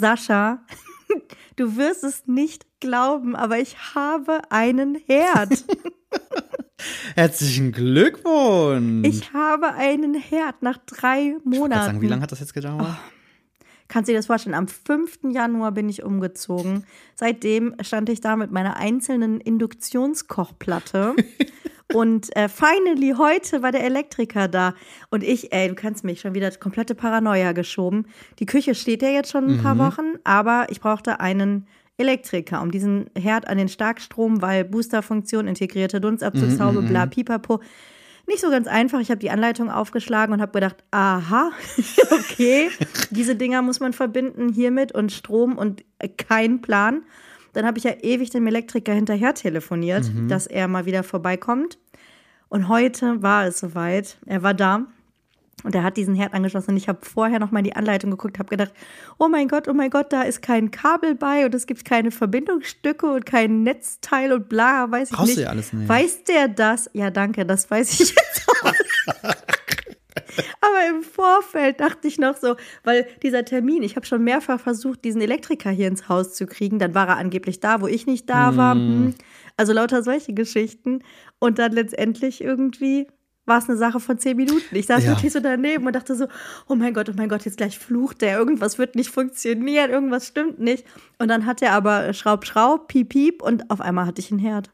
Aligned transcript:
Sascha, 0.00 0.64
du 1.56 1.76
wirst 1.76 2.04
es 2.04 2.26
nicht 2.26 2.64
glauben, 2.80 3.36
aber 3.36 3.58
ich 3.58 3.94
habe 3.94 4.40
einen 4.48 4.94
Herd. 4.94 5.62
Herzlichen 7.14 7.70
Glückwunsch. 7.70 9.06
Ich 9.06 9.34
habe 9.34 9.74
einen 9.74 10.14
Herd 10.14 10.62
nach 10.62 10.78
drei 10.78 11.36
Monaten. 11.44 11.84
Sagen, 11.84 12.00
wie 12.00 12.06
lange 12.06 12.22
hat 12.22 12.32
das 12.32 12.40
jetzt 12.40 12.54
gedauert? 12.54 12.82
Oh, 12.82 13.64
kannst 13.88 14.08
du 14.08 14.12
dir 14.12 14.18
das 14.18 14.26
vorstellen? 14.26 14.54
Am 14.54 14.68
5. 14.68 15.18
Januar 15.32 15.72
bin 15.72 15.90
ich 15.90 16.02
umgezogen. 16.02 16.86
Seitdem 17.14 17.74
stand 17.82 18.08
ich 18.08 18.22
da 18.22 18.36
mit 18.36 18.50
meiner 18.50 18.76
einzelnen 18.76 19.38
Induktionskochplatte. 19.38 21.14
Und 21.92 22.34
äh, 22.36 22.48
finally, 22.48 23.14
heute 23.18 23.62
war 23.62 23.72
der 23.72 23.84
Elektriker 23.84 24.48
da. 24.48 24.74
Und 25.10 25.22
ich, 25.22 25.52
ey, 25.52 25.68
du 25.68 25.74
kannst 25.74 26.04
mich 26.04 26.20
schon 26.20 26.34
wieder 26.34 26.50
komplette 26.52 26.94
Paranoia 26.94 27.52
geschoben. 27.52 28.06
Die 28.38 28.46
Küche 28.46 28.74
steht 28.74 29.02
ja 29.02 29.08
jetzt 29.08 29.30
schon 29.30 29.46
ein 29.46 29.56
mhm. 29.56 29.62
paar 29.62 29.78
Wochen, 29.78 30.14
aber 30.24 30.66
ich 30.70 30.80
brauchte 30.80 31.20
einen 31.20 31.66
Elektriker, 32.00 32.62
um 32.62 32.70
diesen 32.70 33.10
Herd 33.16 33.46
an 33.46 33.58
den 33.58 33.68
Starkstrom, 33.68 34.40
weil 34.40 34.64
Boosterfunktion, 34.64 35.46
integrierte 35.46 36.00
Dunstabzugshaube, 36.00 36.80
mm, 36.80 36.88
bla, 36.88 37.06
pipapo. 37.06 37.60
Nicht 38.26 38.40
so 38.40 38.50
ganz 38.50 38.66
einfach. 38.68 39.00
Ich 39.00 39.10
habe 39.10 39.18
die 39.18 39.30
Anleitung 39.30 39.70
aufgeschlagen 39.70 40.32
und 40.32 40.40
habe 40.40 40.52
gedacht, 40.52 40.76
aha, 40.90 41.50
okay, 42.10 42.70
diese 43.10 43.36
Dinger 43.36 43.60
muss 43.60 43.80
man 43.80 43.92
verbinden 43.92 44.48
hiermit 44.48 44.92
und 44.92 45.12
Strom 45.12 45.58
und 45.58 45.84
kein 46.16 46.62
Plan. 46.62 47.02
Dann 47.52 47.66
habe 47.66 47.78
ich 47.78 47.84
ja 47.84 47.92
ewig 48.02 48.30
dem 48.30 48.46
Elektriker 48.46 48.92
hinterher 48.92 49.34
telefoniert, 49.34 50.12
mhm. 50.12 50.28
dass 50.28 50.46
er 50.46 50.68
mal 50.68 50.86
wieder 50.86 51.02
vorbeikommt. 51.02 51.78
Und 52.48 52.68
heute 52.68 53.22
war 53.22 53.46
es 53.46 53.60
soweit. 53.60 54.18
Er 54.26 54.42
war 54.42 54.54
da. 54.54 54.86
Und 55.62 55.74
er 55.74 55.82
hat 55.82 55.96
diesen 55.96 56.14
Herd 56.14 56.32
angeschlossen 56.32 56.70
und 56.70 56.76
ich 56.76 56.88
habe 56.88 57.00
vorher 57.02 57.38
noch 57.38 57.50
mal 57.50 57.62
die 57.62 57.76
Anleitung 57.76 58.10
geguckt, 58.10 58.38
habe 58.38 58.48
gedacht, 58.48 58.72
oh 59.18 59.28
mein 59.28 59.48
Gott, 59.48 59.68
oh 59.68 59.74
mein 59.74 59.90
Gott, 59.90 60.12
da 60.12 60.22
ist 60.22 60.40
kein 60.40 60.70
Kabel 60.70 61.14
bei 61.14 61.44
und 61.44 61.54
es 61.54 61.66
gibt 61.66 61.84
keine 61.84 62.10
Verbindungsstücke 62.10 63.06
und 63.06 63.26
kein 63.26 63.62
Netzteil 63.62 64.32
und 64.32 64.48
bla, 64.48 64.90
weiß 64.90 65.10
ich 65.10 65.16
Brauchst 65.16 65.28
nicht. 65.28 65.38
Du 65.38 65.42
ja 65.42 65.48
alles 65.50 65.72
nicht. 65.72 65.88
Weiß 65.88 66.24
der 66.24 66.48
das? 66.48 66.88
Ja, 66.94 67.10
danke, 67.10 67.44
das 67.44 67.70
weiß 67.70 68.00
ich 68.00 68.08
jetzt 68.08 68.48
auch. 68.48 68.49
Aber 70.60 70.88
im 70.88 71.02
Vorfeld 71.02 71.80
dachte 71.80 72.06
ich 72.06 72.18
noch 72.18 72.36
so, 72.36 72.56
weil 72.84 73.06
dieser 73.22 73.44
Termin, 73.44 73.82
ich 73.82 73.96
habe 73.96 74.04
schon 74.04 74.22
mehrfach 74.22 74.60
versucht, 74.60 75.04
diesen 75.04 75.22
Elektriker 75.22 75.70
hier 75.70 75.88
ins 75.88 76.08
Haus 76.08 76.34
zu 76.34 76.46
kriegen. 76.46 76.78
Dann 76.78 76.94
war 76.94 77.08
er 77.08 77.16
angeblich 77.16 77.60
da, 77.60 77.80
wo 77.80 77.86
ich 77.86 78.06
nicht 78.06 78.28
da 78.28 78.56
war. 78.56 78.74
Mm. 78.74 79.14
Also 79.56 79.72
lauter 79.72 80.02
solche 80.02 80.34
Geschichten. 80.34 81.02
Und 81.38 81.58
dann 81.58 81.72
letztendlich 81.72 82.42
irgendwie 82.42 83.06
war 83.46 83.58
es 83.58 83.68
eine 83.68 83.78
Sache 83.78 84.00
von 84.00 84.18
zehn 84.18 84.36
Minuten. 84.36 84.74
Ich 84.76 84.86
saß 84.86 85.04
ja. 85.04 85.10
wirklich 85.10 85.32
so 85.32 85.40
daneben 85.40 85.86
und 85.86 85.94
dachte 85.94 86.14
so, 86.14 86.26
oh 86.68 86.74
mein 86.74 86.94
Gott, 86.94 87.08
oh 87.08 87.14
mein 87.16 87.28
Gott, 87.28 87.44
jetzt 87.44 87.56
gleich 87.56 87.78
flucht 87.78 88.20
der, 88.22 88.38
irgendwas 88.38 88.78
wird 88.78 88.94
nicht 88.94 89.10
funktionieren, 89.10 89.90
irgendwas 89.90 90.28
stimmt 90.28 90.60
nicht. 90.60 90.84
Und 91.18 91.28
dann 91.28 91.46
hat 91.46 91.60
er 91.62 91.72
aber 91.72 92.12
Schraub, 92.12 92.46
Schraub, 92.46 92.88
Piep, 92.88 93.08
Piep 93.08 93.42
und 93.42 93.70
auf 93.70 93.80
einmal 93.80 94.06
hatte 94.06 94.20
ich 94.20 94.30
einen 94.30 94.40
Herd. 94.40 94.70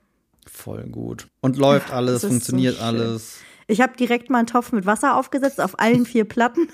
Voll 0.47 0.85
gut. 0.85 1.27
Und 1.41 1.57
läuft 1.57 1.89
Ach, 1.91 1.97
alles, 1.97 2.25
funktioniert 2.25 2.77
so 2.77 2.83
alles. 2.83 3.39
Ich 3.69 3.81
habe 3.81 3.97
direkt 3.97 4.31
mal 4.31 4.39
einen 4.39 4.47
Topf 4.47 4.73
mit 4.73 4.87
Wasser 4.87 5.17
aufgesetzt 5.17 5.61
auf 5.61 5.79
allen 5.79 6.07
vier 6.07 6.25
Platten. 6.25 6.69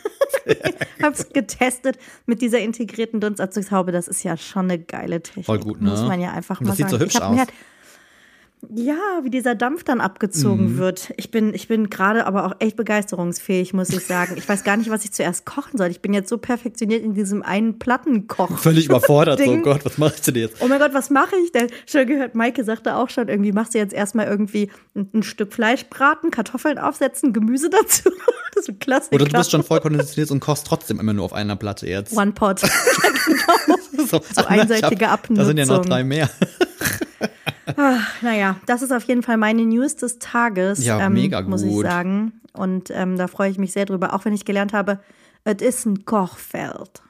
habe 1.03 1.15
es 1.15 1.31
getestet 1.31 1.98
mit 2.27 2.43
dieser 2.43 2.59
integrierten 2.59 3.21
Dunstabzugshaube. 3.21 3.93
Das 3.93 4.09
ist 4.09 4.23
ja 4.23 4.37
schon 4.37 4.71
eine 4.71 4.79
geile 4.79 5.23
Technik. 5.23 5.47
Voll 5.47 5.59
gut, 5.61 5.81
ne? 5.81 5.91
Muss 5.91 6.03
man 6.03 6.20
ja 6.20 6.33
einfach 6.33 6.61
mal 6.61 6.69
das 6.69 6.79
sagen. 6.79 6.91
Sieht 6.91 6.98
so 6.98 7.05
hübsch 7.05 7.20
aus. 7.20 7.47
Ja, 8.70 9.20
wie 9.22 9.30
dieser 9.30 9.56
Dampf 9.56 9.82
dann 9.82 10.00
abgezogen 10.00 10.74
mhm. 10.74 10.78
wird. 10.78 11.12
Ich 11.16 11.32
bin, 11.32 11.52
ich 11.52 11.66
bin 11.66 11.91
gerade 11.91 12.27
aber 12.27 12.46
auch 12.46 12.55
echt 12.60 12.77
begeisterungsfähig, 12.77 13.74
muss 13.74 13.91
ich 13.91 14.06
sagen. 14.06 14.36
Ich 14.36 14.48
weiß 14.48 14.62
gar 14.62 14.77
nicht, 14.77 14.88
was 14.88 15.05
ich 15.05 15.12
zuerst 15.12 15.44
kochen 15.44 15.78
soll. 15.78 15.88
Ich 15.88 16.00
bin 16.00 16.14
jetzt 16.14 16.28
so 16.28 16.38
perfektioniert 16.38 17.02
in 17.02 17.12
diesem 17.12 17.42
einen 17.42 17.80
Plattenkoch. 17.80 18.56
Völlig 18.58 18.86
überfordert. 18.86 19.40
so, 19.40 19.51
oh 19.51 19.58
Gott, 19.62 19.84
was 19.84 19.98
machst 19.98 20.27
du 20.27 20.33
denn 20.33 20.42
jetzt? 20.45 20.56
Oh 20.61 20.68
mein 20.68 20.78
Gott, 20.78 20.95
was 20.95 21.11
mache 21.11 21.34
ich 21.45 21.51
denn? 21.51 21.67
Schon 21.86 22.06
gehört, 22.06 22.36
Maike 22.36 22.62
sagte 22.62 22.95
auch 22.95 23.11
schon, 23.11 23.28
irgendwie 23.28 23.51
machst 23.51 23.74
du 23.74 23.78
jetzt 23.78 23.92
erstmal 23.92 24.27
irgendwie 24.27 24.70
ein, 24.95 25.11
ein 25.12 25.22
Stück 25.24 25.52
Fleisch 25.52 25.86
braten, 25.86 26.30
Kartoffeln 26.30 26.78
aufsetzen, 26.78 27.33
Gemüse 27.33 27.68
dazu. 27.68 28.11
Das 28.55 28.64
ist 28.64 28.68
ein 28.68 28.78
Klassiker. 28.80 29.14
Oder 29.14 29.24
du 29.24 29.33
bist 29.33 29.51
schon 29.51 29.62
voll 29.62 29.80
konditioniert 29.80 30.30
und 30.30 30.40
kochst 30.40 30.67
trotzdem 30.67 31.01
immer 31.01 31.14
nur 31.14 31.24
auf 31.24 31.33
einer 31.33 31.56
Platte 31.56 31.86
jetzt. 31.86 32.14
One 32.14 32.33
Pot. 32.33 32.61
genau. 33.27 33.78
so, 34.06 34.20
so 34.30 34.45
einseitige 34.45 35.08
Abnutzung. 35.08 35.36
Da 35.36 35.45
sind 35.46 35.56
ja 35.56 35.64
noch 35.64 35.83
drei 35.83 36.05
mehr. 36.05 36.28
Ach, 37.77 38.22
naja, 38.22 38.56
das 38.66 38.83
ist 38.83 38.92
auf 38.92 39.05
jeden 39.05 39.22
Fall 39.22 39.36
meine 39.36 39.64
News 39.64 39.96
des 39.96 40.18
Tages. 40.18 40.84
Ja, 40.84 41.00
ähm, 41.00 41.14
mega 41.14 41.40
gut. 41.40 41.50
Muss 41.50 41.62
ich 41.62 41.74
sagen. 41.80 42.40
Und 42.52 42.90
ähm, 42.90 43.16
da 43.16 43.28
freue 43.28 43.50
ich 43.50 43.58
mich 43.58 43.72
sehr 43.72 43.86
drüber, 43.86 44.14
auch 44.14 44.24
wenn 44.24 44.34
ich 44.34 44.44
gelernt 44.44 44.72
habe, 44.72 45.00
es 45.44 45.62
ist 45.62 45.86
ein 45.86 46.05
Kochfeld. 46.05 47.02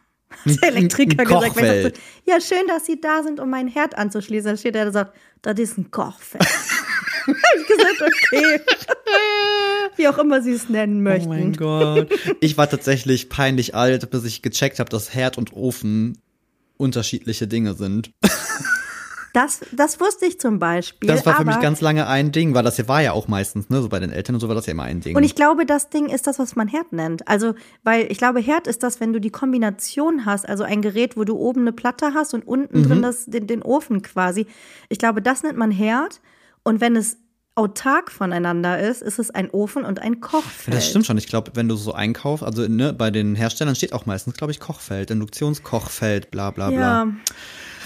Der 0.44 0.68
Elektriker 0.68 1.24
gesagt, 1.24 1.46
ich 1.46 1.52
dachte, 1.54 1.92
ja, 2.24 2.40
schön, 2.40 2.66
dass 2.66 2.86
Sie 2.86 3.00
da 3.00 3.22
sind, 3.22 3.38
um 3.40 3.50
meinen 3.50 3.68
Herd 3.68 3.98
anzuschließen. 3.98 4.46
Dann 4.46 4.56
steht 4.56 4.76
er 4.76 4.86
und 4.86 4.92
sagt, 4.92 5.14
das 5.42 5.58
ist 5.58 5.76
ein 5.76 5.90
Kochfeld. 5.90 6.46
habe 7.26 7.38
ich 7.60 7.66
gesagt, 7.66 8.02
okay. 8.02 8.60
Wie 9.96 10.08
auch 10.08 10.18
immer 10.18 10.42
sie 10.42 10.52
es 10.52 10.68
nennen 10.68 11.02
möchten. 11.02 11.28
Oh 11.28 11.34
mein 11.34 11.52
Gott. 11.52 12.10
Ich 12.40 12.56
war 12.56 12.68
tatsächlich 12.68 13.28
peinlich 13.28 13.74
alt, 13.74 14.10
bis 14.10 14.24
ich 14.24 14.42
gecheckt 14.42 14.78
habe, 14.78 14.90
dass 14.90 15.14
Herd 15.14 15.38
und 15.38 15.52
Ofen 15.52 16.18
unterschiedliche 16.76 17.46
Dinge 17.46 17.74
sind. 17.74 18.10
Das, 19.32 19.60
das 19.72 19.98
wusste 19.98 20.26
ich 20.26 20.38
zum 20.38 20.58
Beispiel. 20.58 21.08
Das 21.08 21.24
war 21.24 21.36
für 21.36 21.44
mich 21.44 21.58
ganz 21.60 21.80
lange 21.80 22.06
ein 22.06 22.32
Ding, 22.32 22.54
weil 22.54 22.62
das 22.62 22.76
hier 22.76 22.88
war 22.88 23.00
ja 23.00 23.12
auch 23.12 23.28
meistens, 23.28 23.70
ne, 23.70 23.80
so 23.80 23.88
bei 23.88 23.98
den 23.98 24.12
Eltern 24.12 24.34
und 24.36 24.40
so 24.40 24.48
war 24.48 24.54
das 24.54 24.66
ja 24.66 24.72
immer 24.72 24.82
ein 24.82 25.00
Ding. 25.00 25.16
Und 25.16 25.22
ich 25.22 25.34
glaube, 25.34 25.64
das 25.64 25.88
Ding 25.88 26.06
ist 26.06 26.26
das, 26.26 26.38
was 26.38 26.54
man 26.54 26.68
Herd 26.68 26.92
nennt. 26.92 27.26
Also, 27.28 27.54
weil 27.82 28.10
ich 28.10 28.18
glaube, 28.18 28.40
Herd 28.40 28.66
ist 28.66 28.82
das, 28.82 29.00
wenn 29.00 29.12
du 29.12 29.20
die 29.20 29.30
Kombination 29.30 30.26
hast, 30.26 30.46
also 30.46 30.64
ein 30.64 30.82
Gerät, 30.82 31.16
wo 31.16 31.24
du 31.24 31.36
oben 31.36 31.62
eine 31.62 31.72
Platte 31.72 32.12
hast 32.14 32.34
und 32.34 32.46
unten 32.46 32.80
mhm. 32.80 32.88
drin 32.88 33.02
das, 33.02 33.24
den, 33.26 33.46
den 33.46 33.62
Ofen 33.62 34.02
quasi. 34.02 34.46
Ich 34.88 34.98
glaube, 34.98 35.22
das 35.22 35.42
nennt 35.42 35.56
man 35.56 35.70
Herd. 35.70 36.20
Und 36.62 36.80
wenn 36.80 36.94
es 36.94 37.16
autark 37.54 38.10
voneinander 38.10 38.78
ist, 38.78 39.02
ist 39.02 39.18
es 39.18 39.30
ein 39.30 39.50
Ofen 39.50 39.84
und 39.84 39.98
ein 40.00 40.20
Kochfeld. 40.20 40.76
Das 40.76 40.88
stimmt 40.88 41.06
schon. 41.06 41.18
Ich 41.18 41.26
glaube, 41.26 41.52
wenn 41.54 41.68
du 41.68 41.76
so 41.76 41.92
einkaufst, 41.92 42.44
also 42.44 42.66
ne, 42.66 42.92
bei 42.92 43.10
den 43.10 43.34
Herstellern 43.34 43.74
steht 43.74 43.92
auch 43.92 44.06
meistens, 44.06 44.34
glaube 44.34 44.52
ich, 44.52 44.60
Kochfeld, 44.60 45.10
Induktionskochfeld, 45.10 46.30
bla 46.30 46.50
bla 46.50 46.70
bla. 46.70 47.04
Ja. 47.04 47.08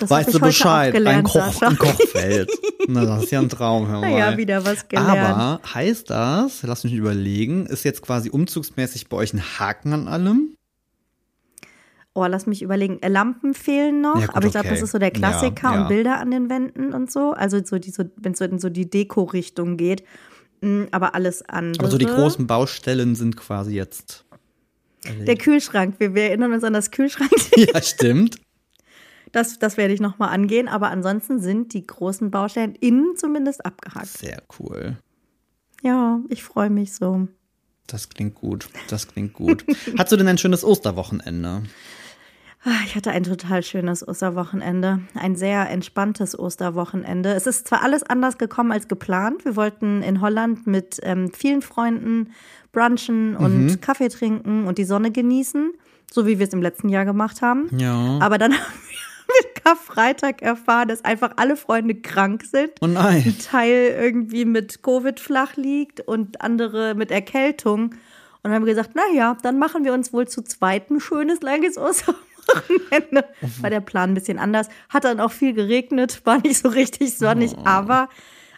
Das 0.01 0.11
weißt 0.11 0.35
du 0.35 0.41
Bescheid, 0.41 0.93
gelernt, 0.93 1.19
ein, 1.19 1.25
Koch, 1.25 1.63
ein 1.63 1.79
Kochfeld. 1.79 2.51
Na, 2.89 3.05
das 3.05 3.25
ist 3.25 3.33
ja 3.33 3.41
ein 3.41 3.49
Traum, 3.49 3.89
hör 3.89 4.01
mal. 4.03 4.11
Ja, 4.11 4.37
wieder 4.37 4.65
was 4.65 4.89
gelernt. 4.89 5.19
Aber 5.19 5.61
heißt 5.75 6.11
das, 6.11 6.63
lass 6.63 6.85
mich 6.85 6.93
überlegen, 6.93 7.67
ist 7.67 7.85
jetzt 7.85 8.03
quasi 8.03 8.31
umzugsmäßig 8.31 9.09
bei 9.09 9.17
euch 9.17 9.33
ein 9.33 9.43
Haken 9.59 9.93
an 9.93 10.09
allem? 10.09 10.57
Oh, 12.15 12.25
lass 12.25 12.47
mich 12.47 12.63
überlegen. 12.63 13.03
Äh, 13.03 13.09
Lampen 13.09 13.53
fehlen 13.53 14.01
noch, 14.01 14.19
ja, 14.19 14.27
gut, 14.27 14.37
aber 14.37 14.47
ich 14.47 14.53
glaube, 14.53 14.69
okay. 14.69 14.75
das 14.75 14.83
ist 14.83 14.93
so 14.93 14.99
der 14.99 15.11
Klassiker 15.11 15.69
ja, 15.69 15.75
ja. 15.75 15.83
und 15.83 15.89
Bilder 15.89 16.19
an 16.19 16.31
den 16.31 16.49
Wänden 16.49 16.95
und 16.95 17.13
so. 17.13 17.33
Also 17.33 17.63
so 17.63 17.79
die, 17.79 17.91
so, 17.91 18.05
wenn 18.17 18.33
es 18.33 18.39
so 18.39 18.47
in 18.47 18.59
so 18.59 18.71
die 18.71 18.89
Deko-Richtung 18.89 19.77
geht. 19.77 20.03
Mm, 20.63 20.85
aber 20.93 21.15
alles 21.15 21.47
andere. 21.47 21.81
Aber 21.81 21.91
so 21.91 21.99
die 21.99 22.07
großen 22.07 22.47
Baustellen 22.47 23.15
sind 23.17 23.37
quasi 23.37 23.75
jetzt. 23.75 24.25
Der 25.27 25.37
Kühlschrank. 25.37 25.97
Wir, 25.99 26.15
wir 26.15 26.25
erinnern 26.25 26.53
uns 26.53 26.65
an 26.65 26.73
das 26.73 26.91
Kühlschrank. 26.91 27.31
Ja, 27.55 27.81
stimmt. 27.83 28.37
Das, 29.33 29.59
das 29.59 29.77
werde 29.77 29.95
ich 29.95 30.01
nochmal 30.01 30.31
angehen. 30.31 30.69
Aber 30.69 30.91
ansonsten 30.91 31.41
sind 31.41 31.73
die 31.75 31.87
großen 31.87 32.31
Baustellen 32.31 32.75
innen 32.75 33.17
zumindest 33.17 33.65
abgehakt. 33.65 34.07
Sehr 34.07 34.43
cool. 34.59 34.97
Ja, 35.83 36.21
ich 36.29 36.43
freue 36.43 36.71
mich 36.71 36.95
so. 36.95 37.29
Das 37.87 38.09
klingt 38.09 38.35
gut. 38.35 38.69
Das 38.89 39.09
klingt 39.09 39.33
gut. 39.33 39.65
Hast 39.99 40.13
du 40.13 40.17
denn 40.17 40.29
ein 40.29 40.39
schönes 40.39 40.65
Osterwochenende? 40.65 41.63
Ah, 42.65 42.83
ich 42.85 42.97
hatte 42.97 43.13
ein 43.13 43.23
total 43.23 43.63
schönes 43.63 44.07
Osterwochenende, 44.07 44.99
ein 45.15 45.37
sehr 45.37 45.71
entspanntes 45.71 46.37
Osterwochenende. 46.37 47.33
Es 47.33 47.47
ist 47.47 47.69
zwar 47.69 47.85
alles 47.85 48.03
anders 48.03 48.39
gekommen 48.39 48.73
als 48.73 48.89
geplant. 48.89 49.45
Wir 49.45 49.55
wollten 49.55 50.03
in 50.03 50.21
Holland 50.21 50.67
mit 50.67 50.99
ähm, 51.05 51.31
vielen 51.33 51.63
Freunden 51.63 52.33
brunchen 52.73 53.37
und 53.37 53.67
mhm. 53.67 53.81
Kaffee 53.81 54.09
trinken 54.09 54.67
und 54.67 54.79
die 54.79 54.85
Sonne 54.85 55.13
genießen, 55.13 55.75
so 56.11 56.27
wie 56.27 56.41
wir 56.41 56.47
es 56.49 56.53
im 56.53 56.63
letzten 56.63 56.89
Jahr 56.89 57.05
gemacht 57.05 57.41
haben. 57.41 57.69
Ja. 57.79 58.19
Aber 58.21 58.37
dann 58.37 58.53
haben 58.59 58.81
wir 58.89 59.06
mit 59.27 59.65
Karfreitag 59.65 60.43
erfahren, 60.43 60.89
dass 60.89 61.05
einfach 61.05 61.33
alle 61.37 61.57
Freunde 61.57 61.95
krank 61.95 62.45
sind. 62.45 62.71
Oh 62.81 62.87
nein. 62.87 63.23
Ein 63.25 63.39
Teil 63.39 63.97
irgendwie 63.99 64.45
mit 64.45 64.83
Covid 64.83 65.19
flach 65.21 65.57
liegt 65.57 66.01
und 66.01 66.41
andere 66.41 66.95
mit 66.95 67.11
Erkältung. 67.11 67.95
Und 68.43 68.53
haben 68.53 68.65
gesagt, 68.65 68.95
naja, 68.95 69.37
dann 69.43 69.59
machen 69.59 69.85
wir 69.85 69.93
uns 69.93 70.13
wohl 70.13 70.29
zu 70.29 70.43
zweit 70.43 70.91
ein 70.91 71.01
schönes, 71.01 71.43
langes 71.43 71.77
Osterwochenende. 71.77 72.27
Wochenende 72.47 73.25
war 73.61 73.71
der 73.71 73.81
Plan 73.81 74.11
ein 74.11 74.15
bisschen 74.15 74.39
anders. 74.39 74.69
Hat 74.89 75.05
dann 75.05 75.21
auch 75.21 75.33
viel 75.33 75.53
geregnet, 75.53 76.21
war 76.25 76.39
nicht 76.39 76.59
so 76.59 76.69
richtig 76.69 77.17
sonnig, 77.17 77.53
oh. 77.57 77.63
aber 77.65 78.09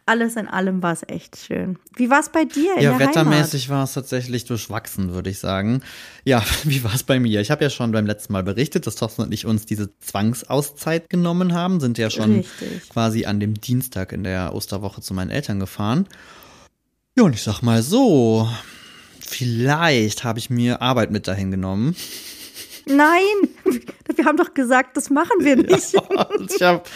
alles 0.08 0.36
in 0.36 0.48
allem 0.48 0.82
war 0.82 0.92
es 0.92 1.02
echt 1.06 1.36
schön. 1.36 1.78
Wie 1.94 2.08
war 2.08 2.20
es 2.20 2.30
bei 2.30 2.44
dir? 2.44 2.76
In 2.76 2.82
ja, 2.82 2.96
der 2.96 3.08
wettermäßig 3.08 3.68
war 3.68 3.84
es 3.84 3.92
tatsächlich 3.92 4.46
durchwachsen, 4.46 5.12
würde 5.12 5.30
ich 5.30 5.38
sagen. 5.38 5.82
Ja, 6.24 6.42
wie 6.64 6.82
war 6.82 6.94
es 6.94 7.02
bei 7.02 7.20
mir? 7.20 7.40
Ich 7.40 7.50
habe 7.50 7.62
ja 7.62 7.70
schon 7.70 7.92
beim 7.92 8.06
letzten 8.06 8.32
Mal 8.32 8.42
berichtet, 8.42 8.86
dass 8.86 8.96
Thorsten 8.96 9.22
und 9.22 9.32
ich 9.32 9.46
uns 9.46 9.66
diese 9.66 9.96
Zwangsauszeit 9.98 11.10
genommen 11.10 11.52
haben, 11.52 11.78
sind 11.80 11.98
ja 11.98 12.10
schon 12.10 12.36
Richtig. 12.36 12.88
quasi 12.88 13.26
an 13.26 13.38
dem 13.38 13.60
Dienstag 13.60 14.12
in 14.12 14.24
der 14.24 14.54
Osterwoche 14.54 15.02
zu 15.02 15.12
meinen 15.14 15.30
Eltern 15.30 15.60
gefahren. 15.60 16.08
Ja, 17.16 17.24
und 17.24 17.34
ich 17.34 17.42
sag 17.42 17.62
mal 17.62 17.82
so, 17.82 18.48
vielleicht 19.20 20.24
habe 20.24 20.38
ich 20.38 20.48
mir 20.48 20.80
Arbeit 20.80 21.10
mit 21.10 21.28
dahin 21.28 21.50
genommen. 21.50 21.94
Nein, 22.88 23.22
wir 24.16 24.24
haben 24.24 24.36
doch 24.36 24.54
gesagt, 24.54 24.96
das 24.96 25.10
machen 25.10 25.38
wir 25.40 25.56
nicht. 25.56 25.92
Ja, 26.58 26.72
hab, 26.72 26.88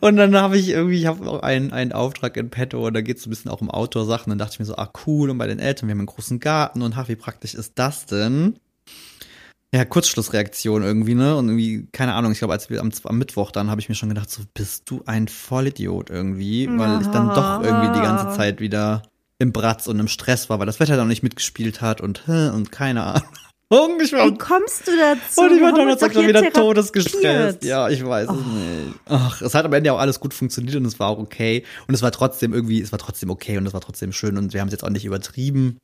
und 0.00 0.16
dann 0.16 0.36
habe 0.36 0.58
ich 0.58 0.70
irgendwie, 0.70 0.98
ich 0.98 1.06
habe 1.06 1.28
auch 1.28 1.42
einen, 1.42 1.72
einen 1.72 1.92
Auftrag 1.92 2.36
in 2.36 2.50
petto 2.50 2.86
und 2.86 2.94
da 2.94 3.00
geht 3.00 3.18
es 3.18 3.26
ein 3.26 3.30
bisschen 3.30 3.50
auch 3.50 3.60
um 3.60 3.70
Outdoor-Sachen. 3.70 4.30
Dann 4.30 4.38
dachte 4.38 4.54
ich 4.54 4.58
mir 4.58 4.64
so, 4.64 4.76
ah 4.76 4.90
cool, 5.06 5.30
und 5.30 5.38
bei 5.38 5.46
den 5.46 5.58
Eltern, 5.58 5.88
wir 5.88 5.92
haben 5.92 6.00
einen 6.00 6.06
großen 6.06 6.40
Garten 6.40 6.82
und 6.82 6.96
ach, 6.96 7.08
wie 7.08 7.16
praktisch 7.16 7.54
ist 7.54 7.72
das 7.76 8.06
denn? 8.06 8.58
Ja, 9.74 9.84
Kurzschlussreaktion 9.84 10.82
irgendwie, 10.82 11.14
ne? 11.14 11.36
Und 11.36 11.48
irgendwie, 11.48 11.88
keine 11.92 12.14
Ahnung, 12.14 12.32
ich 12.32 12.38
glaube, 12.38 12.54
als 12.54 12.70
wir 12.70 12.80
am, 12.80 12.90
am 13.04 13.18
Mittwoch 13.18 13.50
dann 13.50 13.70
habe 13.70 13.80
ich 13.80 13.88
mir 13.88 13.94
schon 13.94 14.08
gedacht, 14.08 14.30
so 14.30 14.42
bist 14.54 14.88
du 14.90 15.02
ein 15.06 15.28
Vollidiot 15.28 16.10
irgendwie, 16.10 16.68
weil 16.68 17.00
ich 17.00 17.08
dann 17.08 17.28
doch 17.28 17.62
irgendwie 17.62 17.92
die 17.92 18.04
ganze 18.04 18.36
Zeit 18.36 18.60
wieder 18.60 19.02
im 19.38 19.52
Bratz 19.52 19.86
und 19.86 20.00
im 20.00 20.08
Stress 20.08 20.48
war, 20.48 20.58
weil 20.58 20.66
das 20.66 20.80
Wetter 20.80 20.96
dann 20.96 21.08
nicht 21.08 21.22
mitgespielt 21.22 21.80
hat 21.82 22.00
und 22.00 22.28
und 22.28 22.72
keine 22.72 23.02
Ahnung. 23.02 23.28
War, 23.68 23.88
Wie 23.88 24.38
kommst 24.38 24.86
du 24.86 24.92
dazu? 24.96 25.40
Und 25.40 25.56
ich 25.56 25.60
war 25.60 25.72
Donnerstag 25.72 26.12
schon 26.12 26.28
wieder 26.28 26.52
todesgestresst. 26.52 27.64
Ja, 27.64 27.88
ich 27.88 28.04
weiß 28.04 28.28
oh. 28.28 28.34
es 28.34 28.46
nicht. 28.46 29.00
Ach, 29.06 29.42
es 29.42 29.54
hat 29.54 29.64
am 29.64 29.72
Ende 29.72 29.92
auch 29.92 29.98
alles 29.98 30.20
gut 30.20 30.34
funktioniert 30.34 30.76
und 30.76 30.84
es 30.84 31.00
war 31.00 31.08
auch 31.08 31.18
okay. 31.18 31.64
Und 31.88 31.94
es 31.94 32.02
war 32.02 32.12
trotzdem 32.12 32.54
irgendwie, 32.54 32.80
es 32.80 32.92
war 32.92 33.00
trotzdem 33.00 33.28
okay 33.28 33.58
und 33.58 33.66
es 33.66 33.72
war 33.72 33.80
trotzdem 33.80 34.12
schön 34.12 34.38
und 34.38 34.52
wir 34.52 34.60
haben 34.60 34.68
es 34.68 34.72
jetzt 34.72 34.84
auch 34.84 34.90
nicht 34.90 35.04
übertrieben. 35.04 35.78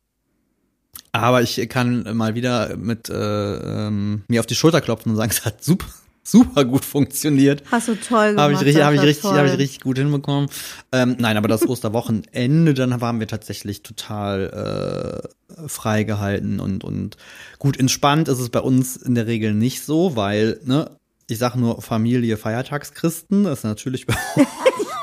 Aber 1.10 1.42
ich 1.42 1.68
kann 1.68 2.16
mal 2.16 2.36
wieder 2.36 2.76
mit 2.76 3.08
äh, 3.08 3.14
ähm, 3.14 4.22
mir 4.28 4.40
auf 4.40 4.46
die 4.46 4.54
Schulter 4.54 4.80
klopfen 4.80 5.10
und 5.10 5.16
sagen, 5.16 5.32
es 5.32 5.44
hat 5.44 5.64
super, 5.64 5.86
super 6.22 6.64
gut 6.64 6.84
funktioniert. 6.84 7.62
Hast 7.70 7.88
du 7.88 7.94
toll 7.94 8.30
gemacht. 8.30 8.42
Habe 8.42 8.52
ich, 8.54 8.60
richtig, 8.60 8.82
hab 8.82 8.94
ich, 8.94 9.02
richtig, 9.02 9.30
hab 9.30 9.46
ich 9.46 9.58
richtig 9.58 9.80
gut 9.80 9.98
hinbekommen. 9.98 10.48
Ähm, 10.92 11.16
nein, 11.18 11.36
aber 11.36 11.48
das 11.48 11.66
Osterwochenende, 11.68 12.74
dann 12.74 13.00
waren 13.00 13.20
wir 13.20 13.26
tatsächlich 13.26 13.82
total 13.82 15.22
äh, 15.58 15.68
frei 15.68 16.04
gehalten 16.04 16.60
und, 16.60 16.84
und 16.84 17.16
gut 17.58 17.78
entspannt 17.78 18.28
ist 18.28 18.38
es 18.38 18.50
bei 18.50 18.60
uns 18.60 18.96
in 18.96 19.14
der 19.14 19.26
Regel 19.26 19.54
nicht 19.54 19.82
so, 19.82 20.16
weil, 20.16 20.60
ne, 20.64 20.90
ich 21.28 21.38
sage 21.38 21.58
nur 21.58 21.82
Familie 21.82 22.36
Feiertagschristen, 22.36 23.44
das 23.44 23.60
ist 23.60 23.64
natürlich 23.64 24.06
bei 24.06 24.14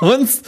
uns 0.00 0.42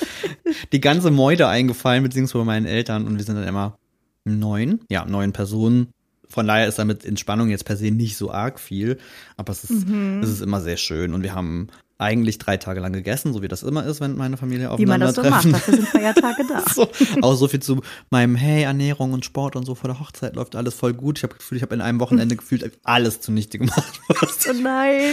die 0.72 0.80
ganze 0.80 1.10
Meute 1.10 1.48
eingefallen, 1.48 2.02
beziehungsweise 2.02 2.38
bei 2.38 2.44
meinen 2.44 2.66
Eltern 2.66 3.06
und 3.06 3.18
wir 3.18 3.24
sind 3.24 3.36
dann 3.36 3.48
immer 3.48 3.76
neun, 4.24 4.80
ja, 4.88 5.04
neun 5.04 5.32
Personen 5.32 5.88
von 6.32 6.46
daher 6.46 6.66
ist 6.66 6.78
damit 6.78 7.04
Entspannung 7.04 7.50
jetzt 7.50 7.64
per 7.64 7.76
se 7.76 7.90
nicht 7.90 8.16
so 8.16 8.30
arg 8.30 8.58
viel, 8.58 8.98
aber 9.36 9.52
es 9.52 9.64
ist, 9.64 9.86
mhm. 9.86 10.20
es 10.22 10.30
ist 10.30 10.40
immer 10.40 10.60
sehr 10.60 10.76
schön 10.76 11.14
und 11.14 11.22
wir 11.22 11.34
haben 11.34 11.68
eigentlich 12.02 12.38
drei 12.38 12.56
Tage 12.56 12.80
lang 12.80 12.92
gegessen, 12.92 13.32
so 13.32 13.42
wie 13.42 13.48
das 13.48 13.62
immer 13.62 13.86
ist, 13.86 14.00
wenn 14.00 14.16
meine 14.16 14.36
Familie 14.36 14.70
aufeinander. 14.70 14.82
Wie 14.82 14.98
man 14.98 15.00
das 15.00 15.14
so 15.14 15.30
macht, 15.30 15.52
dafür 15.52 15.74
sind 15.74 15.88
Feiertage 15.88 16.44
da. 16.48 16.64
so, 16.74 16.88
auch 17.22 17.34
so 17.34 17.46
viel 17.46 17.60
zu 17.60 17.80
meinem, 18.10 18.34
hey, 18.34 18.64
Ernährung 18.64 19.12
und 19.12 19.24
Sport 19.24 19.54
und 19.54 19.64
so 19.64 19.74
vor 19.76 19.88
der 19.88 20.00
Hochzeit 20.00 20.34
läuft 20.34 20.56
alles 20.56 20.74
voll 20.74 20.94
gut. 20.94 21.18
Ich 21.18 21.22
habe 21.22 21.34
Gefühl, 21.34 21.56
ich 21.56 21.62
habe 21.62 21.74
in 21.74 21.80
einem 21.80 22.00
Wochenende 22.00 22.34
gefühlt 22.36 22.78
alles 22.82 23.20
zunichte 23.20 23.58
gemacht. 23.58 24.00
oh 24.08 24.52
nein. 24.60 25.12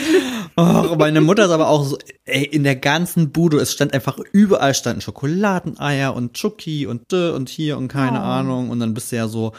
Oh, 0.58 0.96
meine 0.98 1.22
Mutter 1.22 1.46
ist 1.46 1.52
aber 1.52 1.70
auch 1.70 1.86
so, 1.86 1.98
ey, 2.26 2.44
in 2.44 2.64
der 2.64 2.76
ganzen 2.76 3.32
Bude, 3.32 3.58
es 3.58 3.72
stand 3.72 3.94
einfach, 3.94 4.18
überall 4.32 4.74
standen 4.74 5.02
Schokoladeneier 5.02 6.16
und 6.16 6.34
Chucky 6.34 6.88
und 6.88 7.14
und 7.14 7.50
hier 7.50 7.78
und 7.78 7.88
keine 7.88 8.20
oh. 8.20 8.24
Ahnung 8.24 8.70
und 8.70 8.80
dann 8.80 8.94
bist 8.94 9.12
du 9.12 9.16
ja 9.16 9.28
so, 9.28 9.54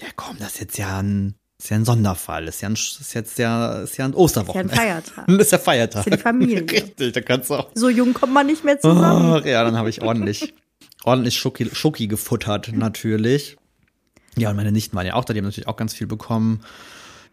ja 0.00 0.08
komm, 0.16 0.36
das 0.38 0.54
ist 0.54 0.60
jetzt 0.60 0.78
ja 0.78 1.00
ein, 1.00 1.34
ist 1.58 1.70
ja 1.70 1.76
ein 1.76 1.84
Sonderfall, 1.84 2.48
ist 2.48 2.60
ja 2.60 2.68
ein, 2.68 2.74
ist 2.74 3.14
jetzt 3.14 3.38
ja, 3.38 3.82
ist 3.82 3.96
ja 3.96 4.04
ein 4.04 4.14
Osterwochenende. 4.14 4.72
Ist 4.72 4.78
ja 4.78 4.96
ein 4.96 5.02
Feiertag. 5.02 5.26
Das 5.38 5.46
ist 5.46 5.52
ja 5.52 5.58
Feiertag. 5.58 6.04
Das 6.04 6.06
ist 6.06 6.18
die 6.18 6.22
Familie. 6.22 6.60
Richtig, 6.70 7.12
da 7.12 7.20
kannst 7.20 7.50
du 7.50 7.54
auch. 7.54 7.70
So 7.74 7.88
jung 7.88 8.14
kommt 8.14 8.32
man 8.32 8.46
nicht 8.46 8.64
mehr 8.64 8.80
zusammen. 8.80 9.32
Oh, 9.32 9.46
ja, 9.46 9.62
dann 9.64 9.76
habe 9.76 9.90
ich 9.90 10.02
ordentlich, 10.02 10.54
ordentlich 11.04 11.38
Schoki, 11.38 11.70
Schoki 11.72 12.08
gefuttert, 12.08 12.72
natürlich. 12.72 13.56
Ja, 14.36 14.50
und 14.50 14.56
meine 14.56 14.72
Nichten 14.72 14.96
waren 14.96 15.06
ja 15.06 15.14
auch 15.14 15.24
da, 15.24 15.34
die 15.34 15.40
haben 15.40 15.44
natürlich 15.44 15.68
auch 15.68 15.76
ganz 15.76 15.94
viel 15.94 16.06
bekommen. 16.06 16.62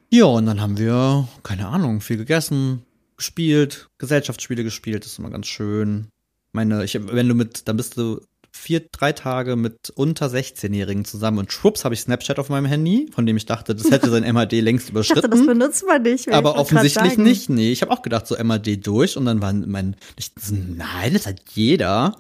Ja, 0.09 0.25
und 0.25 0.45
dann 0.45 0.59
haben 0.59 0.77
wir, 0.77 1.27
keine 1.43 1.67
Ahnung, 1.67 2.01
viel 2.01 2.17
gegessen, 2.17 2.83
gespielt, 3.15 3.89
Gesellschaftsspiele 3.99 4.63
gespielt, 4.63 5.05
das 5.05 5.13
ist 5.13 5.19
immer 5.19 5.29
ganz 5.29 5.47
schön. 5.47 6.07
Meine, 6.51 6.83
ich, 6.83 6.97
wenn 6.99 7.27
du 7.27 7.35
mit, 7.35 7.67
dann 7.67 7.77
bist 7.77 7.97
du 7.97 8.21
vier, 8.51 8.81
drei 8.91 9.11
Tage 9.11 9.55
mit 9.55 9.91
unter 9.95 10.27
16-Jährigen 10.27 11.05
zusammen 11.05 11.39
und 11.39 11.51
schwupps 11.51 11.85
habe 11.85 11.93
ich 11.93 12.01
Snapchat 12.01 12.39
auf 12.39 12.49
meinem 12.49 12.65
Handy, 12.65 13.09
von 13.13 13.25
dem 13.25 13.37
ich 13.37 13.45
dachte, 13.45 13.75
das 13.75 13.89
hätte 13.91 14.09
sein 14.09 14.23
MAD 14.33 14.53
längst 14.53 14.89
überschritten. 14.89 15.19
Ich 15.19 15.23
dachte, 15.23 15.37
das 15.37 15.45
benutzt 15.45 15.85
man 15.85 16.01
nicht. 16.01 16.31
Aber 16.31 16.57
offensichtlich 16.57 17.17
nicht. 17.17 17.49
Nee, 17.49 17.71
ich 17.71 17.81
habe 17.81 17.91
auch 17.91 18.01
gedacht, 18.01 18.27
so 18.27 18.35
MAD 18.41 18.85
durch 18.85 19.17
und 19.17 19.25
dann 19.25 19.41
war 19.41 19.53
mein, 19.53 19.95
ich, 20.17 20.31
nein, 20.49 21.13
das 21.13 21.27
hat 21.27 21.41
jeder. 21.51 22.15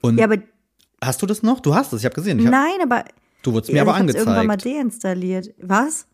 Und 0.00 0.18
ja, 0.18 0.24
aber 0.24 0.38
hast 1.02 1.22
du 1.22 1.26
das 1.26 1.42
noch? 1.42 1.60
Du 1.60 1.74
hast 1.74 1.92
es, 1.92 2.00
ich 2.00 2.04
habe 2.04 2.14
gesehen. 2.14 2.38
Ich 2.38 2.46
hab, 2.46 2.52
nein, 2.52 2.80
aber 2.82 3.04
Du 3.44 3.52
wurdest 3.52 3.70
mir 3.70 3.76
ja, 3.76 3.82
aber 3.82 3.94
angezeigt. 3.94 4.22
Ich 4.22 4.26
irgendwann 4.26 4.46
mal 4.46 4.56
deinstalliert. 4.56 5.50
Was? 5.58 6.06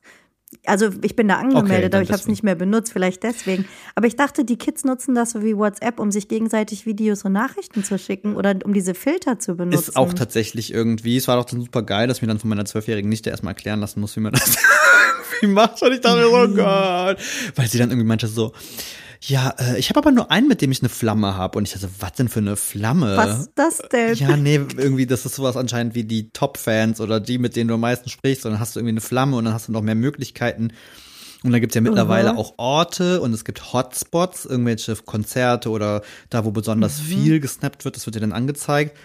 Also 0.67 0.91
ich 1.03 1.15
bin 1.15 1.29
da 1.29 1.37
angemeldet, 1.37 1.95
okay, 1.95 1.97
aber 1.97 2.03
ich 2.03 2.11
habe 2.11 2.21
es 2.21 2.27
nicht 2.27 2.43
mehr 2.43 2.57
benutzt, 2.57 2.93
vielleicht 2.93 3.23
deswegen. 3.23 3.67
Aber 3.95 4.09
ich 4.09 4.17
dachte, 4.17 4.45
die 4.45 4.57
Kids 4.57 4.85
nutzen 4.85 5.15
das 5.15 5.31
so 5.31 5.43
wie 5.43 5.57
WhatsApp, 5.57 6.01
um 6.01 6.11
sich 6.11 6.27
gegenseitig 6.27 6.87
Videos 6.87 7.25
und 7.25 7.33
Nachrichten 7.33 7.85
zu 7.85 7.99
schicken 7.99 8.35
oder 8.35 8.57
um 8.65 8.75
diese 8.75 8.95
Filter 8.95 9.39
zu 9.39 9.55
benutzen. 9.55 9.91
Ist 9.91 9.97
auch 9.97 10.13
tatsächlich 10.13 10.75
irgendwie. 10.75 11.17
Es 11.17 11.29
war 11.29 11.37
doch 11.37 11.49
super 11.49 11.83
geil, 11.83 12.09
dass 12.09 12.21
mir 12.21 12.29
dann 12.29 12.41
von 12.41 12.51
meiner 12.51 12.65
Zwölfjährigen 12.65 13.09
nicht 13.09 13.27
erstmal 13.27 13.53
erklären 13.53 13.81
lassen 13.81 14.01
muss, 14.01 14.17
wie 14.17 14.21
man 14.21 14.33
das 14.33 14.57
irgendwie 15.43 15.55
macht. 15.55 15.83
Und 15.83 15.93
ich 15.93 16.01
dachte, 16.01 16.29
oh 16.29 16.49
Gott. 16.49 17.19
Weil 17.55 17.69
sie 17.69 17.79
dann 17.79 17.91
irgendwie 17.91 18.09
meinte 18.09 18.27
so, 18.27 18.53
ja, 19.23 19.55
äh, 19.59 19.79
ich 19.79 19.91
habe 19.91 19.99
aber 19.99 20.13
nur 20.13 20.31
einen, 20.31 20.49
mit 20.49 20.63
dem 20.63 20.73
ich 20.73 20.81
eine 20.81 20.89
Flamme 20.89 21.37
habe. 21.37 21.59
Und 21.59 21.69
ich 21.69 21.75
dachte, 21.75 21.91
was 21.99 22.13
denn 22.13 22.29
für 22.29 22.41
eine 22.41 22.57
Flamme? 22.57 23.17
Was 23.17 23.41
ist 23.41 23.53
das 23.55 23.83
denn? 23.93 24.15
Ja, 24.15 24.37
nee, 24.37 24.61
irgendwie, 24.77 25.07
das 25.07 25.27
ist 25.27 25.35
sowas 25.35 25.57
anscheinend 25.57 25.95
wie 25.95 26.05
die 26.05 26.31
Top-Fans 26.31 27.01
oder 27.01 27.21
die, 27.21 27.39
mit 27.39 27.55
denen 27.55 27.69
du 27.69 27.75
am 27.75 27.81
meisten 27.81 28.09
sprichst. 28.09 28.47
Und 28.47 28.53
dann 28.53 28.61
hast 28.61 28.75
du 28.75 28.81
irgendwie 28.81 28.95
eine 28.95 29.03
Flamme 29.03 29.37
und 29.37 29.45
dann 29.45 29.53
hast 29.53 29.69
du 29.69 29.73
noch 29.73 29.83
mehr 29.83 29.95
Möglichkeiten. 29.95 30.73
Und 31.43 31.53
dann 31.53 31.61
gibt's 31.61 31.75
ja 31.75 31.81
mittlerweile 31.81 32.33
mhm. 32.33 32.39
auch 32.39 32.55
Orte 32.59 33.21
und 33.21 33.33
es 33.33 33.45
gibt 33.45 33.73
Hotspots, 33.73 34.45
irgendwelche 34.45 34.95
Konzerte 34.97 35.71
oder 35.71 36.03
da, 36.29 36.45
wo 36.45 36.51
besonders 36.51 37.01
mhm. 37.01 37.05
viel 37.05 37.41
gesnappt 37.41 37.85
wird, 37.85 37.97
das 37.97 38.07
wird 38.07 38.17
dir 38.17 38.21
dann 38.21 38.33
angezeigt. 38.33 38.97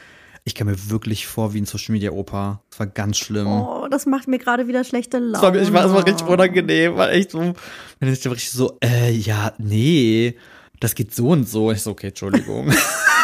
Ich 0.47 0.53
kam 0.53 0.67
mir 0.67 0.89
wirklich 0.89 1.25
vor 1.25 1.53
wie 1.53 1.61
ein 1.61 1.65
Social 1.65 1.93
Media 1.93 2.11
Opa. 2.11 2.61
Das 2.69 2.79
war 2.79 2.85
ganz 2.85 3.17
schlimm. 3.17 3.47
Oh, 3.47 3.87
das 3.89 4.05
macht 4.05 4.27
mir 4.27 4.37
gerade 4.37 4.67
wieder 4.67 4.83
schlechte 4.83 5.17
Laune. 5.17 5.33
Das 5.33 5.41
war, 5.41 5.55
ich 5.55 5.73
war, 5.73 5.83
das 5.83 5.93
war 5.93 6.05
richtig 6.05 6.27
unangenehm. 6.27 6.95
War 6.95 7.11
echt 7.11 7.31
so, 7.31 7.39
wenn 7.99 8.13
ich 8.13 8.25
richtig 8.27 8.51
so, 8.51 8.77
äh, 8.83 9.11
ja, 9.11 9.53
nee, 9.57 10.37
das 10.79 10.93
geht 10.93 11.15
so 11.15 11.29
und 11.29 11.49
so. 11.49 11.71
Ich 11.71 11.81
so, 11.81 11.91
okay, 11.91 12.09
Entschuldigung. 12.09 12.71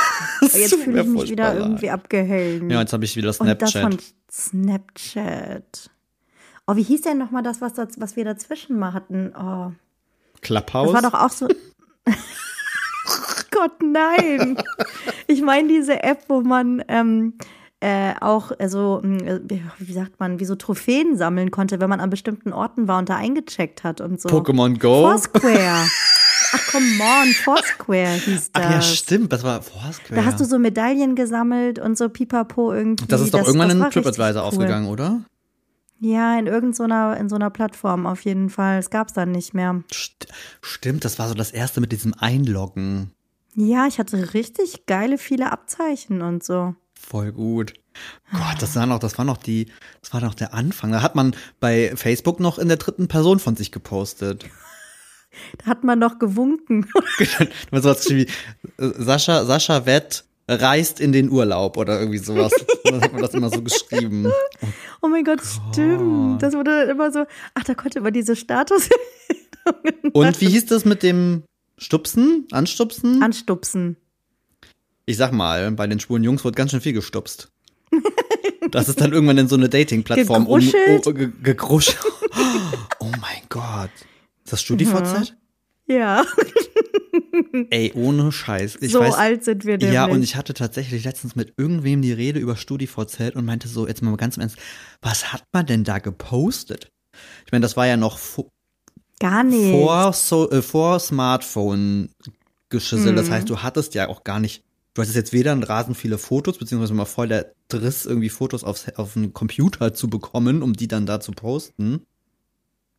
jetzt 0.41 0.75
fühle 0.75 1.01
ich 1.01 1.07
mich 1.07 1.29
wieder 1.29 1.56
irgendwie 1.56 1.91
abgehellt. 1.91 2.69
Ja, 2.71 2.81
jetzt 2.81 2.94
habe 2.94 3.06
ich 3.06 3.15
wieder 3.15 3.31
Snapchat. 3.31 3.83
Und 3.85 3.93
das 3.93 4.53
von 4.53 4.63
Snapchat. 4.65 5.91
Oh, 6.65 6.75
wie 6.75 6.84
hieß 6.84 7.01
denn 7.01 7.19
nochmal 7.19 7.43
das, 7.43 7.62
was, 7.62 7.74
das, 7.74 8.00
was 8.00 8.15
wir 8.15 8.25
dazwischen 8.25 8.79
mal 8.79 8.93
hatten? 8.93 9.34
Oh. 9.36 9.72
Clubhouse? 10.41 10.91
Das 10.91 11.03
war 11.03 11.12
doch 11.12 11.19
auch 11.19 11.29
so. 11.29 11.48
Gott, 13.51 13.84
nein. 13.84 14.58
Ich 15.27 15.41
meine 15.41 15.67
diese 15.67 16.03
App, 16.03 16.24
wo 16.27 16.41
man 16.41 16.84
ähm, 16.88 17.34
äh, 17.81 18.13
auch 18.22 18.51
also 18.60 19.01
wie 19.03 19.93
sagt 19.93 20.20
man, 20.20 20.39
wie 20.39 20.46
so 20.46 20.55
Trophäen 20.55 21.17
sammeln 21.17 21.51
konnte, 21.51 21.79
wenn 21.79 21.89
man 21.89 22.00
an 22.00 22.10
bestimmten 22.10 22.53
Orten 22.53 22.88
war 22.88 23.00
und 23.00 23.10
da 23.10 23.17
eingecheckt 23.17 23.84
hat 23.84 24.01
und 24.01 24.22
so. 24.22 24.29
Pokémon 24.29 24.79
Go? 24.79 25.01
Foursquare. 25.01 25.88
Ach, 26.53 26.72
come 26.72 26.86
on, 27.00 27.34
Foursquare 27.34 28.13
hieß 28.13 28.51
das. 28.51 28.63
Ach 28.63 28.72
ja, 28.72 28.81
stimmt, 28.81 29.34
das 29.34 29.43
war 29.43 29.62
Foursquare. 29.62 30.15
Da 30.15 30.25
hast 30.25 30.39
du 30.39 30.46
so 30.46 30.60
Medaillen 30.60 31.15
gesammelt 31.15 31.79
und 31.79 31.98
so 31.98 32.10
pipapo 32.10 32.74
irgendwie. 32.74 33.08
Das 33.08 33.22
ist 33.22 33.34
doch 33.34 33.39
das, 33.39 33.48
irgendwann 33.48 33.72
in 33.72 33.89
TripAdvisor 33.89 34.41
cool. 34.41 34.48
aufgegangen, 34.48 34.88
oder? 34.88 35.22
Ja, 36.00 36.38
in 36.38 36.48
irgendeiner 36.48 37.15
in 37.17 37.29
so 37.29 37.36
einer 37.36 37.50
Plattform 37.50 38.05
auf 38.05 38.25
jeden 38.25 38.50
Fall. 38.50 38.79
Es 38.79 38.89
gab 38.89 39.08
es 39.08 39.13
dann 39.13 39.31
nicht 39.31 39.53
mehr. 39.53 39.84
Stimmt, 40.62 41.05
das 41.05 41.20
war 41.20 41.29
so 41.29 41.36
das 41.36 41.51
erste 41.51 41.79
mit 41.79 41.91
diesem 41.91 42.13
Einloggen. 42.15 43.12
Ja, 43.55 43.88
ich 43.88 44.00
hatte 44.00 44.34
richtig 44.34 44.86
geile 44.86 45.17
viele 45.17 45.51
Abzeichen 45.51 46.22
und 46.22 46.43
so. 46.43 46.75
Voll 46.93 47.31
gut. 47.31 47.74
Gott, 48.31 48.62
das 48.62 48.75
war 48.75 48.86
noch, 48.86 49.00
das 49.00 49.17
war 49.17 49.25
noch 49.25 49.38
die, 49.38 49.67
das 50.01 50.13
war 50.13 50.22
noch 50.22 50.34
der 50.34 50.53
Anfang. 50.53 50.91
Da 50.91 51.01
hat 51.01 51.15
man 51.15 51.36
bei 51.60 51.93
Facebook 51.96 52.39
noch 52.39 52.58
in 52.58 52.70
der 52.70 52.77
dritten 52.77 53.08
Person 53.08 53.39
von 53.39 53.55
sich 53.55 53.72
gepostet. 53.72 54.46
Da 55.60 55.67
hat 55.67 55.86
man 55.86 55.98
noch 55.98 56.20
gewunken. 56.20 56.86
so 57.72 57.84
was 57.86 58.10
wie 58.10 58.27
Sascha, 58.77 59.46
Sascha 59.46 59.86
Wett 59.86 60.25
reist 60.50 61.00
in 61.00 61.13
den 61.13 61.29
Urlaub 61.29 61.77
oder 61.77 62.01
irgendwie 62.01 62.17
sowas. 62.17 62.51
Dann 62.84 63.01
hat 63.01 63.13
man 63.13 63.22
das 63.22 63.34
immer 63.34 63.50
so 63.50 63.62
geschrieben. 63.62 64.25
Oh, 64.25 64.67
oh 65.03 65.08
mein 65.08 65.24
Gott, 65.24 65.39
Gott, 65.39 65.63
stimmt. 65.72 66.43
Das 66.43 66.53
wurde 66.53 66.84
immer 66.84 67.13
so, 67.13 67.25
ach, 67.53 67.63
da 67.63 67.74
konnte 67.75 68.01
man 68.01 68.12
diese 68.12 68.36
Status. 68.36 68.89
Und 70.12 70.41
wie 70.41 70.50
hieß 70.50 70.65
das 70.65 70.84
mit 70.84 71.01
dem 71.01 71.43
Stupsen? 71.81 72.47
Anstupsen? 72.51 73.23
Anstupsen. 73.23 73.97
Ich 75.07 75.17
sag 75.17 75.31
mal, 75.31 75.71
bei 75.71 75.88
den 75.88 76.00
schwulen 76.00 76.23
Jungs 76.23 76.45
wird 76.45 76.55
ganz 76.55 76.71
schön 76.71 76.81
viel 76.81 76.93
gestupst. 76.93 77.51
Das 78.69 78.88
ist 78.88 79.01
dann 79.01 79.11
irgendwann 79.11 79.39
in 79.39 79.47
so 79.47 79.55
eine 79.55 79.67
Dating-Plattform 79.67 80.45
um, 80.45 80.61
oh, 81.05 81.11
ge, 81.11 81.31
gegruschelt. 81.41 81.97
Oh 83.00 83.11
mein 83.19 83.41
Gott. 83.50 83.89
Ist 84.45 84.53
das 84.53 84.61
StudiVZ? 84.61 85.35
Ja. 85.88 86.23
Ey, 87.71 87.91
ohne 87.95 88.31
Scheiß. 88.31 88.77
Ich 88.79 88.91
so 88.91 89.00
weiß, 89.00 89.15
alt 89.15 89.43
sind 89.43 89.65
wir 89.65 89.77
nämlich. 89.77 89.93
Ja, 89.93 90.05
und 90.05 90.21
ich 90.23 90.35
hatte 90.35 90.53
tatsächlich 90.53 91.03
letztens 91.03 91.35
mit 91.35 91.53
irgendwem 91.57 92.01
die 92.01 92.13
Rede 92.13 92.39
über 92.39 92.55
StudiVZ 92.55 93.35
und 93.35 93.43
meinte 93.43 93.67
so, 93.67 93.88
jetzt 93.88 94.03
mal 94.03 94.15
ganz 94.15 94.38
im 94.38 94.41
Ernst, 94.41 94.57
was 95.01 95.33
hat 95.33 95.43
man 95.51 95.65
denn 95.65 95.83
da 95.83 95.97
gepostet? 95.97 96.91
Ich 97.45 97.51
meine, 97.51 97.63
das 97.63 97.75
war 97.75 97.88
ja 97.88 97.97
noch 97.97 98.19
Gar 99.21 99.43
nicht. 99.43 99.71
Vor, 99.71 100.13
so, 100.13 100.49
äh, 100.49 100.63
vor 100.63 100.99
Smartphone-Geschissel. 100.99 103.11
Mhm. 103.11 103.15
Das 103.15 103.29
heißt, 103.29 103.47
du 103.47 103.61
hattest 103.61 103.93
ja 103.93 104.09
auch 104.09 104.23
gar 104.23 104.39
nicht, 104.39 104.63
du 104.95 105.03
hattest 105.03 105.15
jetzt 105.15 105.31
weder 105.31 105.55
rasend 105.69 105.95
viele 105.95 106.17
Fotos, 106.17 106.57
beziehungsweise 106.57 106.95
mal 106.95 107.05
voll 107.05 107.27
der 107.27 107.53
Driss, 107.67 108.07
irgendwie 108.07 108.29
Fotos 108.29 108.63
aufs, 108.63 108.91
auf 108.95 109.13
den 109.13 109.31
Computer 109.31 109.93
zu 109.93 110.09
bekommen, 110.09 110.63
um 110.63 110.73
die 110.73 110.87
dann 110.87 111.05
da 111.05 111.19
zu 111.19 111.33
posten. 111.33 112.01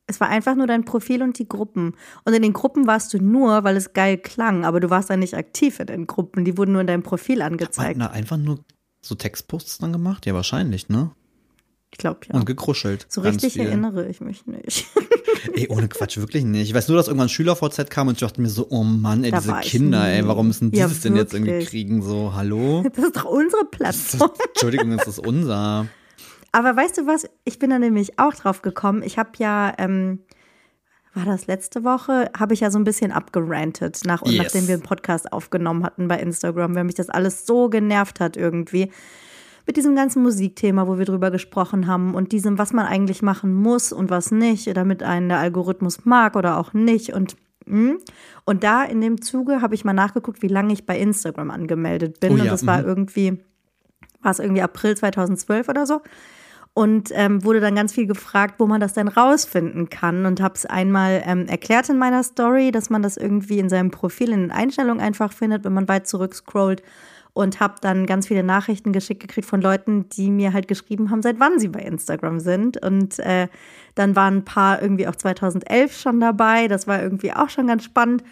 Es 0.06 0.20
war 0.20 0.28
einfach 0.28 0.54
nur 0.54 0.68
dein 0.68 0.84
Profil 0.84 1.22
und 1.22 1.40
die 1.40 1.48
Gruppen. 1.48 1.96
Und 2.24 2.34
in 2.34 2.42
den 2.42 2.52
Gruppen 2.52 2.86
warst 2.86 3.12
du 3.14 3.18
nur, 3.18 3.64
weil 3.64 3.76
es 3.76 3.92
geil 3.92 4.16
klang, 4.16 4.64
aber 4.64 4.78
du 4.78 4.90
warst 4.90 5.10
dann 5.10 5.18
nicht 5.18 5.34
aktiv 5.34 5.80
in 5.80 5.88
den 5.88 6.06
Gruppen. 6.06 6.44
Die 6.44 6.56
wurden 6.56 6.72
nur 6.72 6.82
in 6.82 6.86
deinem 6.86 7.02
Profil 7.02 7.42
angezeigt. 7.42 8.00
Hat 8.00 8.06
man 8.10 8.16
einfach 8.16 8.36
nur 8.36 8.60
so 9.00 9.16
Textposts 9.16 9.78
dann 9.78 9.92
gemacht? 9.92 10.24
Ja, 10.26 10.34
wahrscheinlich, 10.34 10.88
ne? 10.88 11.10
Ich 11.92 11.98
glaube 11.98 12.20
ja. 12.26 12.34
Und 12.34 12.46
gekruschelt. 12.46 13.06
So 13.08 13.20
richtig 13.20 13.52
viel. 13.52 13.66
erinnere 13.66 14.08
ich 14.08 14.22
mich 14.22 14.46
nicht. 14.46 14.86
ey, 15.54 15.68
ohne 15.68 15.88
Quatsch, 15.88 16.16
wirklich 16.16 16.42
nicht. 16.42 16.68
Ich 16.68 16.74
weiß 16.74 16.88
nur, 16.88 16.96
dass 16.96 17.06
irgendwann 17.06 17.28
Schüler-VZ 17.28 17.90
kam 17.90 18.08
und 18.08 18.14
ich 18.14 18.20
dachte 18.20 18.40
mir 18.40 18.48
so, 18.48 18.66
oh 18.70 18.82
Mann, 18.82 19.24
ey, 19.24 19.30
da 19.30 19.40
diese 19.40 19.54
Kinder, 19.60 20.08
ey, 20.08 20.26
warum 20.26 20.46
müssen 20.48 20.70
die 20.70 20.78
ja, 20.78 20.88
das 20.88 21.00
denn 21.00 21.16
jetzt 21.16 21.34
irgendwie 21.34 21.64
kriegen? 21.64 22.02
So, 22.02 22.34
hallo? 22.34 22.82
Das 22.94 23.04
ist 23.04 23.16
doch 23.16 23.24
unsere 23.24 23.64
Plattform. 23.66 24.30
Das, 24.36 24.46
Entschuldigung, 24.48 24.96
das 24.96 25.06
ist 25.06 25.18
unser. 25.26 25.86
Aber 26.50 26.76
weißt 26.76 26.98
du 26.98 27.06
was? 27.06 27.26
Ich 27.44 27.58
bin 27.58 27.70
da 27.70 27.78
nämlich 27.78 28.18
auch 28.18 28.34
drauf 28.34 28.62
gekommen. 28.62 29.02
Ich 29.02 29.18
habe 29.18 29.30
ja, 29.38 29.74
ähm, 29.78 30.20
war 31.14 31.26
das 31.26 31.46
letzte 31.46 31.84
Woche, 31.84 32.30
habe 32.36 32.54
ich 32.54 32.60
ja 32.60 32.70
so 32.70 32.78
ein 32.78 32.84
bisschen 32.84 33.12
abgerantet, 33.12 34.00
nach, 34.06 34.24
yes. 34.24 34.44
nachdem 34.44 34.66
wir 34.66 34.74
einen 34.74 34.82
Podcast 34.82 35.30
aufgenommen 35.30 35.84
hatten 35.84 36.08
bei 36.08 36.18
Instagram, 36.18 36.74
weil 36.74 36.84
mich 36.84 36.94
das 36.94 37.10
alles 37.10 37.46
so 37.46 37.68
genervt 37.68 38.20
hat 38.20 38.36
irgendwie 38.38 38.90
mit 39.66 39.76
diesem 39.76 39.94
ganzen 39.94 40.22
Musikthema, 40.22 40.86
wo 40.86 40.98
wir 40.98 41.04
drüber 41.04 41.30
gesprochen 41.30 41.86
haben 41.86 42.14
und 42.14 42.32
diesem, 42.32 42.58
was 42.58 42.72
man 42.72 42.86
eigentlich 42.86 43.22
machen 43.22 43.54
muss 43.54 43.92
und 43.92 44.10
was 44.10 44.30
nicht, 44.30 44.76
damit 44.76 45.02
einen 45.02 45.28
der 45.28 45.38
Algorithmus 45.38 46.04
mag 46.04 46.36
oder 46.36 46.58
auch 46.58 46.72
nicht 46.72 47.12
und 47.12 47.36
hm. 47.66 47.98
und 48.44 48.64
da 48.64 48.82
in 48.84 49.00
dem 49.00 49.20
Zuge 49.22 49.62
habe 49.62 49.74
ich 49.74 49.84
mal 49.84 49.92
nachgeguckt, 49.92 50.42
wie 50.42 50.48
lange 50.48 50.72
ich 50.72 50.86
bei 50.86 50.98
Instagram 50.98 51.50
angemeldet 51.50 52.20
bin. 52.20 52.32
Oh 52.32 52.36
ja, 52.36 52.42
und 52.42 52.50
das 52.50 52.66
war 52.66 52.78
mhm. 52.78 52.88
irgendwie, 52.88 53.38
war 54.20 54.32
es 54.32 54.38
irgendwie 54.38 54.62
April 54.62 54.96
2012 54.96 55.68
oder 55.68 55.86
so. 55.86 56.02
Und 56.74 57.10
ähm, 57.12 57.44
wurde 57.44 57.60
dann 57.60 57.74
ganz 57.74 57.92
viel 57.92 58.06
gefragt, 58.06 58.54
wo 58.58 58.66
man 58.66 58.80
das 58.80 58.94
denn 58.94 59.08
rausfinden 59.08 59.90
kann. 59.90 60.24
Und 60.24 60.40
habe 60.40 60.54
es 60.54 60.64
einmal 60.64 61.22
ähm, 61.26 61.46
erklärt 61.46 61.88
in 61.90 61.98
meiner 61.98 62.22
Story, 62.22 62.70
dass 62.70 62.88
man 62.88 63.02
das 63.02 63.18
irgendwie 63.18 63.58
in 63.58 63.68
seinem 63.68 63.90
Profil 63.90 64.32
in 64.32 64.40
den 64.40 64.50
Einstellungen 64.50 65.00
einfach 65.00 65.32
findet, 65.32 65.64
wenn 65.64 65.74
man 65.74 65.86
weit 65.88 66.08
zurück 66.08 66.34
scrollt 66.34 66.82
und 67.34 67.60
habe 67.60 67.74
dann 67.80 68.06
ganz 68.06 68.28
viele 68.28 68.42
Nachrichten 68.42 68.92
geschickt 68.92 69.20
gekriegt 69.20 69.48
von 69.48 69.62
Leuten, 69.62 70.08
die 70.10 70.30
mir 70.30 70.52
halt 70.52 70.68
geschrieben 70.68 71.10
haben, 71.10 71.22
seit 71.22 71.40
wann 71.40 71.58
sie 71.58 71.68
bei 71.68 71.80
Instagram 71.80 72.40
sind. 72.40 72.82
Und 72.82 73.18
äh, 73.20 73.48
dann 73.94 74.16
waren 74.16 74.38
ein 74.38 74.44
paar 74.44 74.82
irgendwie 74.82 75.08
auch 75.08 75.16
2011 75.16 75.98
schon 75.98 76.20
dabei. 76.20 76.68
Das 76.68 76.86
war 76.86 77.02
irgendwie 77.02 77.32
auch 77.32 77.48
schon 77.48 77.66
ganz 77.66 77.84
spannend. 77.84 78.22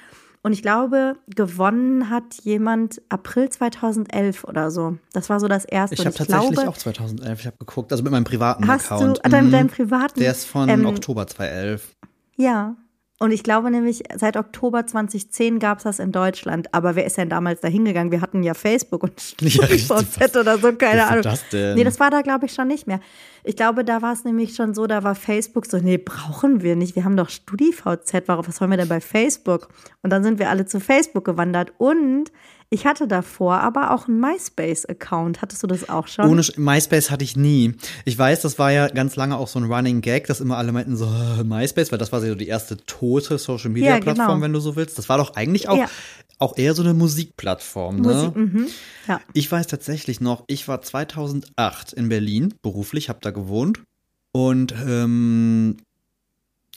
Und 0.42 0.52
ich 0.52 0.62
glaube, 0.62 1.16
gewonnen 1.35 2.09
hat 2.09 2.37
jemand 2.42 3.02
April 3.11 3.50
2011 3.50 4.45
oder 4.45 4.71
so. 4.71 4.97
Das 5.12 5.28
war 5.28 5.38
so 5.38 5.49
das 5.49 5.66
erste. 5.66 5.95
Ich 5.95 6.07
habe 6.07 6.16
tatsächlich 6.16 6.52
glaube, 6.52 6.69
auch 6.69 6.78
2011. 6.78 7.40
Ich 7.40 7.47
habe 7.47 7.57
geguckt, 7.59 7.92
also 7.92 8.02
mit 8.02 8.12
meinem 8.12 8.25
privaten 8.25 8.66
hast 8.66 8.90
Account. 8.90 9.19
Du, 9.19 9.25
ah, 9.25 9.28
dein, 9.28 9.50
dein 9.50 9.66
mhm. 9.66 9.71
privaten? 9.71 10.19
Der 10.19 10.30
ist 10.30 10.47
von 10.47 10.69
ähm, 10.69 10.87
Oktober 10.87 11.26
2011. 11.26 11.95
Ja, 12.37 12.75
und 13.23 13.33
ich 13.33 13.43
glaube 13.43 13.71
nämlich, 13.71 14.03
seit 14.17 14.39
Oktober 14.39 14.87
2010 14.87 15.59
gab 15.59 15.77
es 15.77 15.85
das 15.85 15.99
in 15.99 16.11
Deutschland. 16.11 16.73
Aber 16.73 16.97
wer 16.97 17.05
ist 17.05 17.19
denn 17.19 17.29
damals 17.29 17.61
da 17.61 17.69
hingegangen? 17.69 18.11
Wir 18.11 18.23
hatten 18.23 18.43
ja 18.43 18.55
Facebook 18.55 19.03
und 19.03 19.21
StudiVZ 19.21 20.19
ja, 20.35 20.41
oder 20.41 20.57
so, 20.57 20.73
keine 20.73 21.07
Ahnung. 21.07 21.25
Das 21.25 21.47
denn? 21.50 21.75
Nee, 21.75 21.85
das 21.85 22.00
war 22.00 22.09
da, 22.09 22.23
glaube 22.23 22.47
ich, 22.47 22.55
schon 22.55 22.69
nicht 22.69 22.87
mehr. 22.87 22.99
Ich 23.45 23.57
glaube, 23.57 23.85
da 23.85 24.00
war 24.00 24.15
es 24.15 24.25
nämlich 24.25 24.55
schon 24.55 24.73
so, 24.73 24.87
da 24.87 25.05
war 25.05 25.15
Facebook 25.15 25.67
so, 25.67 25.77
nee, 25.77 25.99
brauchen 25.99 26.62
wir 26.62 26.77
nicht. 26.77 26.97
Wir 26.97 27.05
haben 27.05 27.19
doch 27.19 27.29
StudiVZ. 27.29 28.27
Was 28.27 28.59
wollen 28.59 28.71
wir 28.71 28.79
denn 28.79 28.89
bei 28.89 29.03
Facebook? 29.03 29.69
Und 30.03 30.09
dann 30.09 30.25
sind 30.25 30.39
wir 30.39 30.49
alle 30.49 30.65
zu 30.65 30.81
Facebook 30.81 31.27
gewandert. 31.27 31.75
Und 31.77 32.33
ich 32.73 32.87
hatte 32.87 33.09
davor 33.09 33.61
aber 33.61 33.93
auch 33.93 34.07
einen 34.07 34.21
MySpace-Account. 34.21 35.43
Hattest 35.43 35.61
du 35.65 35.67
das 35.67 35.89
auch 35.89 36.07
schon? 36.07 36.27
Ohne 36.27 36.45
MySpace 36.57 37.11
hatte 37.11 37.25
ich 37.25 37.37
nie. 37.37 37.75
Ich 38.05 38.17
weiß, 38.17 38.43
das 38.43 38.61
war 38.61 38.71
ja 38.71 38.87
ganz 38.87 39.17
lange 39.17 39.37
auch 39.37 39.49
so 39.49 39.59
ein 39.59 39.65
Running 39.65 40.00
Gag, 40.03 40.29
dass 40.29 40.41
immer 40.41 40.57
alle 40.57 40.71
meinten 40.71 40.97
so 40.97 41.07
MySpace, 41.43 41.91
weil 41.91 41.99
das 41.99 42.12
war 42.12 42.21
so 42.21 42.37
die 42.37 42.47
erste 42.47 42.77
tote 42.77 43.39
Social 43.39 43.71
Media 43.71 43.99
Plattform, 43.99 44.17
ja, 44.17 44.27
genau. 44.27 44.41
wenn 44.43 44.53
du 44.53 44.61
so 44.61 44.77
willst. 44.77 44.99
Das 44.99 45.09
war 45.09 45.19
doch 45.19 45.35
eigentlich 45.35 45.69
auch, 45.69 45.79
ja. 45.79 45.91
auch 46.39 46.57
eher 46.57 46.75
so 46.75 46.83
eine 46.83 46.95
Musikplattform, 46.95 47.97
ne? 47.97 48.15
Musik, 48.15 48.37
mhm. 48.37 48.67
ja. 49.09 49.21
Ich 49.33 49.50
weiß 49.50 49.67
tatsächlich 49.67 50.21
noch, 50.21 50.45
ich 50.47 50.69
war 50.69 50.81
2008 50.81 51.93
in 51.93 52.09
Berlin 52.09 52.55
beruflich, 52.62 53.09
habe 53.09 53.19
da 53.21 53.33
gewohnt 53.33 53.83
und 54.31 54.73
ähm, 54.87 55.79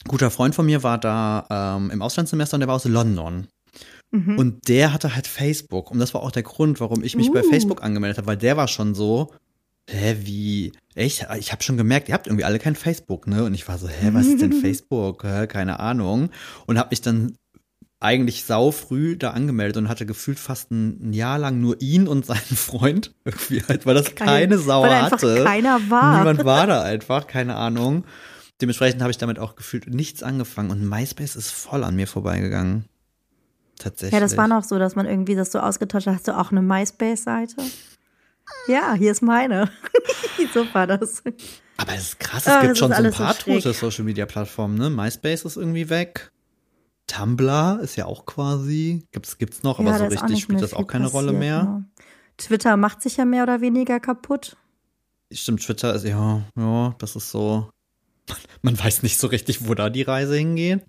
guter 0.08 0.32
Freund 0.32 0.56
von 0.56 0.66
mir 0.66 0.82
war 0.82 0.98
da 0.98 1.78
ähm, 1.78 1.92
im 1.92 2.02
Auslandssemester 2.02 2.56
und 2.56 2.62
der 2.62 2.68
war 2.68 2.78
aus 2.78 2.86
London. 2.86 3.48
Mhm. 4.14 4.38
Und 4.38 4.68
der 4.70 4.94
hatte 4.94 5.16
halt 5.16 5.28
Facebook. 5.28 5.90
Und 5.90 6.00
das 6.00 6.14
war 6.14 6.22
auch 6.22 6.32
der 6.32 6.44
Grund, 6.44 6.80
warum 6.80 7.04
ich 7.04 7.16
mich 7.16 7.30
uh. 7.30 7.34
bei 7.34 7.44
Facebook 7.44 7.84
angemeldet 7.84 8.20
habe, 8.20 8.28
weil 8.28 8.38
der 8.38 8.56
war 8.56 8.68
schon 8.68 8.94
so, 8.94 9.32
hä, 9.90 10.18
wie, 10.22 10.72
echt? 10.94 11.28
Ich 11.40 11.52
habe 11.52 11.64
schon 11.64 11.78
gemerkt, 11.78 12.08
ihr 12.08 12.14
habt 12.14 12.28
irgendwie 12.28 12.46
alle 12.46 12.60
kein 12.60 12.76
Facebook, 12.76 13.28
ne? 13.28 13.44
Und 13.44 13.56
ich 13.56 13.68
war 13.68 13.80
so, 13.80 13.88
hä, 13.88 14.10
was 14.14 14.28
ist 14.28 14.42
denn 14.42 14.54
Facebook? 14.62 15.24
Hä, 15.24 15.48
keine 15.48 15.80
Ahnung. 15.80 16.30
Und 16.68 16.78
habe 16.78 16.90
mich 16.92 17.02
dann 17.02 17.36
eigentlich 18.00 18.44
sau 18.44 18.72
früh 18.72 19.18
da 19.18 19.32
angemeldet 19.32 19.78
und 19.78 19.90
hatte 19.90 20.06
gefühlt 20.06 20.38
fast 20.38 20.70
ein, 20.72 21.14
Jahr 21.14 21.40
lang 21.40 21.60
nur 21.60 21.82
ihn 21.82 22.08
und 22.08 22.26
seinen 22.26 22.56
Freund 22.56 23.16
irgendwie 23.26 23.64
halt, 23.68 23.86
weil 23.88 23.96
das 23.96 24.14
keine 24.14 24.60
Sau 24.60 24.84
weil 24.84 25.02
hatte. 25.02 25.44
Keiner 25.44 25.80
war. 25.90 26.20
Niemand 26.20 26.46
war 26.46 26.68
da 26.68 26.82
einfach, 26.84 27.26
keine 27.26 27.56
Ahnung. 27.56 28.04
Dementsprechend 28.62 29.02
habe 29.02 29.10
ich 29.10 29.18
damit 29.18 29.40
auch 29.40 29.56
gefühlt 29.56 29.88
nichts 29.88 30.22
angefangen 30.22 30.70
und 30.70 30.88
MySpace 30.88 31.36
ist 31.36 31.50
voll 31.50 31.84
an 31.84 31.96
mir 31.96 32.08
vorbeigegangen. 32.08 32.86
Tatsächlich. 33.84 34.14
Ja, 34.14 34.22
das 34.22 34.38
war 34.38 34.48
noch 34.48 34.64
so, 34.64 34.80
dass 34.80 34.96
man 34.96 35.06
irgendwie 35.06 35.36
das 35.36 35.52
so 35.52 35.60
ausgetauscht 35.60 36.08
hat. 36.08 36.16
Hast 36.16 36.28
du 36.30 36.38
auch 36.38 36.52
eine 36.52 36.62
MySpace-Seite? 36.62 37.58
Ja, 38.68 38.94
hier 38.94 39.12
ist 39.12 39.22
meine. 39.22 39.70
so 40.54 40.66
war 40.74 40.88
das. 40.88 41.22
Aber 41.76 41.94
es 41.94 42.04
ist 42.04 42.20
krass, 42.20 42.48
es 42.48 42.54
oh, 42.56 42.62
gibt 42.62 42.78
schon 42.78 42.94
so 42.94 43.04
ein 43.04 43.12
paar 43.12 43.34
so 43.34 43.42
tote 43.42 43.74
Social-Media-Plattformen, 43.74 44.78
ne? 44.78 44.90
MySpace 44.90 45.44
ist 45.44 45.58
irgendwie 45.58 45.90
weg. 45.90 46.32
Tumblr 47.08 47.80
ist 47.82 47.98
ja 47.98 48.06
auch 48.06 48.26
quasi, 48.26 49.06
gibt's, 49.12 49.38
gibt's 49.38 49.64
noch, 49.64 49.80
ja, 49.80 49.88
aber 49.88 49.98
so 49.98 50.06
richtig 50.06 50.42
spielt 50.42 50.62
das 50.62 50.74
auch 50.74 50.88
keine 50.88 51.06
passiert, 51.06 51.24
Rolle 51.24 51.34
mehr. 51.34 51.64
Ne? 51.64 51.86
Twitter 52.38 52.78
macht 52.78 53.02
sich 53.02 53.18
ja 53.18 53.26
mehr 53.26 53.44
oder 53.44 53.60
weniger 53.60 54.00
kaputt. 54.00 54.56
Stimmt, 55.30 55.62
Twitter 55.62 55.94
ist, 55.94 56.06
ja, 56.06 56.44
ja, 56.56 56.96
das 57.00 57.18
ist 57.18 57.32
so, 57.32 57.70
man 58.62 58.80
weiß 58.80 59.04
nicht 59.04 59.18
so 59.18 59.28
richtig, 59.28 59.68
wo 59.68 59.74
da 59.74 59.90
die 59.90 60.04
Reise 60.04 60.38
hingeht 60.38 60.86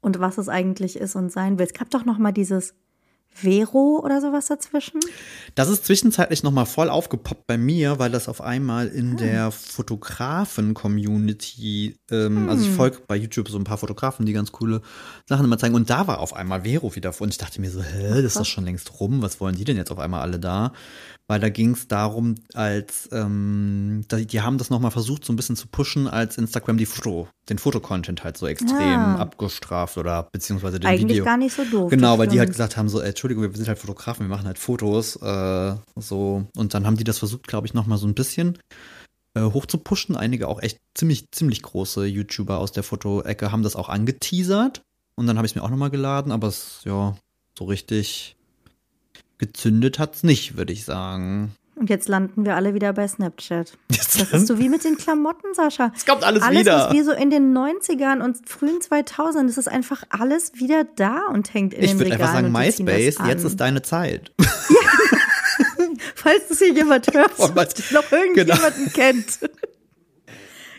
und 0.00 0.20
was 0.20 0.38
es 0.38 0.48
eigentlich 0.48 0.96
ist 0.96 1.16
und 1.16 1.30
sein 1.30 1.58
will. 1.58 1.66
Es 1.66 1.74
gab 1.74 1.90
doch 1.90 2.04
noch 2.04 2.18
mal 2.18 2.32
dieses 2.32 2.74
Vero 3.32 4.00
oder 4.04 4.20
sowas 4.20 4.46
dazwischen? 4.46 4.98
Das 5.54 5.68
ist 5.68 5.86
zwischenzeitlich 5.86 6.42
nochmal 6.42 6.66
voll 6.66 6.90
aufgepoppt 6.90 7.46
bei 7.46 7.56
mir, 7.56 8.00
weil 8.00 8.10
das 8.10 8.28
auf 8.28 8.40
einmal 8.40 8.88
in 8.88 9.12
ah. 9.12 9.16
der 9.16 9.52
Fotografen-Community, 9.52 11.96
ähm, 12.10 12.36
hm. 12.36 12.48
also 12.48 12.64
ich 12.64 12.70
hm. 12.70 12.76
folge 12.76 12.98
bei 13.06 13.14
YouTube 13.16 13.48
so 13.48 13.58
ein 13.58 13.64
paar 13.64 13.76
Fotografen, 13.78 14.26
die 14.26 14.32
ganz 14.32 14.50
coole 14.52 14.82
Sachen 15.26 15.44
immer 15.44 15.58
zeigen. 15.58 15.74
Und 15.74 15.90
da 15.90 16.06
war 16.06 16.18
auf 16.18 16.34
einmal 16.34 16.64
Vero 16.64 16.94
wieder 16.96 17.12
vor. 17.12 17.26
Und 17.26 17.30
ich 17.30 17.38
dachte 17.38 17.60
mir 17.60 17.70
so, 17.70 17.82
hä, 17.82 18.22
das 18.22 18.32
ist 18.32 18.40
doch 18.40 18.44
schon 18.44 18.64
längst 18.64 19.00
rum. 19.00 19.22
Was 19.22 19.40
wollen 19.40 19.54
die 19.54 19.64
denn 19.64 19.76
jetzt 19.76 19.92
auf 19.92 19.98
einmal 19.98 20.22
alle 20.22 20.40
da? 20.40 20.72
Weil 21.30 21.38
da 21.38 21.48
ging 21.48 21.74
es 21.74 21.86
darum, 21.86 22.34
als 22.54 23.08
ähm, 23.12 24.04
die 24.10 24.40
haben 24.40 24.58
das 24.58 24.68
nochmal 24.68 24.90
versucht, 24.90 25.24
so 25.24 25.32
ein 25.32 25.36
bisschen 25.36 25.54
zu 25.54 25.68
pushen, 25.68 26.08
als 26.08 26.36
Instagram 26.36 26.76
die 26.76 26.86
Foto, 26.86 27.28
den 27.48 27.58
Fotocontent 27.58 28.24
halt 28.24 28.36
so 28.36 28.48
extrem 28.48 28.98
ah. 28.98 29.14
abgestraft 29.14 29.96
oder 29.96 30.28
beziehungsweise 30.32 30.80
den 30.80 30.88
Eigentlich 30.88 31.18
Video. 31.18 31.24
gar 31.24 31.36
nicht 31.36 31.54
so 31.54 31.62
doof. 31.64 31.88
Genau, 31.88 32.18
weil 32.18 32.26
die 32.26 32.40
halt 32.40 32.48
gesagt 32.48 32.76
haben, 32.76 32.88
so, 32.88 32.98
Entschuldigung, 32.98 33.44
wir 33.44 33.56
sind 33.56 33.68
halt 33.68 33.78
Fotografen, 33.78 34.26
wir 34.26 34.28
machen 34.28 34.48
halt 34.48 34.58
Fotos, 34.58 35.22
äh, 35.22 35.76
so 35.94 36.46
und 36.56 36.74
dann 36.74 36.84
haben 36.84 36.96
die 36.96 37.04
das 37.04 37.20
versucht, 37.20 37.46
glaube 37.46 37.68
ich, 37.68 37.74
nochmal 37.74 37.98
so 37.98 38.08
ein 38.08 38.14
bisschen 38.14 38.58
äh, 39.34 39.42
hoch 39.42 39.66
zu 39.66 39.78
pushen. 39.78 40.16
Einige 40.16 40.48
auch 40.48 40.60
echt 40.60 40.78
ziemlich, 40.96 41.30
ziemlich 41.30 41.62
große 41.62 42.06
YouTuber 42.06 42.58
aus 42.58 42.72
der 42.72 42.82
Fotoecke 42.82 43.52
haben 43.52 43.62
das 43.62 43.76
auch 43.76 43.88
angeteasert 43.88 44.82
und 45.14 45.28
dann 45.28 45.36
habe 45.36 45.46
ich 45.46 45.52
es 45.52 45.54
mir 45.54 45.62
auch 45.62 45.70
nochmal 45.70 45.90
geladen, 45.90 46.32
aber 46.32 46.48
es, 46.48 46.80
ja, 46.84 47.16
so 47.56 47.66
richtig 47.66 48.34
gezündet 49.40 49.98
hat's 49.98 50.22
nicht, 50.22 50.56
würde 50.56 50.72
ich 50.72 50.84
sagen. 50.84 51.56
Und 51.74 51.88
jetzt 51.88 52.08
landen 52.08 52.44
wir 52.44 52.56
alle 52.56 52.74
wieder 52.74 52.92
bei 52.92 53.08
Snapchat. 53.08 53.72
Jetzt 53.90 54.20
das 54.20 54.32
ist 54.32 54.46
so 54.46 54.58
wie 54.58 54.68
mit 54.68 54.84
den 54.84 54.98
Klamotten, 54.98 55.54
Sascha. 55.54 55.92
Es 55.96 56.04
kommt 56.04 56.24
alles, 56.24 56.42
alles 56.42 56.60
wieder. 56.60 56.74
Alles, 56.74 56.86
was 56.88 56.94
wir 56.94 57.04
so 57.04 57.12
in 57.12 57.30
den 57.30 57.56
90ern 57.56 58.22
und 58.22 58.46
frühen 58.46 58.80
2000ern, 58.80 59.46
das 59.46 59.56
ist 59.56 59.66
einfach 59.66 60.02
alles 60.10 60.52
wieder 60.56 60.84
da 60.84 61.22
und 61.32 61.54
hängt 61.54 61.72
in 61.72 61.82
ich 61.82 61.92
den 61.92 62.00
Regalen. 62.00 62.12
Ich 62.12 62.18
würde 62.18 62.24
einfach 62.24 62.34
sagen, 62.34 62.52
MySpace, 62.52 63.28
jetzt 63.28 63.44
ist 63.44 63.56
deine 63.58 63.82
Zeit. 63.82 64.32
Ja. 64.70 65.86
Falls 66.14 66.48
das 66.48 66.58
hier 66.58 66.72
jemand 66.72 67.06
hört 67.14 67.38
und 67.38 67.56
noch 67.56 68.12
irgendjemanden 68.12 68.84
genau. 68.84 68.90
kennt. 68.94 69.38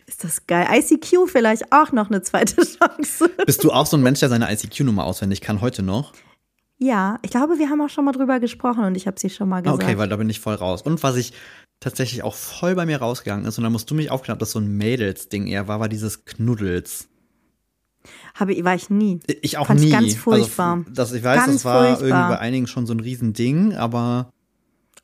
Ist 0.07 0.23
das 0.23 0.45
geil. 0.45 0.67
ICQ 0.71 1.27
vielleicht 1.27 1.71
auch 1.71 1.91
noch 1.91 2.09
eine 2.09 2.21
zweite 2.21 2.55
Chance. 2.55 3.29
Bist 3.45 3.63
du 3.63 3.71
auch 3.71 3.85
so 3.85 3.97
ein 3.97 4.03
Mensch, 4.03 4.19
der 4.19 4.29
seine 4.29 4.51
ICQ-Nummer 4.51 5.03
auswendig 5.03 5.41
kann, 5.41 5.61
heute 5.61 5.83
noch? 5.83 6.13
Ja, 6.81 7.19
ich 7.21 7.29
glaube, 7.29 7.59
wir 7.59 7.69
haben 7.69 7.79
auch 7.79 7.89
schon 7.89 8.05
mal 8.05 8.11
drüber 8.11 8.39
gesprochen 8.39 8.83
und 8.83 8.97
ich 8.97 9.05
habe 9.05 9.19
sie 9.19 9.29
schon 9.29 9.47
mal 9.47 9.61
gesagt. 9.61 9.83
Okay, 9.83 9.99
weil 9.99 10.09
da 10.09 10.15
bin 10.15 10.27
ich 10.31 10.39
voll 10.39 10.55
raus. 10.55 10.81
Und 10.81 11.03
was 11.03 11.15
ich 11.15 11.31
tatsächlich 11.79 12.23
auch 12.23 12.33
voll 12.33 12.73
bei 12.73 12.87
mir 12.87 12.97
rausgegangen 12.97 13.45
ist, 13.45 13.59
und 13.59 13.63
da 13.63 13.69
musst 13.69 13.91
du 13.91 13.93
mich 13.93 14.09
aufklären, 14.09 14.37
ob 14.37 14.39
das 14.39 14.49
so 14.49 14.59
ein 14.59 14.77
Mädels-Ding 14.77 15.45
eher 15.45 15.67
war, 15.67 15.79
war 15.79 15.89
dieses 15.89 16.25
Knuddels. 16.25 17.07
Habe, 18.33 18.63
war 18.65 18.73
ich 18.73 18.89
nie. 18.89 19.19
Ich 19.43 19.59
auch 19.59 19.67
Fand 19.67 19.79
nie. 19.79 19.87
Ich 19.87 19.91
ganz 19.91 20.15
furchtbar. 20.15 20.77
Also, 20.77 20.91
das, 20.91 21.13
ich 21.13 21.23
weiß, 21.23 21.45
ganz 21.45 21.53
das 21.53 21.65
war 21.65 21.85
furchtbar. 21.85 22.07
irgendwie 22.07 22.33
bei 22.33 22.39
einigen 22.39 22.65
schon 22.65 22.87
so 22.87 22.95
ein 22.95 22.99
Riesending, 22.99 23.75
aber. 23.75 24.31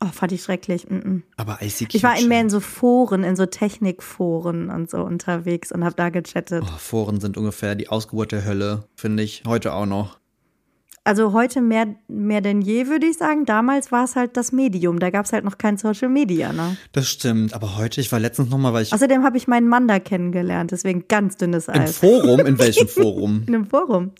Oh, 0.00 0.08
fand 0.12 0.32
ich 0.32 0.42
schrecklich. 0.42 0.90
Mm 0.90 0.94
-mm. 0.94 1.22
Aber 1.36 1.62
ICQ. 1.62 1.94
Ich 1.94 2.02
war 2.02 2.18
in 2.18 2.26
mehr 2.26 2.40
in 2.40 2.50
so 2.50 2.58
Foren, 2.58 3.22
in 3.22 3.36
so 3.36 3.46
Technikforen 3.46 4.68
und 4.68 4.90
so 4.90 5.04
unterwegs 5.04 5.70
und 5.70 5.84
habe 5.84 5.94
da 5.94 6.08
gechattet. 6.08 6.64
Oh, 6.66 6.78
Foren 6.78 7.20
sind 7.20 7.36
ungefähr 7.36 7.76
die 7.76 7.88
Ausgeburt 7.88 8.32
der 8.32 8.44
Hölle, 8.44 8.88
finde 8.96 9.22
ich. 9.22 9.44
Heute 9.46 9.72
auch 9.72 9.86
noch. 9.86 10.17
Also 11.08 11.32
heute 11.32 11.62
mehr, 11.62 11.86
mehr 12.06 12.42
denn 12.42 12.60
je, 12.60 12.86
würde 12.88 13.06
ich 13.06 13.16
sagen. 13.16 13.46
Damals 13.46 13.90
war 13.90 14.04
es 14.04 14.14
halt 14.14 14.36
das 14.36 14.52
Medium. 14.52 14.98
Da 14.98 15.08
gab 15.08 15.24
es 15.24 15.32
halt 15.32 15.42
noch 15.42 15.56
kein 15.56 15.78
Social 15.78 16.10
Media, 16.10 16.52
ne? 16.52 16.76
Das 16.92 17.08
stimmt. 17.08 17.54
Aber 17.54 17.78
heute, 17.78 18.02
ich 18.02 18.12
war 18.12 18.20
letztens 18.20 18.50
nochmal, 18.50 18.74
weil 18.74 18.82
ich. 18.82 18.92
Außerdem 18.92 19.24
habe 19.24 19.38
ich 19.38 19.48
meinen 19.48 19.68
Mann 19.68 19.88
da 19.88 20.00
kennengelernt, 20.00 20.70
deswegen 20.70 21.08
ganz 21.08 21.38
dünnes 21.38 21.68
Im 21.68 21.80
Eis. 21.80 21.96
Forum? 21.96 22.40
In 22.40 22.58
welchem 22.58 22.88
Forum? 22.88 23.42
In 23.46 23.54
einem 23.54 23.64
Forum. 23.64 24.12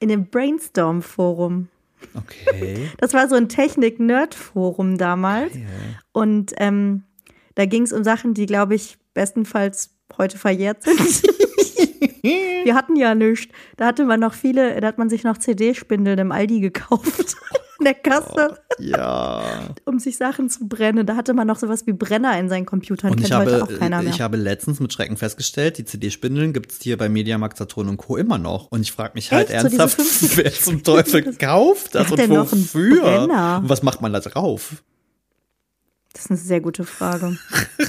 In 0.00 0.08
dem 0.08 0.26
Brainstorm-Forum. 0.26 1.68
Okay. 2.12 2.88
Das 2.98 3.14
war 3.14 3.28
so 3.28 3.36
ein 3.36 3.48
Technik-Nerd-Forum 3.48 4.98
damals. 4.98 5.52
Geil. 5.52 5.64
Und 6.10 6.54
ähm, 6.56 7.04
da 7.54 7.66
ging 7.66 7.84
es 7.84 7.92
um 7.92 8.02
Sachen, 8.02 8.34
die, 8.34 8.46
glaube 8.46 8.74
ich, 8.74 8.98
bestenfalls 9.14 9.90
heute 10.18 10.38
verjährt 10.38 10.82
sind. 10.82 10.98
Wir 12.22 12.74
hatten 12.74 12.96
ja 12.96 13.14
nichts. 13.14 13.52
Da 13.76 13.86
hatte 13.86 14.04
man 14.04 14.20
noch 14.20 14.34
viele, 14.34 14.80
da 14.80 14.86
hat 14.86 14.98
man 14.98 15.10
sich 15.10 15.24
noch 15.24 15.38
CD-Spindeln 15.38 16.18
im 16.18 16.32
Aldi 16.32 16.60
gekauft. 16.60 17.36
In 17.80 17.86
der 17.86 17.94
Kasse, 17.94 18.60
Ja. 18.78 19.42
um 19.86 19.98
sich 19.98 20.16
Sachen 20.16 20.48
zu 20.48 20.68
brennen. 20.68 21.04
Da 21.04 21.16
hatte 21.16 21.34
man 21.34 21.48
noch 21.48 21.58
sowas 21.58 21.84
wie 21.88 21.92
Brenner 21.92 22.38
in 22.38 22.48
seinen 22.48 22.64
Computern. 22.64 23.10
Und 23.10 23.16
Kennt 23.16 23.26
ich 23.26 23.32
habe, 23.32 23.64
auch 23.64 23.78
keiner 23.78 24.00
mehr. 24.02 24.12
ich 24.12 24.20
habe 24.20 24.36
letztens 24.36 24.78
mit 24.78 24.92
Schrecken 24.92 25.16
festgestellt, 25.16 25.78
die 25.78 25.84
CD-Spindeln 25.84 26.52
gibt's 26.52 26.78
hier 26.80 26.96
bei 26.96 27.08
Mediamarkt, 27.08 27.56
Saturn 27.58 27.88
und 27.88 27.96
Co. 27.96 28.16
immer 28.16 28.38
noch. 28.38 28.68
Und 28.70 28.82
ich 28.82 28.92
frage 28.92 29.14
mich 29.14 29.32
halt 29.32 29.50
Echt? 29.50 29.62
So 29.62 29.66
ernsthaft, 29.66 29.96
50 29.96 30.36
wer 30.36 30.52
zum 30.52 30.84
Teufel 30.84 31.34
kauft 31.34 31.96
das 31.96 32.08
und 32.12 32.28
wofür? 32.30 33.22
Und 33.62 33.68
was 33.68 33.82
macht 33.82 34.00
man 34.00 34.12
da 34.12 34.20
drauf? 34.20 34.84
das 36.12 36.26
ist 36.26 36.30
eine 36.30 36.38
sehr 36.38 36.60
gute 36.60 36.84
Frage. 36.84 37.36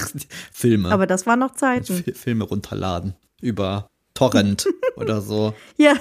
Filme. 0.52 0.90
Aber 0.90 1.06
das 1.06 1.24
waren 1.26 1.38
noch 1.38 1.54
Zeiten. 1.54 2.02
Fi- 2.02 2.14
Filme 2.14 2.42
runterladen. 2.44 3.14
Über 3.40 3.86
Torrent 4.14 4.66
oder 4.96 5.20
so. 5.20 5.54
Ja, 5.76 5.94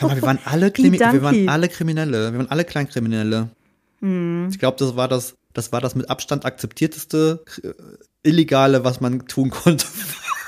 Hör 0.00 0.08
mal, 0.08 0.16
wir 0.16 0.22
waren 0.22 0.38
alle, 0.44 0.70
Krimi 0.70 0.98
wir 0.98 1.22
waren 1.22 1.48
alle 1.48 1.68
Kriminelle. 1.68 2.32
Wir 2.32 2.38
waren 2.38 2.50
alle 2.50 2.64
Kleinkriminelle. 2.64 3.48
Hm. 4.00 4.48
Ich 4.50 4.58
glaube, 4.58 4.76
das 4.78 4.96
war 4.96 5.08
das, 5.08 5.34
das 5.52 5.72
war 5.72 5.80
das 5.80 5.94
mit 5.94 6.10
Abstand 6.10 6.44
akzeptierteste 6.44 7.42
äh, 7.62 8.28
Illegale, 8.28 8.84
was 8.84 9.00
man 9.00 9.26
tun 9.26 9.50
konnte. 9.50 9.86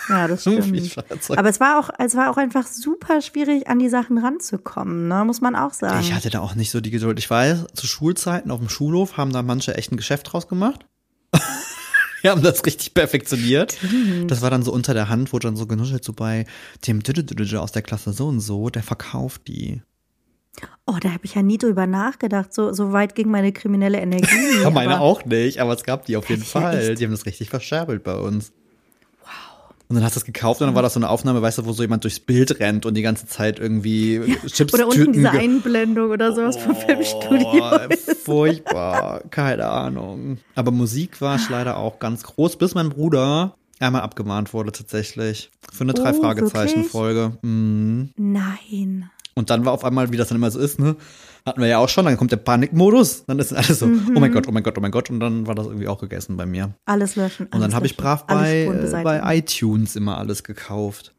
ja, 0.09 0.29
das 0.29 0.41
stimmt. 0.43 0.97
Aber 1.31 1.49
es 1.49 1.61
war 1.61 1.79
auch, 1.79 1.91
es 1.99 2.15
war 2.17 2.31
auch 2.31 2.37
einfach 2.37 2.67
super 2.67 3.23
schwierig, 3.23 3.69
an 3.69 3.79
die 3.79 3.89
Sachen 3.89 4.19
ranzukommen, 4.19 5.09
ne? 5.09 5.25
muss 5.25 5.41
man 5.41 5.57
auch 5.57 5.73
sagen. 5.73 6.01
Ich 6.01 6.13
hatte 6.13 6.31
da 6.31 6.41
auch 6.41 6.55
nicht 6.55 6.71
so 6.71 6.81
die 6.81 6.91
Geduld. 6.91 7.19
Ich 7.19 7.31
weiß, 7.31 7.67
zu 7.75 7.87
Schulzeiten 7.87 8.51
auf 8.51 8.61
dem 8.61 8.69
Schulhof 8.69 9.17
haben 9.17 9.33
da 9.33 9.43
manche 9.43 9.75
echt 9.77 9.93
ein 9.93 9.97
Geschäft 9.97 10.33
draus 10.33 10.49
gemacht. 10.49 10.87
Wir 12.27 12.33
haben 12.33 12.43
das 12.43 12.67
richtig 12.67 12.93
perfektioniert. 12.93 13.79
Das 14.27 14.43
war 14.43 14.51
dann 14.51 14.65
so 14.65 14.73
unter 14.73 14.95
der 14.95 15.09
Hand, 15.09 15.33
wurde 15.33 15.47
dann 15.47 15.55
so 15.55 15.69
genuschelt, 15.69 16.03
so 16.03 16.13
bei 16.13 16.45
dem 16.85 17.01
aus 17.57 17.71
der 17.71 17.83
Klasse 17.83 18.13
so 18.13 18.27
und 18.27 18.41
so, 18.41 18.69
der 18.69 18.83
verkauft 18.83 19.43
die. 19.47 19.81
Oh, 20.87 20.97
da 21.01 21.11
habe 21.11 21.25
ich 21.25 21.37
ja 21.37 21.43
nie 21.43 21.57
drüber 21.57 21.87
nachgedacht. 21.87 22.53
So, 22.53 22.73
so 22.73 22.93
weit 22.93 23.15
ging 23.15 23.31
meine 23.31 23.53
kriminelle 23.53 24.01
Energie. 24.01 24.27
Ja, 24.61 24.71
meine 24.71 25.01
auch 25.01 25.25
nicht, 25.25 25.61
aber 25.61 25.75
es 25.75 25.85
gab 25.85 26.07
die 26.07 26.17
auf 26.17 26.29
jeden 26.29 26.43
ja 26.43 26.49
Fall. 26.49 26.97
Die 26.97 27.05
haben 27.05 27.13
das 27.13 27.27
richtig 27.27 27.49
verscherbelt 27.49 28.03
bei 28.03 28.17
uns. 28.17 28.53
Und 29.89 29.95
dann 29.95 30.05
hast 30.05 30.17
du 30.17 30.21
es 30.21 30.25
gekauft 30.25 30.61
und 30.61 30.67
dann 30.67 30.75
war 30.75 30.83
das 30.83 30.95
so 30.95 30.99
eine 30.99 31.09
Aufnahme, 31.09 31.43
weißt 31.43 31.59
du, 31.59 31.67
wo 31.67 31.73
so 31.73 31.83
jemand 31.83 32.03
durchs 32.03 32.19
Bild 32.19 32.59
rennt 32.59 32.87
und 32.87 32.95
die 32.95 33.03
ganze 33.03 33.27
Zeit 33.27 33.61
irgendwie 33.61 34.37
Chips 34.47 34.75
Oder 34.75 34.89
unten 34.89 35.13
diese 35.13 35.31
Einblendung 35.31 36.11
oder 36.11 36.35
sowas 36.35 36.57
vom 36.57 36.75
Filmstudio. 36.75 37.47
Oh, 37.47 37.79
furchtbar. 38.25 39.23
Keine 39.31 39.67
Ahnung. 39.69 40.39
Aber 40.57 40.73
Musik 40.73 41.21
war 41.21 41.37
ich 41.37 41.49
leider 41.49 41.77
auch 41.77 42.01
ganz 42.01 42.25
groß, 42.25 42.57
bis 42.57 42.75
mein 42.75 42.89
Bruder 42.89 43.55
einmal 43.79 44.03
abgemahnt 44.03 44.53
wurde 44.53 44.73
tatsächlich. 44.73 45.51
Für 45.73 45.85
eine 45.85 45.93
Oh, 45.93 46.03
Drei-Fragezeichen-Folge. 46.03 47.39
Mhm. 47.43 48.11
Nein. 48.17 49.11
Und 49.35 49.51
dann 49.51 49.65
war 49.65 49.73
auf 49.73 49.85
einmal, 49.85 50.11
wie 50.13 50.17
das 50.17 50.29
dann 50.29 50.37
immer 50.39 50.51
so 50.51 50.59
ist, 50.59 50.81
ne? 50.81 50.97
Hatten 51.47 51.61
wir 51.61 51.69
ja 51.69 51.79
auch 51.79 51.89
schon, 51.89 52.05
dann 52.05 52.17
kommt 52.17 52.33
der 52.33 52.39
Panikmodus. 52.39 53.25
Dann 53.27 53.39
ist 53.39 53.53
alles 53.53 53.79
so, 53.79 53.87
Mhm. 53.87 54.13
oh 54.17 54.21
mein 54.21 54.33
Gott, 54.33 54.49
oh 54.49 54.53
mein 54.53 54.65
Gott, 54.65 54.77
oh 54.77 54.81
mein 54.81 54.91
Gott. 54.91 55.09
Und 55.11 55.21
dann 55.21 55.47
war 55.47 55.55
das 55.55 55.67
irgendwie 55.67 55.87
auch 55.89 56.01
gegessen 56.01 56.37
bei 56.37 56.45
mir. 56.45 56.75
Alles 56.87 57.15
löschen. 57.17 57.45
Und 57.47 57.55
dann 57.55 57.63
alles 57.63 57.75
habe 57.77 57.87
ich 57.87 57.97
brav 57.97 58.27
bei, 58.27 58.65
äh, 58.65 59.03
bei 59.05 59.37
iTunes 59.39 59.95
immer 59.95 60.19
alles 60.19 60.43
gekauft. 60.43 61.15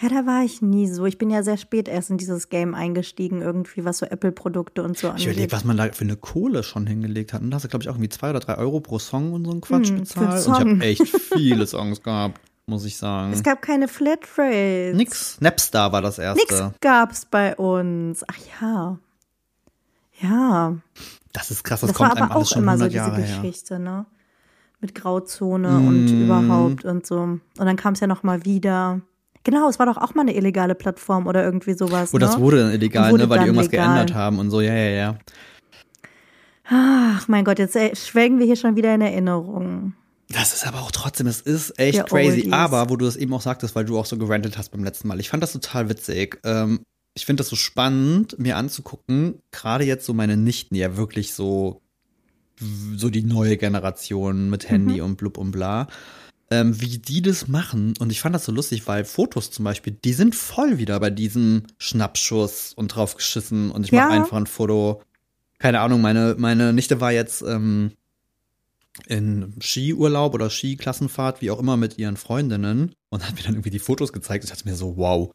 Ja, 0.00 0.10
da 0.10 0.26
war 0.26 0.44
ich 0.44 0.60
nie 0.60 0.86
so. 0.88 1.06
Ich 1.06 1.16
bin 1.16 1.30
ja 1.30 1.42
sehr 1.42 1.56
spät 1.56 1.88
erst 1.88 2.10
in 2.10 2.18
dieses 2.18 2.50
Game 2.50 2.74
eingestiegen, 2.74 3.40
irgendwie, 3.40 3.84
was 3.86 3.98
so 3.98 4.06
Apple-Produkte 4.06 4.82
und 4.82 4.96
so 4.98 5.06
Ich 5.08 5.12
angeht. 5.14 5.26
überlege, 5.26 5.52
was 5.52 5.64
man 5.64 5.78
da 5.78 5.90
für 5.90 6.04
eine 6.04 6.16
Kohle 6.16 6.62
schon 6.62 6.86
hingelegt 6.86 7.32
hat. 7.32 7.40
Und 7.40 7.50
da 7.50 7.54
hast 7.56 7.64
du, 7.64 7.68
glaube 7.68 7.82
ich, 7.82 7.88
auch 7.88 7.94
irgendwie 7.94 8.10
zwei 8.10 8.28
oder 8.30 8.40
drei 8.40 8.56
Euro 8.58 8.80
pro 8.80 8.98
Song 8.98 9.32
und 9.32 9.46
so 9.46 9.52
ein 9.52 9.62
Quatsch 9.62 9.88
Hm, 9.88 10.00
bezahlt. 10.00 10.46
einen 10.46 10.68
Und 10.70 10.82
ich 10.82 11.00
habe 11.00 11.08
echt 11.08 11.08
viele 11.08 11.66
Songs 11.66 12.02
gehabt, 12.02 12.38
muss 12.66 12.84
ich 12.84 12.96
sagen. 12.96 13.32
Es 13.32 13.42
gab 13.42 13.62
keine 13.62 13.86
Flatrate. 13.88 14.92
Nix. 14.94 15.40
Napstar 15.40 15.92
war 15.92 16.02
das 16.02 16.18
erste. 16.18 16.40
Nix 16.40 16.62
gab's 16.80 17.24
bei 17.24 17.54
uns. 17.56 18.24
Ach 18.28 18.36
ja. 18.60 18.98
Ja. 20.20 20.76
Das 21.32 21.50
ist 21.50 21.62
krass, 21.64 21.80
das, 21.80 21.90
Das, 21.90 21.96
kommt 21.96 22.10
war 22.10 22.16
einem 22.16 22.24
aber 22.26 22.34
alles 22.36 22.48
auch 22.48 22.52
schon 22.54 22.62
immer 22.62 22.72
100 22.72 22.86
so 22.86 22.88
diese 22.90 22.96
Jahre 23.10 23.22
her. 23.22 23.36
Geschichte, 23.40 23.78
ne? 23.78 24.06
Mit 24.80 24.94
Grauzone 24.94 25.76
und 25.78 26.06
Mm. 26.06 26.24
überhaupt 26.24 26.84
und 26.84 27.06
so. 27.06 27.20
Und 27.20 27.40
dann 27.58 27.76
kam 27.76 27.94
es 27.94 28.00
ja 28.00 28.06
noch 28.06 28.22
mal 28.22 28.44
wieder. 28.44 29.00
Genau, 29.44 29.68
es 29.68 29.78
war 29.78 29.86
doch 29.86 29.96
auch 29.96 30.14
mal 30.14 30.22
eine 30.22 30.34
illegale 30.34 30.74
Plattform 30.74 31.26
oder 31.26 31.44
irgendwie 31.44 31.74
sowas. 31.74 32.12
Wo 32.12 32.18
ne? 32.18 32.24
das 32.26 32.38
wurde 32.40 32.58
dann 32.64 32.72
illegal, 32.72 33.12
Wurde 33.12 33.24
ne, 33.24 33.30
weil 33.30 33.38
die 33.40 33.44
irgendwas 33.46 33.70
legal. 33.70 33.86
geändert 33.94 34.14
haben 34.14 34.38
und 34.38 34.50
so, 34.50 34.60
ja, 34.60 34.74
ja, 34.74 34.90
ja. 34.90 35.18
Ach 36.68 37.28
mein 37.28 37.44
Gott, 37.44 37.58
jetzt 37.60 37.76
äh, 37.76 37.94
schwelgen 37.94 38.38
wir 38.40 38.46
hier 38.46 38.56
schon 38.56 38.74
wieder 38.76 38.92
in 38.94 39.00
Erinnerungen. 39.00 39.94
Das 40.28 40.52
ist 40.54 40.66
aber 40.66 40.80
auch 40.80 40.90
trotzdem, 40.90 41.26
es 41.28 41.40
ist 41.40 41.78
echt 41.78 41.98
Der 41.98 42.04
crazy. 42.04 42.28
Oldies. 42.40 42.52
Aber 42.52 42.90
wo 42.90 42.96
du 42.96 43.04
das 43.04 43.16
eben 43.16 43.32
auch 43.32 43.42
sagtest, 43.42 43.74
weil 43.76 43.84
du 43.84 43.98
auch 43.98 44.06
so 44.06 44.18
gerantet 44.18 44.58
hast 44.58 44.70
beim 44.70 44.82
letzten 44.82 45.06
Mal, 45.08 45.20
ich 45.20 45.28
fand 45.28 45.42
das 45.42 45.52
total 45.52 45.88
witzig. 45.88 46.40
Ähm, 46.44 46.80
ich 47.14 47.24
finde 47.26 47.42
das 47.42 47.48
so 47.48 47.56
spannend, 47.56 48.38
mir 48.38 48.56
anzugucken, 48.56 49.40
gerade 49.52 49.84
jetzt 49.84 50.04
so 50.04 50.12
meine 50.14 50.36
Nichten, 50.36 50.74
die 50.74 50.80
ja 50.80 50.96
wirklich 50.96 51.32
so, 51.32 51.80
so 52.96 53.08
die 53.08 53.22
neue 53.22 53.56
Generation 53.56 54.50
mit 54.50 54.68
Handy 54.68 55.00
und 55.00 55.16
blub 55.16 55.38
und 55.38 55.52
bla, 55.52 55.86
ähm, 56.50 56.80
wie 56.80 56.98
die 56.98 57.22
das 57.22 57.48
machen. 57.48 57.94
Und 58.00 58.10
ich 58.10 58.20
fand 58.20 58.34
das 58.34 58.44
so 58.44 58.52
lustig, 58.52 58.86
weil 58.86 59.04
Fotos 59.04 59.50
zum 59.50 59.64
Beispiel, 59.64 59.96
die 60.04 60.12
sind 60.12 60.34
voll 60.34 60.78
wieder 60.78 60.98
bei 61.00 61.10
diesem 61.10 61.62
Schnappschuss 61.78 62.72
und 62.74 62.88
draufgeschissen 62.88 63.70
und 63.70 63.84
ich 63.84 63.92
mache 63.92 64.08
Ja. 64.10 64.22
einfach 64.22 64.36
ein 64.36 64.46
Foto. 64.46 65.02
Keine 65.58 65.80
Ahnung, 65.80 66.00
meine, 66.02 66.34
meine 66.38 66.72
Nichte 66.72 67.00
war 67.00 67.12
jetzt 67.12 67.42
ähm, 67.42 67.92
in 69.06 69.54
Skiurlaub 69.60 70.34
oder 70.34 70.50
Skiklassenfahrt, 70.50 71.40
wie 71.42 71.50
auch 71.50 71.58
immer, 71.60 71.76
mit 71.76 71.98
ihren 71.98 72.16
Freundinnen 72.16 72.92
und 73.10 73.26
hat 73.26 73.36
mir 73.36 73.42
dann 73.42 73.54
irgendwie 73.54 73.70
die 73.70 73.78
Fotos 73.78 74.12
gezeigt. 74.12 74.44
Ich 74.44 74.50
dachte 74.50 74.68
mir 74.68 74.74
so, 74.74 74.96
wow. 74.96 75.30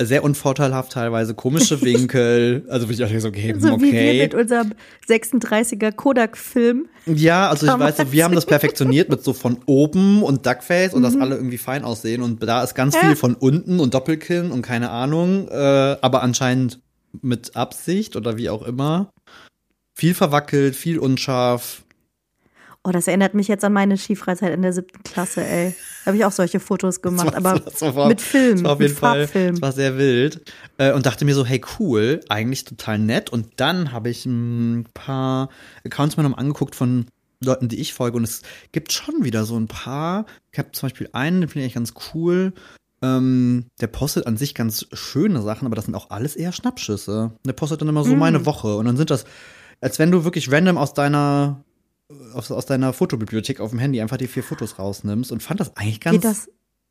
Sehr 0.00 0.22
unvorteilhaft 0.22 0.92
teilweise, 0.92 1.34
komische 1.34 1.80
Winkel. 1.82 2.64
Also 2.68 2.88
würde 2.88 3.02
ich 3.02 3.16
auch 3.16 3.20
so 3.20 3.32
geben, 3.32 3.60
So 3.60 3.80
wie 3.80 3.92
wir 3.92 4.00
okay. 4.00 4.22
mit 4.22 4.34
unserem 4.34 4.72
36er 5.08 5.90
Kodak-Film. 5.90 6.88
Ja, 7.06 7.50
also 7.50 7.66
ich 7.66 7.76
weiß, 7.76 7.96
so, 7.96 8.12
wir 8.12 8.22
haben 8.24 8.34
das 8.36 8.46
perfektioniert 8.46 9.08
mit 9.08 9.24
so 9.24 9.32
von 9.32 9.58
oben 9.66 10.22
und 10.22 10.46
Duckface 10.46 10.94
und 10.94 11.02
dass 11.02 11.16
Mhm. 11.16 11.22
alle 11.22 11.34
irgendwie 11.34 11.58
fein 11.58 11.82
aussehen. 11.82 12.22
Und 12.22 12.40
da 12.44 12.62
ist 12.62 12.74
ganz 12.76 12.96
viel 12.96 13.16
von 13.16 13.34
unten 13.34 13.80
und 13.80 13.92
Doppelkinn 13.94 14.52
und 14.52 14.62
keine 14.62 14.90
Ahnung, 14.90 15.48
äh, 15.48 15.96
aber 16.00 16.22
anscheinend 16.22 16.78
mit 17.20 17.56
Absicht 17.56 18.14
oder 18.14 18.36
wie 18.36 18.50
auch 18.50 18.62
immer. 18.62 19.10
Viel 19.96 20.14
verwackelt, 20.14 20.76
viel 20.76 21.00
unscharf. 21.00 21.82
Oh, 22.84 22.90
das 22.90 23.06
erinnert 23.08 23.34
mich 23.34 23.48
jetzt 23.48 23.64
an 23.64 23.72
meine 23.72 23.96
Skifreizeit 23.98 24.54
in 24.54 24.62
der 24.62 24.72
siebten 24.72 25.02
Klasse, 25.02 25.44
ey. 25.44 25.74
Da 26.04 26.06
habe 26.06 26.16
ich 26.16 26.24
auch 26.24 26.32
solche 26.32 26.58
Fotos 26.60 27.02
gemacht, 27.02 27.26
war- 27.26 27.36
aber 27.36 27.94
war- 27.96 28.08
mit 28.08 28.20
Film, 28.20 28.54
Das 28.54 28.64
war 28.64 28.72
auf 28.72 28.78
mit 28.78 28.88
jeden 28.88 28.98
Fall, 29.00 29.20
Farbfilm. 29.26 29.54
das 29.56 29.62
war 29.62 29.72
sehr 29.72 29.98
wild. 29.98 30.52
Äh, 30.78 30.92
und 30.92 31.04
dachte 31.04 31.24
mir 31.24 31.34
so, 31.34 31.44
hey, 31.44 31.60
cool, 31.78 32.20
eigentlich 32.28 32.64
total 32.64 32.98
nett. 32.98 33.30
Und 33.30 33.48
dann 33.56 33.92
habe 33.92 34.08
ich 34.10 34.24
ein 34.26 34.86
paar 34.94 35.48
Accounts 35.84 36.16
mir 36.16 36.22
noch 36.22 36.38
angeguckt 36.38 36.74
von 36.76 37.06
Leuten, 37.44 37.68
die 37.68 37.78
ich 37.80 37.92
folge. 37.92 38.16
Und 38.16 38.24
es 38.24 38.42
gibt 38.72 38.92
schon 38.92 39.22
wieder 39.24 39.44
so 39.44 39.58
ein 39.58 39.66
paar. 39.68 40.24
Ich 40.52 40.58
habe 40.58 40.72
zum 40.72 40.88
Beispiel 40.88 41.08
einen, 41.12 41.40
den 41.42 41.48
finde 41.50 41.66
ich 41.66 41.76
eigentlich 41.76 41.92
ganz 41.92 42.14
cool. 42.14 42.52
Ähm, 43.02 43.66
der 43.80 43.86
postet 43.88 44.26
an 44.26 44.36
sich 44.36 44.54
ganz 44.54 44.86
schöne 44.92 45.42
Sachen, 45.42 45.66
aber 45.66 45.76
das 45.76 45.84
sind 45.84 45.94
auch 45.94 46.10
alles 46.10 46.36
eher 46.36 46.52
Schnappschüsse. 46.52 47.32
Der 47.46 47.52
postet 47.52 47.80
dann 47.80 47.88
immer 47.88 48.02
so 48.04 48.16
meine 48.16 48.46
Woche. 48.46 48.76
Und 48.76 48.86
dann 48.86 48.96
sind 48.96 49.10
das, 49.10 49.24
als 49.80 49.98
wenn 49.98 50.10
du 50.10 50.24
wirklich 50.24 50.50
random 50.50 50.78
aus 50.78 50.94
deiner 50.94 51.62
aus, 52.34 52.50
aus 52.50 52.66
deiner 52.66 52.92
Fotobibliothek 52.92 53.60
auf 53.60 53.70
dem 53.70 53.78
Handy 53.78 54.00
einfach 54.00 54.16
die 54.16 54.28
vier 54.28 54.42
Fotos 54.42 54.78
rausnimmst 54.78 55.32
und 55.32 55.42
fand 55.42 55.60
das 55.60 55.76
eigentlich 55.76 56.00
ganz 56.00 56.22
das 56.22 56.48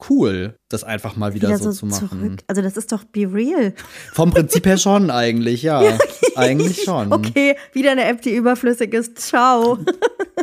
cool, 0.09 0.55
das 0.69 0.83
einfach 0.83 1.15
mal 1.15 1.33
wieder, 1.33 1.47
wieder 1.47 1.57
so, 1.57 1.71
so 1.71 1.79
zu 1.79 1.85
machen. 1.87 2.09
zurück? 2.09 2.39
Also 2.47 2.61
das 2.61 2.77
ist 2.77 2.91
doch 2.91 3.03
Be 3.03 3.31
Real. 3.31 3.73
Vom 4.13 4.31
Prinzip 4.31 4.65
her 4.65 4.77
schon 4.77 5.09
eigentlich, 5.09 5.63
ja. 5.63 5.97
eigentlich 6.35 6.83
schon. 6.83 7.11
Okay, 7.11 7.55
wieder 7.73 7.91
eine 7.91 8.05
App, 8.05 8.21
die 8.21 8.35
überflüssig 8.35 8.93
ist. 8.93 9.17
Ciao. 9.19 9.79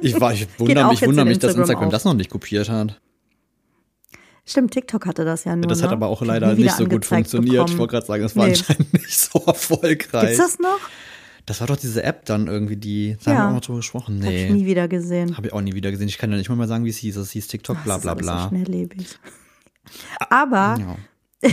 Ich, 0.01 0.21
war, 0.21 0.33
ich 0.35 0.49
wundere 0.59 0.89
mich, 0.89 1.03
wundere 1.03 1.25
mich 1.25 1.39
dass 1.39 1.55
Instagram 1.55 1.87
auch. 1.87 1.91
das 1.91 2.05
noch 2.05 2.15
nicht 2.15 2.29
kopiert 2.29 2.69
hat. 2.69 3.01
Stimmt, 4.45 4.73
TikTok 4.73 5.07
hatte 5.07 5.25
das 5.25 5.45
ja 5.45 5.55
nur. 5.55 5.69
Das 5.69 5.83
hat 5.83 5.91
ne? 5.91 5.97
aber 5.97 6.09
auch 6.09 6.21
leider 6.21 6.53
nicht 6.55 6.75
so 6.75 6.85
gut 6.85 7.05
funktioniert. 7.05 7.53
Bekommen. 7.53 7.73
Ich 7.73 7.79
wollte 7.79 7.93
gerade 7.93 8.07
sagen, 8.07 8.23
das 8.25 8.35
war 8.35 8.47
nee. 8.47 8.55
anscheinend 8.55 8.93
nicht 8.93 9.17
so 9.17 9.39
erfolgreich. 9.47 10.37
Gibt's 10.37 10.39
das 10.39 10.59
noch? 10.59 10.81
Das 11.47 11.61
war 11.61 11.67
doch 11.67 11.77
diese 11.77 12.03
App 12.03 12.25
dann 12.25 12.47
irgendwie, 12.47 12.77
die, 12.77 13.17
da 13.23 13.33
ja. 13.33 13.37
haben 13.37 13.45
wir 13.45 13.49
auch 13.49 13.53
mal 13.55 13.61
drüber 13.61 13.79
gesprochen. 13.79 14.19
Nee. 14.19 14.27
Hab 14.27 14.33
ich 14.33 14.51
nie 14.51 14.67
wieder 14.67 14.89
gesehen. 14.89 15.37
Habe 15.37 15.49
ich 15.49 15.53
auch 15.53 15.61
nie 15.61 15.75
wieder 15.75 15.91
gesehen. 15.91 16.09
Ich 16.09 16.19
kann 16.19 16.31
ja 16.31 16.39
nicht 16.39 16.49
mal 16.49 16.69
sagen, 16.69 16.85
wie 16.85 16.91
es 16.91 16.97
hieß. 16.97 17.17
Es 17.17 17.33
hieß 17.33 17.49
TikTok, 17.49 17.85
bla 17.85 17.99
bla 17.99 18.15
bla. 18.15 18.45
So 18.45 18.49
schnelllebig. 18.49 19.19
Aber 20.31 20.79
ja. 20.79 20.97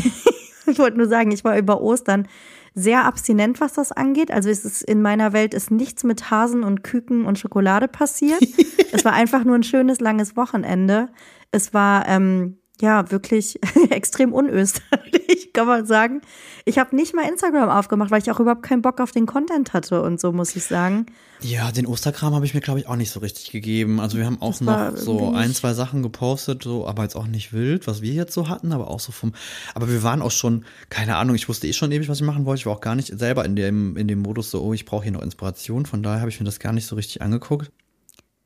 ich 0.67 0.79
wollte 0.79 0.97
nur 0.97 1.07
sagen, 1.07 1.31
ich 1.31 1.43
war 1.43 1.57
über 1.57 1.81
Ostern 1.81 2.27
sehr 2.73 3.03
abstinent, 3.03 3.59
was 3.59 3.73
das 3.73 3.91
angeht. 3.91 4.31
Also 4.31 4.49
es 4.49 4.63
ist 4.63 4.81
in 4.81 5.01
meiner 5.01 5.33
Welt 5.33 5.53
ist 5.53 5.71
nichts 5.71 6.05
mit 6.05 6.31
Hasen 6.31 6.63
und 6.63 6.83
Küken 6.83 7.25
und 7.25 7.37
Schokolade 7.37 7.87
passiert. 7.87 8.41
es 8.93 9.03
war 9.03 9.13
einfach 9.13 9.43
nur 9.43 9.55
ein 9.55 9.63
schönes 9.63 9.99
langes 9.99 10.37
Wochenende. 10.37 11.09
Es 11.51 11.73
war 11.73 12.07
ähm, 12.07 12.60
ja 12.81 13.09
wirklich 13.11 13.59
extrem 13.89 14.33
unösterlich, 14.33 15.53
kann 15.53 15.67
man 15.67 15.85
sagen. 15.85 16.21
Ich 16.65 16.77
habe 16.77 16.95
nicht 16.95 17.15
mal 17.15 17.27
Instagram 17.27 17.69
aufgemacht, 17.69 18.11
weil 18.11 18.21
ich 18.21 18.31
auch 18.31 18.39
überhaupt 18.39 18.63
keinen 18.63 18.81
Bock 18.81 18.99
auf 18.99 19.11
den 19.11 19.25
Content 19.25 19.73
hatte 19.73 20.01
und 20.01 20.19
so, 20.19 20.31
muss 20.31 20.55
ich 20.55 20.63
sagen. 20.65 21.05
Ja, 21.43 21.71
den 21.71 21.87
Osterkram 21.87 22.35
habe 22.35 22.45
ich 22.45 22.53
mir, 22.53 22.61
glaube 22.61 22.79
ich, 22.79 22.87
auch 22.87 22.95
nicht 22.95 23.09
so 23.09 23.19
richtig 23.19 23.51
gegeben. 23.51 23.99
Also 23.99 24.17
wir 24.17 24.25
haben 24.25 24.41
auch 24.41 24.51
das 24.51 24.61
noch 24.61 24.95
so 24.95 25.33
ein, 25.33 25.53
zwei 25.53 25.73
Sachen 25.73 26.03
gepostet, 26.03 26.61
so, 26.63 26.87
aber 26.87 27.01
jetzt 27.03 27.15
auch 27.15 27.25
nicht 27.25 27.51
wild, 27.51 27.87
was 27.87 28.01
wir 28.01 28.13
jetzt 28.13 28.33
so 28.33 28.47
hatten, 28.47 28.71
aber 28.71 28.89
auch 28.89 28.99
so 28.99 29.11
vom. 29.11 29.33
Aber 29.73 29.89
wir 29.89 30.03
waren 30.03 30.21
auch 30.21 30.31
schon, 30.31 30.65
keine 30.89 31.15
Ahnung, 31.15 31.35
ich 31.35 31.49
wusste 31.49 31.67
eh 31.67 31.73
schon 31.73 31.91
ewig, 31.91 32.09
was 32.09 32.19
ich 32.19 32.25
machen 32.25 32.45
wollte. 32.45 32.59
Ich 32.59 32.65
war 32.67 32.73
auch 32.73 32.81
gar 32.81 32.95
nicht 32.95 33.17
selber 33.17 33.43
in 33.43 33.55
dem, 33.55 33.97
in 33.97 34.07
dem 34.07 34.19
Modus 34.19 34.51
so, 34.51 34.61
oh, 34.61 34.73
ich 34.73 34.85
brauche 34.85 35.03
hier 35.03 35.11
noch 35.11 35.23
Inspiration. 35.23 35.87
Von 35.87 36.03
daher 36.03 36.19
habe 36.19 36.29
ich 36.29 36.39
mir 36.39 36.45
das 36.45 36.59
gar 36.59 36.73
nicht 36.73 36.85
so 36.85 36.95
richtig 36.95 37.23
angeguckt. 37.23 37.71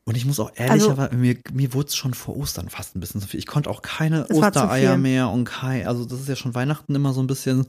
Und 0.08 0.16
ich 0.16 0.24
muss 0.24 0.38
auch 0.38 0.52
ehrlich, 0.54 0.88
also, 0.88 1.16
mir, 1.16 1.36
mir 1.52 1.74
wurde 1.74 1.88
es 1.88 1.96
schon 1.96 2.14
vor 2.14 2.36
Ostern 2.36 2.68
fast 2.68 2.94
ein 2.94 3.00
bisschen 3.00 3.20
zu 3.20 3.26
viel. 3.26 3.40
Ich 3.40 3.46
konnte 3.46 3.68
auch 3.68 3.82
keine 3.82 4.28
Ostereier 4.30 4.96
mehr 4.96 5.30
und 5.30 5.44
kein, 5.44 5.86
also 5.86 6.04
das 6.04 6.20
ist 6.20 6.28
ja 6.28 6.36
schon 6.36 6.54
Weihnachten 6.54 6.94
immer 6.94 7.12
so 7.12 7.20
ein 7.20 7.26
bisschen 7.26 7.66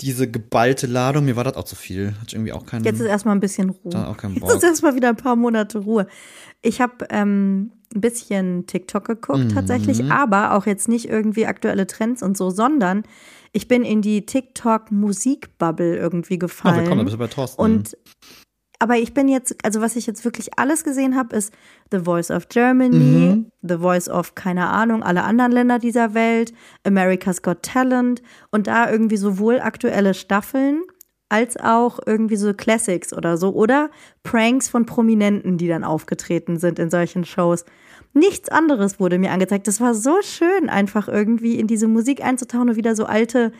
diese 0.00 0.30
geballte 0.30 0.86
Ladung. 0.86 1.26
Mir 1.26 1.36
war 1.36 1.44
das 1.44 1.56
auch 1.56 1.64
zu 1.64 1.76
viel. 1.76 2.14
Hatte 2.20 2.36
irgendwie 2.36 2.54
auch 2.54 2.64
keinen. 2.64 2.84
Jetzt 2.84 3.00
ist 3.00 3.06
erstmal 3.06 3.34
ein 3.34 3.40
bisschen 3.40 3.68
Ruhe. 3.68 4.08
Auch 4.08 4.16
keinen 4.16 4.40
Bock. 4.40 4.48
Jetzt 4.48 4.62
ist 4.62 4.68
erstmal 4.70 4.94
wieder 4.94 5.10
ein 5.10 5.16
paar 5.16 5.36
Monate 5.36 5.80
Ruhe. 5.80 6.06
Ich 6.62 6.80
habe 6.80 7.06
ähm, 7.10 7.72
ein 7.94 8.00
bisschen 8.00 8.66
TikTok 8.66 9.04
geguckt 9.04 9.44
mhm. 9.44 9.48
tatsächlich, 9.50 10.10
aber 10.10 10.54
auch 10.54 10.64
jetzt 10.64 10.88
nicht 10.88 11.06
irgendwie 11.06 11.44
aktuelle 11.44 11.86
Trends 11.86 12.22
und 12.22 12.36
so, 12.36 12.48
sondern 12.48 13.02
ich 13.52 13.68
bin 13.68 13.82
in 13.82 14.00
die 14.00 14.24
TikTok-Musikbubble 14.24 15.96
irgendwie 15.96 16.38
gefallen. 16.38 16.76
Oh, 16.76 16.80
willkommen, 16.80 16.98
da 16.98 17.04
bist 17.04 17.14
du 17.14 17.18
bei 17.18 17.26
Thorsten. 17.26 17.60
Und 17.60 17.96
aber 18.80 18.96
ich 18.96 19.12
bin 19.12 19.28
jetzt, 19.28 19.54
also 19.62 19.82
was 19.82 19.94
ich 19.94 20.06
jetzt 20.06 20.24
wirklich 20.24 20.58
alles 20.58 20.84
gesehen 20.84 21.14
habe, 21.14 21.36
ist 21.36 21.52
The 21.92 22.00
Voice 22.00 22.30
of 22.30 22.48
Germany, 22.48 22.96
mhm. 22.96 23.52
The 23.60 23.76
Voice 23.76 24.08
of, 24.08 24.34
keine 24.34 24.68
Ahnung, 24.68 25.02
alle 25.02 25.22
anderen 25.22 25.52
Länder 25.52 25.78
dieser 25.78 26.14
Welt, 26.14 26.54
America's 26.82 27.42
Got 27.42 27.62
Talent 27.62 28.22
und 28.50 28.66
da 28.66 28.90
irgendwie 28.90 29.18
sowohl 29.18 29.60
aktuelle 29.60 30.14
Staffeln 30.14 30.80
als 31.28 31.58
auch 31.58 32.00
irgendwie 32.06 32.36
so 32.36 32.54
Classics 32.54 33.12
oder 33.12 33.36
so 33.36 33.52
oder 33.52 33.90
Pranks 34.22 34.70
von 34.70 34.86
Prominenten, 34.86 35.58
die 35.58 35.68
dann 35.68 35.84
aufgetreten 35.84 36.58
sind 36.58 36.78
in 36.78 36.88
solchen 36.88 37.26
Shows. 37.26 37.66
Nichts 38.14 38.48
anderes 38.48 38.98
wurde 38.98 39.18
mir 39.18 39.30
angezeigt. 39.30 39.68
Das 39.68 39.82
war 39.82 39.94
so 39.94 40.22
schön, 40.22 40.70
einfach 40.70 41.06
irgendwie 41.06 41.60
in 41.60 41.66
diese 41.66 41.86
Musik 41.86 42.24
einzutauchen 42.24 42.70
und 42.70 42.76
wieder 42.76 42.96
so 42.96 43.04
alte 43.04 43.52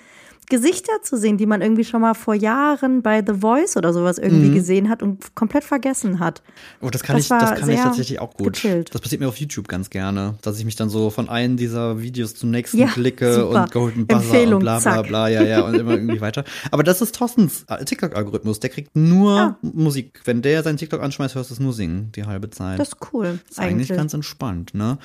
Gesichter 0.51 0.93
zu 1.03 1.17
sehen, 1.17 1.39
die 1.39 1.47
man 1.47 1.63
irgendwie 1.63 1.85
schon 1.85 2.03
mal 2.03 2.15
vor 2.15 2.35
Jahren 2.35 3.01
bei 3.03 3.25
The 3.27 3.35
Voice 3.41 3.77
oder 3.77 3.93
sowas 3.95 4.19
irgendwie 4.19 4.49
mhm. 4.49 4.55
gesehen 4.55 4.89
hat 4.91 5.03
und 5.03 5.35
komplett 5.35 5.65
vergessen 5.65 6.21
hat. 6.21 6.43
Oh, 6.83 6.91
das 6.91 7.03
kann, 7.03 7.17
das 7.17 7.25
ich, 7.25 7.29
das 7.31 7.59
kann 7.59 7.71
ich 7.71 7.81
tatsächlich 7.81 8.21
auch 8.21 8.35
gut. 8.35 8.53
Gechillt. 8.53 8.95
Das 8.95 9.01
passiert 9.01 9.21
mir 9.21 9.29
auf 9.29 9.37
YouTube 9.37 9.69
ganz 9.69 9.89
gerne, 9.89 10.35
dass 10.43 10.59
ich 10.59 10.65
mich 10.65 10.77
dann 10.77 10.91
so 10.91 11.09
von 11.09 11.29
einem 11.29 11.57
dieser 11.57 12.03
Videos 12.03 12.35
zum 12.35 12.51
nächsten 12.51 12.79
ja, 12.79 12.89
klicke 12.89 13.33
super. 13.33 13.63
und 13.63 13.73
Golden 13.73 14.07
Buzzer 14.07 14.23
Empfehlung, 14.23 14.55
und 14.55 14.61
bla 14.61 14.79
bla 14.81 14.95
zack. 14.97 15.07
bla, 15.07 15.29
ja, 15.29 15.43
ja, 15.43 15.63
und 15.63 15.75
immer 15.75 15.93
irgendwie 15.93 16.21
weiter. 16.21 16.45
Aber 16.71 16.83
das 16.83 17.01
ist 17.01 17.15
Thorstens 17.15 17.65
TikTok-Algorithmus. 17.85 18.61
Der 18.61 18.71
kriegt 18.71 18.95
nur 18.97 19.39
ah. 19.39 19.59
Musik. 19.63 20.21
Wenn 20.25 20.43
der 20.43 20.63
seinen 20.63 20.77
TikTok 20.77 21.01
anschmeißt, 21.01 21.35
hörst 21.35 21.51
du 21.51 21.55
es 21.55 21.61
nur 21.61 21.73
singen, 21.73 22.13
die 22.17 22.25
halbe 22.25 22.51
Zeit. 22.51 22.79
Das 22.79 22.89
ist 22.89 22.97
cool. 23.13 23.39
Das 23.43 23.53
ist 23.53 23.59
eigentlich, 23.59 23.91
eigentlich 23.91 23.97
ganz 23.97 24.15
entspannt, 24.15 24.75
ne? 24.75 24.99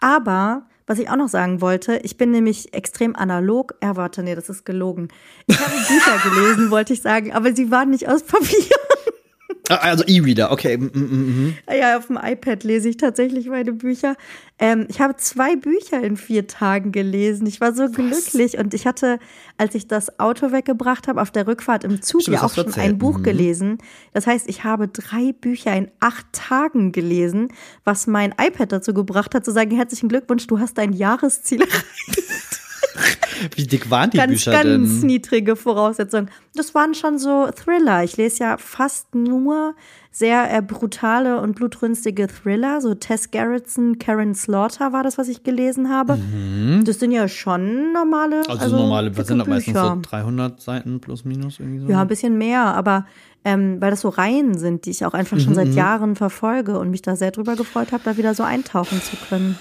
Aber 0.00 0.62
was 0.86 0.98
ich 0.98 1.10
auch 1.10 1.16
noch 1.16 1.28
sagen 1.28 1.60
wollte, 1.60 1.96
ich 2.02 2.16
bin 2.16 2.30
nämlich 2.30 2.72
extrem 2.72 3.16
analog. 3.16 3.74
Er 3.80 3.96
warte, 3.96 4.22
nee, 4.22 4.34
das 4.34 4.48
ist 4.48 4.64
gelogen. 4.64 5.08
Ich 5.46 5.58
habe 5.58 5.72
Bücher 5.72 6.30
gelesen, 6.30 6.70
wollte 6.70 6.92
ich 6.92 7.02
sagen, 7.02 7.32
aber 7.32 7.54
sie 7.54 7.70
waren 7.70 7.90
nicht 7.90 8.08
aus 8.08 8.22
Papier. 8.22 8.76
Ah, 9.68 9.76
also 9.76 10.04
E-Reader, 10.06 10.52
okay. 10.52 10.76
Mm, 10.76 10.90
mm, 10.92 11.46
mm, 11.46 11.54
ja, 11.78 11.98
auf 11.98 12.06
dem 12.06 12.18
iPad 12.22 12.62
lese 12.64 12.88
ich 12.88 12.96
tatsächlich 12.96 13.48
meine 13.48 13.72
Bücher. 13.72 14.16
Ähm, 14.58 14.86
ich 14.88 15.00
habe 15.00 15.16
zwei 15.16 15.56
Bücher 15.56 16.02
in 16.02 16.16
vier 16.16 16.46
Tagen 16.46 16.92
gelesen. 16.92 17.46
Ich 17.46 17.60
war 17.60 17.74
so 17.74 17.84
Was? 17.84 17.92
glücklich 17.92 18.58
und 18.58 18.74
ich 18.74 18.86
hatte, 18.86 19.18
als 19.58 19.74
ich 19.74 19.88
das 19.88 20.18
Auto 20.18 20.52
weggebracht 20.52 21.08
habe, 21.08 21.20
auf 21.20 21.30
der 21.30 21.46
Rückfahrt 21.46 21.84
im 21.84 22.00
Zug 22.00 22.22
Stimmt, 22.22 22.36
ja 22.36 22.42
auch 22.44 22.54
schon 22.54 22.72
ein 22.74 22.98
Buch 22.98 23.18
mhm. 23.18 23.22
gelesen. 23.24 23.78
Das 24.12 24.26
heißt, 24.26 24.48
ich 24.48 24.64
habe 24.64 24.88
drei 24.88 25.32
Bücher 25.32 25.74
in 25.76 25.90
acht 26.00 26.26
Tagen 26.32 26.92
gelesen, 26.92 27.48
was 27.84 28.06
mein 28.06 28.34
iPad 28.40 28.72
dazu 28.72 28.94
gebracht 28.94 29.34
hat, 29.34 29.44
zu 29.44 29.52
sagen, 29.52 29.74
herzlichen 29.74 30.08
Glückwunsch, 30.08 30.46
du 30.46 30.58
hast 30.60 30.78
dein 30.78 30.92
Jahresziel 30.92 31.60
erreicht. 31.62 32.45
Wie 33.54 33.66
dick 33.66 33.90
waren 33.90 34.10
die 34.10 34.18
ganz, 34.18 34.30
Bücher 34.30 34.52
ganz 34.52 34.64
denn? 34.64 34.84
Ganz 34.84 35.02
niedrige 35.02 35.56
Voraussetzungen. 35.56 36.30
Das 36.54 36.74
waren 36.74 36.94
schon 36.94 37.18
so 37.18 37.48
Thriller. 37.54 38.04
Ich 38.04 38.16
lese 38.16 38.44
ja 38.44 38.56
fast 38.58 39.14
nur 39.14 39.74
sehr 40.10 40.50
äh, 40.50 40.62
brutale 40.62 41.40
und 41.40 41.56
blutrünstige 41.56 42.26
Thriller. 42.26 42.80
So 42.80 42.94
Tess 42.94 43.30
Gerritsen, 43.30 43.98
Karen 43.98 44.34
Slaughter 44.34 44.92
war 44.92 45.02
das, 45.02 45.18
was 45.18 45.28
ich 45.28 45.42
gelesen 45.42 45.90
habe. 45.90 46.16
Mhm. 46.16 46.84
Das 46.84 46.98
sind 46.98 47.12
ja 47.12 47.28
schon 47.28 47.92
normale. 47.92 48.38
Also, 48.48 48.62
also 48.62 48.76
normale, 48.76 49.16
was 49.16 49.26
sind 49.26 49.38
das 49.38 49.46
meistens 49.46 49.78
so 49.78 49.98
300 50.00 50.60
Seiten 50.60 51.00
plus 51.00 51.24
minus 51.24 51.60
irgendwie 51.60 51.80
so? 51.80 51.88
Ja, 51.88 52.00
ein 52.00 52.08
bisschen 52.08 52.38
mehr, 52.38 52.62
aber 52.62 53.04
ähm, 53.44 53.80
weil 53.80 53.90
das 53.90 54.00
so 54.00 54.08
Reihen 54.08 54.56
sind, 54.56 54.86
die 54.86 54.90
ich 54.90 55.04
auch 55.04 55.14
einfach 55.14 55.38
schon 55.38 55.50
mhm. 55.50 55.56
seit 55.56 55.74
Jahren 55.74 56.16
verfolge 56.16 56.78
und 56.78 56.90
mich 56.90 57.02
da 57.02 57.14
sehr 57.14 57.30
drüber 57.30 57.54
gefreut 57.54 57.92
habe, 57.92 58.02
da 58.04 58.16
wieder 58.16 58.34
so 58.34 58.42
eintauchen 58.42 59.02
zu 59.02 59.16
können. 59.28 59.58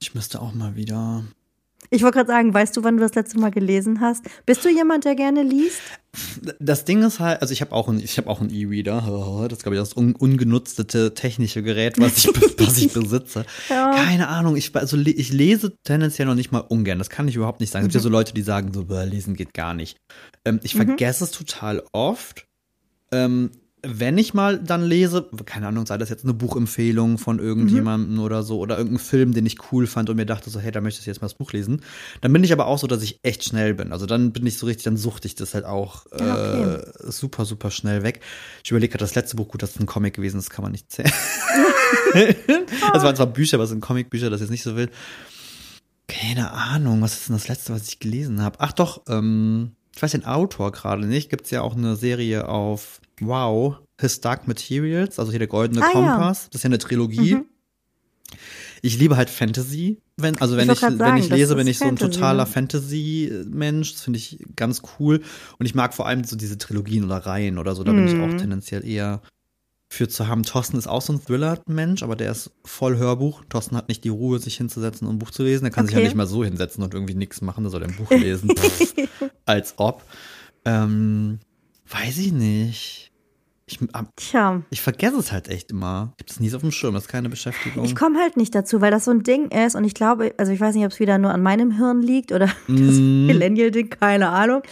Ich 0.00 0.14
müsste 0.14 0.40
auch 0.40 0.54
mal 0.54 0.76
wieder 0.76 1.22
ich 1.92 2.02
wollte 2.02 2.16
gerade 2.16 2.28
sagen, 2.28 2.54
weißt 2.54 2.74
du, 2.76 2.84
wann 2.84 2.96
du 2.96 3.02
das 3.02 3.14
letzte 3.14 3.38
Mal 3.38 3.50
gelesen 3.50 4.00
hast? 4.00 4.24
Bist 4.46 4.64
du 4.64 4.70
jemand, 4.70 5.04
der 5.04 5.14
gerne 5.14 5.42
liest? 5.42 5.80
Das 6.58 6.86
Ding 6.86 7.02
ist 7.02 7.20
halt, 7.20 7.42
also 7.42 7.52
ich 7.52 7.60
habe 7.60 7.72
auch 7.72 7.86
einen, 7.88 8.00
ich 8.00 8.16
habe 8.16 8.28
auch 8.30 8.40
einen 8.40 8.50
E-Reader. 8.50 9.02
Das 9.48 9.58
ist, 9.58 9.62
glaube 9.62 9.76
ich 9.76 9.82
das 9.82 9.96
un, 9.96 10.14
ungenutzte 10.14 11.14
technische 11.14 11.62
Gerät, 11.62 11.98
was 11.98 12.18
ich, 12.18 12.26
was 12.58 12.78
ich 12.78 12.92
besitze. 12.92 13.44
Ja. 13.68 13.94
Keine 13.94 14.28
Ahnung. 14.28 14.56
Ich 14.56 14.74
also 14.74 14.96
ich 14.96 15.32
lese 15.32 15.76
tendenziell 15.84 16.26
noch 16.26 16.34
nicht 16.34 16.50
mal 16.50 16.60
ungern. 16.60 16.98
Das 16.98 17.10
kann 17.10 17.28
ich 17.28 17.36
überhaupt 17.36 17.60
nicht 17.60 17.70
sagen. 17.70 17.84
Es 17.84 17.88
gibt 17.88 17.94
ja 17.94 18.00
so 18.00 18.08
mhm. 18.08 18.14
Leute, 18.14 18.34
die 18.34 18.42
sagen 18.42 18.72
so, 18.72 18.86
lesen 19.04 19.34
geht 19.34 19.54
gar 19.54 19.74
nicht. 19.74 19.98
Ähm, 20.44 20.60
ich 20.62 20.74
mhm. 20.74 20.86
vergesse 20.86 21.24
es 21.24 21.30
total 21.30 21.82
oft. 21.92 22.46
Ähm, 23.12 23.50
wenn 23.84 24.16
ich 24.16 24.32
mal 24.32 24.60
dann 24.60 24.84
lese, 24.84 25.28
keine 25.44 25.66
Ahnung, 25.66 25.86
sei 25.86 25.98
das 25.98 26.08
jetzt 26.08 26.22
eine 26.22 26.34
Buchempfehlung 26.34 27.18
von 27.18 27.40
irgendjemandem 27.40 28.14
mhm. 28.14 28.20
oder 28.20 28.44
so 28.44 28.58
oder 28.60 28.78
irgendein 28.78 29.00
Film, 29.00 29.34
den 29.34 29.44
ich 29.44 29.72
cool 29.72 29.88
fand 29.88 30.08
und 30.08 30.16
mir 30.16 30.26
dachte 30.26 30.50
so, 30.50 30.60
hey, 30.60 30.70
da 30.70 30.80
möchte 30.80 31.00
ich 31.00 31.06
jetzt 31.06 31.20
mal 31.20 31.26
das 31.26 31.34
Buch 31.34 31.52
lesen, 31.52 31.82
dann 32.20 32.32
bin 32.32 32.44
ich 32.44 32.52
aber 32.52 32.66
auch 32.66 32.78
so, 32.78 32.86
dass 32.86 33.02
ich 33.02 33.18
echt 33.24 33.42
schnell 33.42 33.74
bin. 33.74 33.92
Also 33.92 34.06
dann 34.06 34.32
bin 34.32 34.46
ich 34.46 34.56
so 34.56 34.66
richtig, 34.66 34.84
dann 34.84 34.96
suchte 34.96 35.26
ich 35.26 35.34
das 35.34 35.54
halt 35.54 35.64
auch 35.64 36.06
äh, 36.12 36.22
okay. 36.22 36.84
super, 37.10 37.44
super 37.44 37.72
schnell 37.72 38.04
weg. 38.04 38.20
Ich 38.62 38.70
überlege 38.70 38.92
gerade, 38.92 39.04
das 39.04 39.16
letzte 39.16 39.36
Buch, 39.36 39.48
gut, 39.48 39.64
das 39.64 39.70
ist 39.70 39.80
ein 39.80 39.86
Comic 39.86 40.14
gewesen, 40.14 40.36
das 40.36 40.50
kann 40.50 40.62
man 40.62 40.70
nicht 40.70 40.90
zählen. 40.92 41.12
das 42.92 43.02
waren 43.02 43.16
zwar 43.16 43.26
Bücher, 43.26 43.56
aber 43.56 43.64
es 43.64 43.70
sind 43.70 43.80
Comicbücher, 43.80 44.30
das 44.30 44.40
ist 44.40 44.46
jetzt 44.46 44.50
nicht 44.50 44.62
so 44.62 44.76
wild. 44.76 44.92
Keine 46.06 46.52
Ahnung, 46.52 47.00
was 47.00 47.14
ist 47.14 47.28
denn 47.28 47.36
das 47.36 47.48
letzte, 47.48 47.72
was 47.72 47.88
ich 47.88 47.98
gelesen 47.98 48.42
habe? 48.42 48.60
Ach 48.60 48.72
doch, 48.72 49.02
ähm, 49.08 49.72
ich 49.94 50.00
weiß 50.00 50.12
den 50.12 50.24
Autor 50.24 50.70
gerade 50.70 51.04
nicht, 51.06 51.30
gibt 51.30 51.46
es 51.46 51.50
ja 51.50 51.62
auch 51.62 51.76
eine 51.76 51.96
Serie 51.96 52.48
auf 52.48 53.01
Wow, 53.26 53.76
His 54.00 54.20
Dark 54.20 54.48
Materials, 54.48 55.18
also 55.18 55.30
hier 55.30 55.38
der 55.38 55.48
goldene 55.48 55.82
ah, 55.82 55.90
Kompass. 55.90 56.44
Ja. 56.44 56.48
Das 56.50 56.58
ist 56.60 56.62
ja 56.64 56.68
eine 56.68 56.78
Trilogie. 56.78 57.36
Mhm. 57.36 57.44
Ich 58.82 58.98
liebe 58.98 59.16
halt 59.16 59.30
Fantasy. 59.30 60.00
Wenn, 60.16 60.36
also 60.38 60.56
wenn 60.56 60.68
ich, 60.68 60.82
ich 60.82 60.98
wenn 60.98 61.16
ich 61.16 61.28
lese, 61.28 61.54
bin 61.54 61.68
ich 61.68 61.78
so 61.78 61.86
ein 61.86 61.96
totaler 61.96 62.46
Fantasy-Mensch. 62.46 63.92
Das 63.92 64.02
finde 64.02 64.18
ich 64.18 64.44
ganz 64.56 64.82
cool. 64.98 65.22
Und 65.58 65.66
ich 65.66 65.74
mag 65.74 65.94
vor 65.94 66.06
allem 66.06 66.24
so 66.24 66.36
diese 66.36 66.58
Trilogien 66.58 67.04
oder 67.04 67.18
Reihen 67.18 67.58
oder 67.58 67.76
so. 67.76 67.84
Da 67.84 67.92
mhm. 67.92 67.96
bin 67.96 68.06
ich 68.08 68.22
auch 68.22 68.32
mhm. 68.32 68.38
tendenziell 68.38 68.84
eher 68.84 69.22
für 69.88 70.08
zu 70.08 70.26
haben. 70.26 70.42
Thorsten 70.42 70.78
ist 70.78 70.88
auch 70.88 71.02
so 71.02 71.12
ein 71.12 71.24
Thriller-Mensch, 71.24 72.02
aber 72.02 72.16
der 72.16 72.32
ist 72.32 72.50
voll 72.64 72.96
Hörbuch. 72.96 73.44
Thorsten 73.48 73.76
hat 73.76 73.88
nicht 73.88 74.02
die 74.02 74.08
Ruhe, 74.08 74.40
sich 74.40 74.56
hinzusetzen 74.56 75.06
und 75.06 75.16
ein 75.16 75.18
Buch 75.18 75.30
zu 75.30 75.44
lesen. 75.44 75.64
Der 75.64 75.70
kann 75.70 75.84
okay. 75.84 75.94
sich 75.94 76.02
ja 76.02 76.08
nicht 76.08 76.16
mal 76.16 76.26
so 76.26 76.42
hinsetzen 76.42 76.82
und 76.82 76.92
irgendwie 76.92 77.14
nichts 77.14 77.40
machen. 77.40 77.62
Der 77.62 77.70
soll 77.70 77.84
ein 77.84 77.94
Buch 77.94 78.10
lesen. 78.10 78.56
Pff, 78.56 78.94
als 79.44 79.74
ob. 79.76 80.02
Ähm, 80.64 81.38
weiß 81.88 82.18
ich 82.18 82.32
nicht. 82.32 83.11
Ich, 83.72 83.88
Tja. 84.16 84.62
ich 84.70 84.80
vergesse 84.82 85.16
es 85.16 85.32
halt 85.32 85.48
echt 85.48 85.70
immer. 85.70 86.12
Ich 86.16 86.24
habe 86.24 86.30
es 86.30 86.40
nie 86.40 86.48
so 86.48 86.56
auf 86.56 86.62
dem 86.62 86.72
Schirm, 86.72 86.94
das 86.94 87.04
ist 87.04 87.08
keine 87.08 87.28
Beschäftigung. 87.28 87.84
Ich 87.84 87.94
komme 87.94 88.18
halt 88.20 88.36
nicht 88.36 88.54
dazu, 88.54 88.80
weil 88.80 88.90
das 88.90 89.06
so 89.06 89.10
ein 89.10 89.22
Ding 89.22 89.50
ist 89.50 89.74
und 89.74 89.84
ich 89.84 89.94
glaube, 89.94 90.34
also 90.36 90.52
ich 90.52 90.60
weiß 90.60 90.74
nicht, 90.74 90.84
ob 90.84 90.92
es 90.92 91.00
wieder 91.00 91.18
nur 91.18 91.32
an 91.32 91.42
meinem 91.42 91.72
Hirn 91.72 92.02
liegt 92.02 92.32
oder 92.32 92.46
mm. 92.66 92.76
das 92.86 92.96
Millennial-Ding, 92.96 93.90
keine 93.90 94.28
Ahnung, 94.28 94.62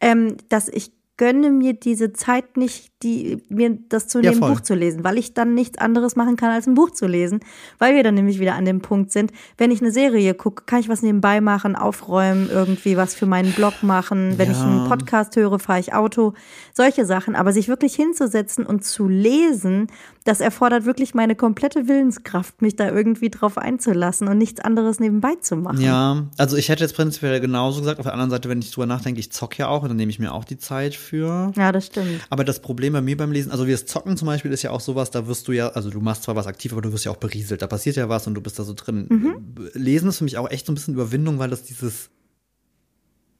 ähm, 0.00 0.36
dass 0.48 0.68
ich 0.68 0.92
gönne 1.20 1.50
mir 1.50 1.74
diese 1.74 2.14
Zeit 2.14 2.56
nicht, 2.56 2.92
die, 3.02 3.42
mir 3.50 3.76
das 3.90 4.08
zu 4.08 4.20
ja, 4.20 4.30
dem 4.30 4.40
Buch 4.40 4.62
zu 4.62 4.74
lesen, 4.74 5.04
weil 5.04 5.18
ich 5.18 5.34
dann 5.34 5.52
nichts 5.52 5.76
anderes 5.76 6.16
machen 6.16 6.36
kann, 6.36 6.50
als 6.50 6.66
ein 6.66 6.72
Buch 6.72 6.92
zu 6.92 7.06
lesen. 7.06 7.40
Weil 7.78 7.94
wir 7.94 8.02
dann 8.02 8.14
nämlich 8.14 8.40
wieder 8.40 8.54
an 8.54 8.64
dem 8.64 8.80
Punkt 8.80 9.12
sind, 9.12 9.30
wenn 9.58 9.70
ich 9.70 9.82
eine 9.82 9.92
Serie 9.92 10.32
gucke, 10.32 10.64
kann 10.64 10.80
ich 10.80 10.88
was 10.88 11.02
nebenbei 11.02 11.42
machen, 11.42 11.76
aufräumen, 11.76 12.48
irgendwie 12.50 12.96
was 12.96 13.14
für 13.14 13.26
meinen 13.26 13.52
Blog 13.52 13.82
machen. 13.82 14.38
Wenn 14.38 14.50
ja. 14.50 14.56
ich 14.56 14.62
einen 14.62 14.88
Podcast 14.88 15.36
höre, 15.36 15.58
fahre 15.58 15.80
ich 15.80 15.92
Auto, 15.92 16.32
solche 16.72 17.04
Sachen. 17.04 17.36
Aber 17.36 17.52
sich 17.52 17.68
wirklich 17.68 17.94
hinzusetzen 17.94 18.64
und 18.64 18.86
zu 18.86 19.06
lesen, 19.06 19.88
das 20.24 20.40
erfordert 20.40 20.84
wirklich 20.84 21.14
meine 21.14 21.34
komplette 21.34 21.88
Willenskraft, 21.88 22.60
mich 22.60 22.76
da 22.76 22.90
irgendwie 22.90 23.30
drauf 23.30 23.56
einzulassen 23.56 24.28
und 24.28 24.36
nichts 24.36 24.60
anderes 24.60 25.00
nebenbei 25.00 25.34
zu 25.40 25.56
machen. 25.56 25.80
Ja, 25.80 26.26
also 26.36 26.56
ich 26.56 26.68
hätte 26.68 26.84
jetzt 26.84 26.94
prinzipiell 26.94 27.40
genauso 27.40 27.80
gesagt. 27.80 27.98
Auf 27.98 28.04
der 28.04 28.12
anderen 28.12 28.30
Seite, 28.30 28.48
wenn 28.48 28.60
ich 28.60 28.70
drüber 28.70 28.86
nachdenke, 28.86 29.18
ich 29.18 29.32
zocke 29.32 29.58
ja 29.58 29.68
auch 29.68 29.82
und 29.82 29.88
dann 29.88 29.96
nehme 29.96 30.10
ich 30.10 30.18
mir 30.18 30.32
auch 30.32 30.44
die 30.44 30.58
Zeit 30.58 30.94
für. 30.94 31.52
Ja, 31.56 31.72
das 31.72 31.86
stimmt. 31.86 32.20
Aber 32.28 32.44
das 32.44 32.60
Problem 32.60 32.92
bei 32.92 33.00
mir 33.00 33.16
beim 33.16 33.32
Lesen, 33.32 33.50
also 33.50 33.66
wie 33.66 33.72
das 33.72 33.86
Zocken 33.86 34.16
zum 34.16 34.26
Beispiel, 34.26 34.52
ist 34.52 34.62
ja 34.62 34.70
auch 34.70 34.80
sowas, 34.80 35.10
da 35.10 35.26
wirst 35.26 35.48
du 35.48 35.52
ja, 35.52 35.68
also 35.68 35.88
du 35.90 36.00
machst 36.00 36.24
zwar 36.24 36.36
was 36.36 36.46
aktiv, 36.46 36.72
aber 36.72 36.82
du 36.82 36.92
wirst 36.92 37.06
ja 37.06 37.12
auch 37.12 37.16
berieselt. 37.16 37.62
Da 37.62 37.66
passiert 37.66 37.96
ja 37.96 38.08
was 38.08 38.26
und 38.26 38.34
du 38.34 38.42
bist 38.42 38.58
da 38.58 38.64
so 38.64 38.74
drin. 38.74 39.06
Mhm. 39.08 39.70
Lesen 39.72 40.10
ist 40.10 40.18
für 40.18 40.24
mich 40.24 40.36
auch 40.36 40.50
echt 40.50 40.66
so 40.66 40.72
ein 40.72 40.74
bisschen 40.74 40.94
Überwindung, 40.94 41.38
weil 41.38 41.50
das 41.50 41.62
dieses 41.62 42.10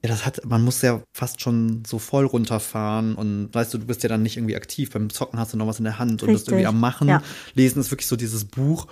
ja, 0.03 0.09
das 0.09 0.25
hat, 0.25 0.45
man 0.47 0.63
muss 0.63 0.81
ja 0.81 1.03
fast 1.13 1.43
schon 1.43 1.83
so 1.87 1.99
voll 1.99 2.25
runterfahren 2.25 3.15
und 3.15 3.51
weißt 3.53 3.75
du, 3.75 3.79
du 3.79 3.87
bist 3.87 4.03
ja 4.03 4.09
dann 4.09 4.23
nicht 4.23 4.39
irgendwie 4.39 4.57
aktiv. 4.57 4.91
Beim 4.91 5.11
Zocken 5.11 5.39
hast 5.39 5.53
du 5.53 5.59
noch 5.59 5.67
was 5.67 5.79
in 5.79 5.85
der 5.85 5.99
Hand 5.99 6.23
und 6.23 6.31
Richtig. 6.31 6.35
bist 6.35 6.49
irgendwie 6.49 6.67
am 6.67 6.81
Machen. 6.81 7.09
Ja. 7.09 7.23
Lesen 7.55 7.81
ist 7.81 7.91
wirklich 7.91 8.07
so 8.07 8.17
dieses 8.17 8.47
Buch 8.47 8.87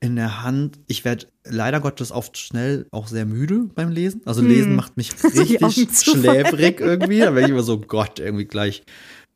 in 0.00 0.16
der 0.16 0.42
Hand. 0.42 0.78
Ich 0.86 1.04
werde 1.04 1.26
leider 1.44 1.80
Gottes 1.80 2.12
oft 2.12 2.38
schnell 2.38 2.86
auch 2.92 3.08
sehr 3.08 3.26
müde 3.26 3.68
beim 3.74 3.90
Lesen. 3.90 4.22
Also 4.24 4.40
hm. 4.40 4.48
Lesen 4.48 4.74
macht 4.74 4.96
mich 4.96 5.10
richtig 5.24 5.90
schläfrig 5.98 6.80
irgendwie. 6.80 7.18
Da 7.18 7.34
werde 7.34 7.42
ich 7.42 7.50
immer 7.50 7.62
so, 7.62 7.78
Gott, 7.86 8.18
irgendwie 8.18 8.46
gleich 8.46 8.84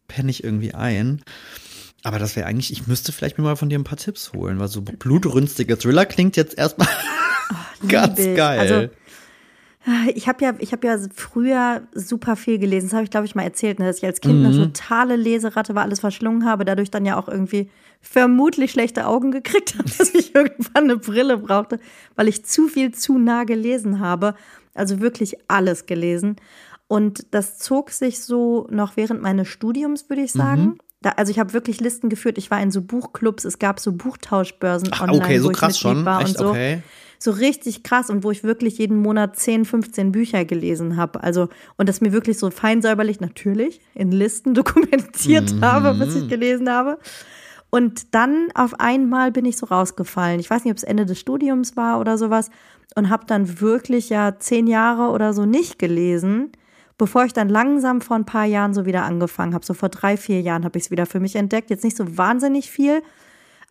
penne 0.06 0.30
ich 0.30 0.42
irgendwie 0.42 0.72
ein. 0.72 1.20
Aber 2.04 2.18
das 2.18 2.36
wäre 2.36 2.46
eigentlich, 2.46 2.72
ich 2.72 2.86
müsste 2.86 3.12
vielleicht 3.12 3.36
mir 3.36 3.44
mal 3.44 3.56
von 3.56 3.68
dir 3.68 3.78
ein 3.78 3.84
paar 3.84 3.98
Tipps 3.98 4.32
holen, 4.32 4.58
weil 4.58 4.68
so 4.68 4.80
blutrünstige 4.80 5.76
Thriller 5.76 6.06
klingt 6.06 6.36
jetzt 6.36 6.56
erstmal 6.56 6.88
oh, 7.50 7.86
ganz 7.88 8.16
geil. 8.16 8.58
Also 8.60 8.88
ich 10.14 10.28
habe 10.28 10.44
ja, 10.44 10.54
ich 10.58 10.72
habe 10.72 10.86
ja 10.86 10.98
früher 11.14 11.82
super 11.94 12.36
viel 12.36 12.58
gelesen. 12.58 12.88
Das 12.88 12.94
habe 12.94 13.04
ich, 13.04 13.10
glaube 13.10 13.26
ich, 13.26 13.34
mal 13.34 13.42
erzählt, 13.42 13.78
ne, 13.78 13.86
dass 13.86 13.98
ich 13.98 14.06
als 14.06 14.20
Kind 14.20 14.40
mhm. 14.40 14.46
eine 14.46 14.56
totale 14.56 15.16
Leseratte 15.16 15.74
war, 15.74 15.82
alles 15.82 16.00
verschlungen 16.00 16.44
habe, 16.44 16.64
dadurch 16.64 16.90
dann 16.90 17.06
ja 17.06 17.16
auch 17.16 17.28
irgendwie 17.28 17.70
vermutlich 18.00 18.72
schlechte 18.72 19.06
Augen 19.06 19.30
gekriegt 19.30 19.76
habe, 19.76 19.88
dass 19.98 20.14
ich 20.14 20.34
irgendwann 20.34 20.84
eine 20.84 20.96
Brille 20.96 21.38
brauchte, 21.38 21.78
weil 22.16 22.28
ich 22.28 22.44
zu 22.44 22.68
viel 22.68 22.92
zu 22.92 23.18
nah 23.18 23.44
gelesen 23.44 24.00
habe. 24.00 24.34
Also 24.74 25.00
wirklich 25.00 25.36
alles 25.48 25.86
gelesen. 25.86 26.36
Und 26.86 27.26
das 27.32 27.58
zog 27.58 27.90
sich 27.90 28.20
so 28.20 28.66
noch 28.70 28.96
während 28.96 29.22
meines 29.22 29.48
Studiums, 29.48 30.08
würde 30.08 30.22
ich 30.22 30.32
sagen. 30.32 30.62
Mhm. 30.62 30.78
Da, 31.02 31.10
also 31.10 31.30
ich 31.30 31.38
habe 31.38 31.52
wirklich 31.52 31.80
Listen 31.80 32.08
geführt. 32.08 32.38
Ich 32.38 32.50
war 32.50 32.60
in 32.60 32.70
so 32.70 32.82
Buchclubs, 32.82 33.44
es 33.44 33.58
gab 33.58 33.80
so 33.80 33.92
Buchtauschbörsen 33.92 34.88
Ach, 34.92 35.02
online, 35.02 35.24
okay, 35.24 35.38
so 35.38 35.48
wo 35.48 35.52
krass 35.52 35.74
ich 35.74 35.80
schon. 35.80 36.04
war 36.04 36.20
Echt? 36.20 36.30
und 36.30 36.38
so. 36.38 36.50
Okay 36.50 36.82
so 37.18 37.32
richtig 37.32 37.82
krass 37.82 38.10
und 38.10 38.22
wo 38.22 38.30
ich 38.30 38.44
wirklich 38.44 38.78
jeden 38.78 38.98
Monat 39.02 39.36
10, 39.36 39.64
15 39.64 40.12
Bücher 40.12 40.44
gelesen 40.44 40.96
habe. 40.96 41.22
Also, 41.22 41.48
und 41.76 41.88
das 41.88 42.00
mir 42.00 42.12
wirklich 42.12 42.38
so 42.38 42.50
feinsäuberlich 42.50 43.20
natürlich 43.20 43.80
in 43.94 44.12
Listen 44.12 44.54
dokumentiert 44.54 45.52
mhm. 45.52 45.64
habe, 45.64 45.98
was 45.98 46.14
ich 46.14 46.28
gelesen 46.28 46.70
habe. 46.70 46.98
Und 47.70 48.14
dann 48.14 48.48
auf 48.54 48.80
einmal 48.80 49.30
bin 49.30 49.44
ich 49.44 49.56
so 49.56 49.66
rausgefallen. 49.66 50.40
Ich 50.40 50.48
weiß 50.48 50.64
nicht, 50.64 50.70
ob 50.70 50.78
es 50.78 50.84
Ende 50.84 51.04
des 51.04 51.18
Studiums 51.18 51.76
war 51.76 52.00
oder 52.00 52.16
sowas. 52.16 52.50
Und 52.94 53.10
habe 53.10 53.26
dann 53.26 53.60
wirklich 53.60 54.08
ja 54.08 54.38
zehn 54.38 54.66
Jahre 54.66 55.10
oder 55.12 55.34
so 55.34 55.44
nicht 55.44 55.78
gelesen, 55.78 56.52
bevor 56.96 57.24
ich 57.26 57.34
dann 57.34 57.50
langsam 57.50 58.00
vor 58.00 58.16
ein 58.16 58.24
paar 58.24 58.46
Jahren 58.46 58.72
so 58.72 58.86
wieder 58.86 59.02
angefangen 59.02 59.54
habe. 59.54 59.66
So 59.66 59.74
vor 59.74 59.90
drei, 59.90 60.16
vier 60.16 60.40
Jahren 60.40 60.64
habe 60.64 60.78
ich 60.78 60.86
es 60.86 60.90
wieder 60.90 61.04
für 61.04 61.20
mich 61.20 61.36
entdeckt. 61.36 61.68
Jetzt 61.68 61.84
nicht 61.84 61.96
so 61.96 62.16
wahnsinnig 62.16 62.70
viel, 62.70 63.02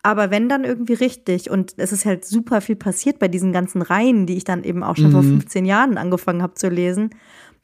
aber 0.03 0.31
wenn 0.31 0.49
dann 0.49 0.63
irgendwie 0.63 0.93
richtig. 0.93 1.49
Und 1.49 1.73
es 1.77 1.91
ist 1.91 2.05
halt 2.05 2.25
super 2.25 2.61
viel 2.61 2.75
passiert 2.75 3.19
bei 3.19 3.27
diesen 3.27 3.51
ganzen 3.51 3.81
Reihen, 3.81 4.25
die 4.25 4.37
ich 4.37 4.43
dann 4.43 4.63
eben 4.63 4.83
auch 4.83 4.95
schon 4.95 5.07
mhm. 5.07 5.11
vor 5.11 5.23
15 5.23 5.65
Jahren 5.65 5.97
angefangen 5.97 6.41
habe 6.41 6.53
zu 6.53 6.69
lesen, 6.69 7.11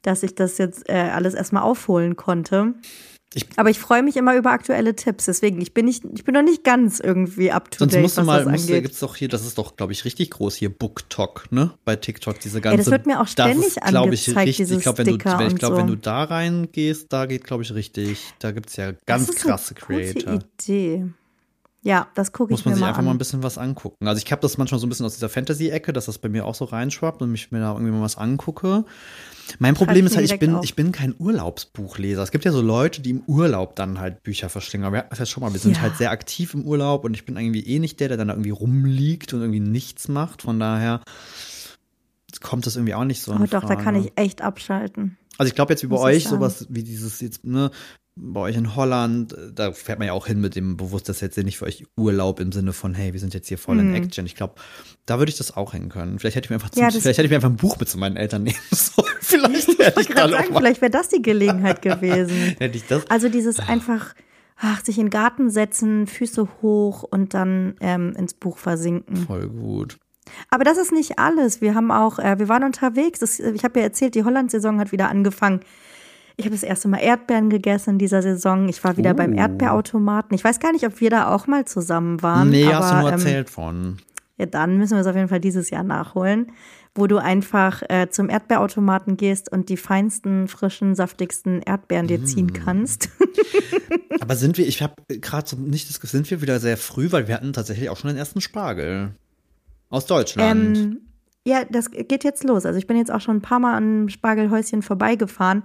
dass 0.01 0.23
ich 0.23 0.35
das 0.35 0.57
jetzt 0.57 0.89
äh, 0.89 0.93
alles 0.93 1.33
erstmal 1.33 1.63
aufholen 1.63 2.15
konnte. 2.15 2.75
Ich, 3.35 3.47
aber 3.55 3.69
ich 3.69 3.79
freue 3.79 4.03
mich 4.03 4.15
immer 4.15 4.35
über 4.35 4.51
aktuelle 4.51 4.95
Tipps, 4.95 5.25
deswegen 5.25 5.59
ich 5.59 5.73
bin 5.73 5.85
nicht, 5.85 6.03
ich 6.13 6.23
bin 6.23 6.35
noch 6.35 6.43
nicht 6.43 6.63
ganz 6.63 6.99
irgendwie 6.99 7.51
up 7.51 7.71
to 7.71 7.85
date. 7.85 7.93
Sonst 7.93 8.01
musst 8.03 8.17
du 8.19 8.23
mal, 8.23 8.45
musst 8.45 8.69
du, 8.69 8.79
gibt's 8.79 8.99
doch 8.99 9.15
hier, 9.15 9.27
das 9.27 9.43
ist 9.43 9.57
doch, 9.57 9.75
glaube 9.75 9.91
ich, 9.91 10.05
richtig 10.05 10.29
groß 10.31 10.55
hier 10.55 10.69
BookTok, 10.69 11.51
ne? 11.51 11.73
Bei 11.83 11.95
TikTok 11.95 12.39
diese 12.39 12.61
ganze. 12.61 12.77
Ja, 12.77 12.83
das 12.83 12.91
wird 12.91 13.07
mir 13.07 13.19
auch 13.19 13.27
ständig 13.27 13.65
ist, 13.65 13.81
angezeigt, 13.81 14.49
ich, 14.49 14.59
richtig, 14.59 14.77
ich 14.77 14.83
glaube, 14.83 14.99
wenn 14.99 15.05
du, 15.07 15.13
ich 15.13 15.19
glaube, 15.55 15.75
so. 15.75 15.77
wenn 15.77 15.87
du 15.87 15.97
da 15.97 16.25
reingehst, 16.25 17.11
da 17.11 17.25
geht, 17.25 17.43
glaube 17.43 17.63
ich, 17.63 17.73
richtig. 17.73 18.23
Da 18.37 18.51
gibt's 18.51 18.75
ja 18.75 18.91
ganz 19.07 19.25
das 19.25 19.35
ist 19.35 19.41
krasse 19.41 19.73
eine 19.75 19.85
Creator. 19.85 20.33
Gute 20.33 20.45
Idee. 20.61 21.05
Ja, 21.83 22.07
das 22.15 22.31
gucke 22.31 22.53
ich 22.53 22.65
mir 22.65 22.71
mal 22.71 22.75
an. 22.75 22.79
Muss 22.79 22.79
man 22.79 22.87
sich 22.87 22.87
einfach 22.87 23.03
mal 23.03 23.11
ein 23.11 23.17
bisschen 23.17 23.43
was 23.43 23.57
angucken. 23.57 24.07
Also 24.07 24.21
ich 24.23 24.31
habe 24.31 24.41
das 24.41 24.57
manchmal 24.57 24.79
so 24.79 24.87
ein 24.87 24.89
bisschen 24.89 25.05
aus 25.05 25.15
dieser 25.15 25.27
Fantasy-Ecke, 25.27 25.91
dass 25.91 26.05
das 26.05 26.17
bei 26.17 26.29
mir 26.29 26.45
auch 26.45 26.55
so 26.55 26.65
reinschwappt 26.65 27.21
und 27.21 27.35
ich 27.35 27.51
mir 27.51 27.59
da 27.59 27.73
irgendwie 27.73 27.91
mal 27.91 28.01
was 28.01 28.17
angucke. 28.17 28.85
Mein 29.59 29.73
Problem 29.73 30.05
ist 30.05 30.15
halt, 30.15 30.31
ich 30.31 30.39
bin, 30.39 30.59
ich 30.63 30.75
bin 30.75 30.93
kein 30.93 31.13
Urlaubsbuchleser. 31.17 32.23
Es 32.23 32.31
gibt 32.31 32.45
ja 32.45 32.53
so 32.53 32.61
Leute, 32.61 33.01
die 33.01 33.09
im 33.09 33.23
Urlaub 33.27 33.75
dann 33.75 33.99
halt 33.99 34.23
Bücher 34.23 34.47
verschlingen. 34.47 34.87
Aber 34.87 35.01
das 35.09 35.19
heißt 35.19 35.31
schon 35.31 35.43
mal, 35.43 35.51
wir 35.51 35.59
sind 35.59 35.75
ja. 35.75 35.81
halt 35.81 35.97
sehr 35.97 36.11
aktiv 36.11 36.53
im 36.53 36.65
Urlaub 36.65 37.03
und 37.03 37.13
ich 37.13 37.25
bin 37.25 37.35
irgendwie 37.35 37.65
eh 37.67 37.79
nicht 37.79 37.99
der, 37.99 38.07
der 38.07 38.17
dann 38.17 38.29
da 38.29 38.33
irgendwie 38.35 38.51
rumliegt 38.51 39.33
und 39.33 39.41
irgendwie 39.41 39.59
nichts 39.59 40.07
macht. 40.07 40.43
Von 40.43 40.61
daher 40.61 41.01
kommt 42.39 42.65
das 42.65 42.77
irgendwie 42.77 42.93
auch 42.93 43.03
nicht 43.03 43.21
so. 43.21 43.33
Aber 43.33 43.45
doch, 43.47 43.63
Frage. 43.63 43.75
da 43.75 43.81
kann 43.81 43.95
ich 43.95 44.13
echt 44.15 44.41
abschalten. 44.41 45.17
Also 45.37 45.49
ich 45.49 45.55
glaube 45.55 45.73
jetzt 45.73 45.83
wie 45.83 45.87
bei 45.87 45.97
euch 45.97 46.25
sowas 46.27 46.67
wie 46.69 46.83
dieses 46.83 47.19
jetzt, 47.19 47.43
ne, 47.43 47.71
bei 48.15 48.41
euch 48.41 48.55
in 48.55 48.75
Holland, 48.75 49.35
da 49.53 49.71
fährt 49.71 49.97
man 49.97 50.07
ja 50.07 50.13
auch 50.13 50.27
hin 50.27 50.39
mit 50.39 50.55
dem 50.55 50.77
Bewusst, 50.77 51.09
das 51.09 51.19
jetzt 51.21 51.37
nicht 51.37 51.57
für 51.57 51.65
euch 51.65 51.85
Urlaub 51.97 52.39
im 52.39 52.51
Sinne 52.51 52.71
von, 52.71 52.93
hey, 52.93 53.11
wir 53.13 53.19
sind 53.19 53.33
jetzt 53.33 53.47
hier 53.47 53.57
voll 53.57 53.75
mhm. 53.75 53.95
in 53.95 54.03
Action. 54.03 54.25
Ich 54.25 54.35
glaube, 54.35 54.55
da 55.05 55.17
würde 55.17 55.31
ich 55.31 55.37
das 55.37 55.57
auch 55.57 55.73
hin 55.73 55.89
können. 55.89 56.19
Vielleicht 56.19 56.35
hätte 56.35 56.45
ich 56.45 56.49
mir 56.51 56.57
einfach, 56.57 56.69
zum, 56.69 56.83
ja, 56.83 56.91
vielleicht 56.91 57.17
hätte 57.17 57.23
ich 57.23 57.29
mir 57.31 57.37
einfach 57.37 57.49
ein 57.49 57.57
Buch 57.57 57.79
mit 57.79 57.89
zu 57.89 57.97
meinen 57.97 58.15
Eltern 58.15 58.43
nehmen 58.43 58.57
sollen. 58.71 59.07
Vielleicht 59.19 59.79
hätte 59.79 60.01
ich, 60.01 60.09
ich 60.09 60.15
da 60.15 60.29
sagen, 60.29 60.53
vielleicht 60.55 60.81
wäre 60.81 60.91
das 60.91 61.09
die 61.09 61.21
Gelegenheit 61.21 61.81
gewesen. 61.81 62.55
hätte 62.59 62.77
ich 62.77 62.85
das? 62.85 63.09
Also 63.09 63.29
dieses 63.29 63.59
einfach, 63.59 64.13
ach, 64.57 64.83
sich 64.83 64.99
in 64.99 65.05
den 65.05 65.09
Garten 65.09 65.49
setzen, 65.49 66.05
Füße 66.05 66.47
hoch 66.61 67.03
und 67.03 67.33
dann 67.33 67.75
ähm, 67.81 68.13
ins 68.15 68.35
Buch 68.35 68.59
versinken. 68.59 69.17
Voll 69.17 69.47
gut. 69.49 69.97
Aber 70.49 70.63
das 70.63 70.77
ist 70.77 70.91
nicht 70.91 71.17
alles. 71.17 71.61
Wir 71.61 71.73
haben 71.73 71.91
auch, 71.91 72.19
äh, 72.19 72.37
wir 72.37 72.47
waren 72.47 72.63
unterwegs. 72.63 73.19
Das, 73.19 73.39
ich 73.39 73.63
habe 73.63 73.79
ja 73.79 73.85
erzählt, 73.85 74.13
die 74.13 74.23
Holland-Saison 74.23 74.79
hat 74.79 74.91
wieder 74.91 75.09
angefangen. 75.09 75.61
Ich 76.35 76.45
habe 76.45 76.55
das 76.55 76.63
erste 76.63 76.87
Mal 76.87 76.97
Erdbeeren 76.97 77.49
gegessen 77.49 77.91
in 77.91 77.97
dieser 77.99 78.21
Saison. 78.21 78.67
Ich 78.67 78.83
war 78.83 78.97
wieder 78.97 79.11
oh. 79.11 79.15
beim 79.15 79.33
Erdbeerautomaten. 79.33 80.35
Ich 80.35 80.43
weiß 80.43 80.59
gar 80.59 80.71
nicht, 80.71 80.85
ob 80.85 80.99
wir 80.99 81.09
da 81.09 81.33
auch 81.33 81.47
mal 81.47 81.65
zusammen 81.65 82.21
waren. 82.23 82.49
Nee, 82.49 82.65
aber, 82.65 82.77
hast 82.77 82.91
du 82.91 82.95
nur 82.95 83.07
ähm, 83.09 83.13
erzählt 83.13 83.47
ähm, 83.47 83.53
von. 83.53 83.97
Ja, 84.37 84.47
dann 84.47 84.77
müssen 84.77 84.93
wir 84.93 85.01
es 85.01 85.07
auf 85.07 85.15
jeden 85.15 85.27
Fall 85.27 85.39
dieses 85.39 85.69
Jahr 85.69 85.83
nachholen, 85.83 86.51
wo 86.95 87.05
du 87.05 87.17
einfach 87.17 87.83
äh, 87.87 88.09
zum 88.09 88.29
Erdbeerautomaten 88.29 89.15
gehst 89.15 89.51
und 89.51 89.69
die 89.69 89.77
feinsten, 89.77 90.47
frischen, 90.47 90.95
saftigsten 90.95 91.61
Erdbeeren 91.61 92.07
dir 92.07 92.23
ziehen 92.25 92.47
mm. 92.47 92.53
kannst. 92.53 93.09
aber 94.19 94.35
sind 94.35 94.57
wir, 94.57 94.67
ich 94.67 94.81
habe 94.81 94.95
gerade 95.07 95.47
so 95.47 95.55
nicht 95.55 95.87
das, 95.87 96.11
sind 96.11 96.29
wir 96.31 96.41
wieder 96.41 96.59
sehr 96.59 96.77
früh, 96.77 97.11
weil 97.11 97.27
wir 97.27 97.35
hatten 97.35 97.53
tatsächlich 97.53 97.89
auch 97.89 97.97
schon 97.97 98.09
den 98.09 98.17
ersten 98.17 98.41
Spargel. 98.41 99.11
Aus 99.89 100.07
Deutschland. 100.07 100.77
Ähm, 100.77 100.97
ja, 101.45 101.63
das 101.69 101.91
geht 101.91 102.23
jetzt 102.23 102.43
los. 102.43 102.65
Also 102.65 102.79
ich 102.79 102.87
bin 102.87 102.97
jetzt 102.97 103.11
auch 103.11 103.21
schon 103.21 103.37
ein 103.37 103.41
paar 103.41 103.59
Mal 103.59 103.75
an 103.75 104.09
Spargelhäuschen 104.09 104.81
vorbeigefahren 104.81 105.63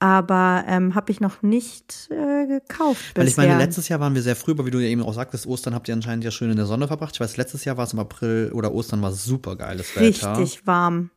aber 0.00 0.64
ähm, 0.66 0.94
habe 0.94 1.12
ich 1.12 1.20
noch 1.20 1.42
nicht 1.42 2.08
äh, 2.10 2.46
gekauft. 2.46 3.12
Weil 3.14 3.28
ich 3.28 3.36
meine, 3.36 3.58
letztes 3.58 3.88
Jahr 3.88 4.00
waren 4.00 4.14
wir 4.14 4.22
sehr 4.22 4.34
früh, 4.34 4.52
aber 4.52 4.66
wie 4.66 4.70
du 4.70 4.78
ja 4.78 4.88
eben 4.88 5.02
auch 5.02 5.12
sagtest, 5.12 5.46
Ostern 5.46 5.74
habt 5.74 5.88
ihr 5.88 5.94
anscheinend 5.94 6.24
ja 6.24 6.30
schön 6.30 6.50
in 6.50 6.56
der 6.56 6.66
Sonne 6.66 6.88
verbracht. 6.88 7.14
Ich 7.14 7.20
weiß, 7.20 7.36
letztes 7.36 7.64
Jahr 7.66 7.76
war 7.76 7.84
es 7.84 7.92
im 7.92 7.98
April 7.98 8.50
oder 8.52 8.72
Ostern 8.72 9.02
war 9.02 9.12
super 9.12 9.56
geiles 9.56 9.94
Wetter. 9.94 10.38
Richtig 10.38 10.66
warm. 10.66 11.10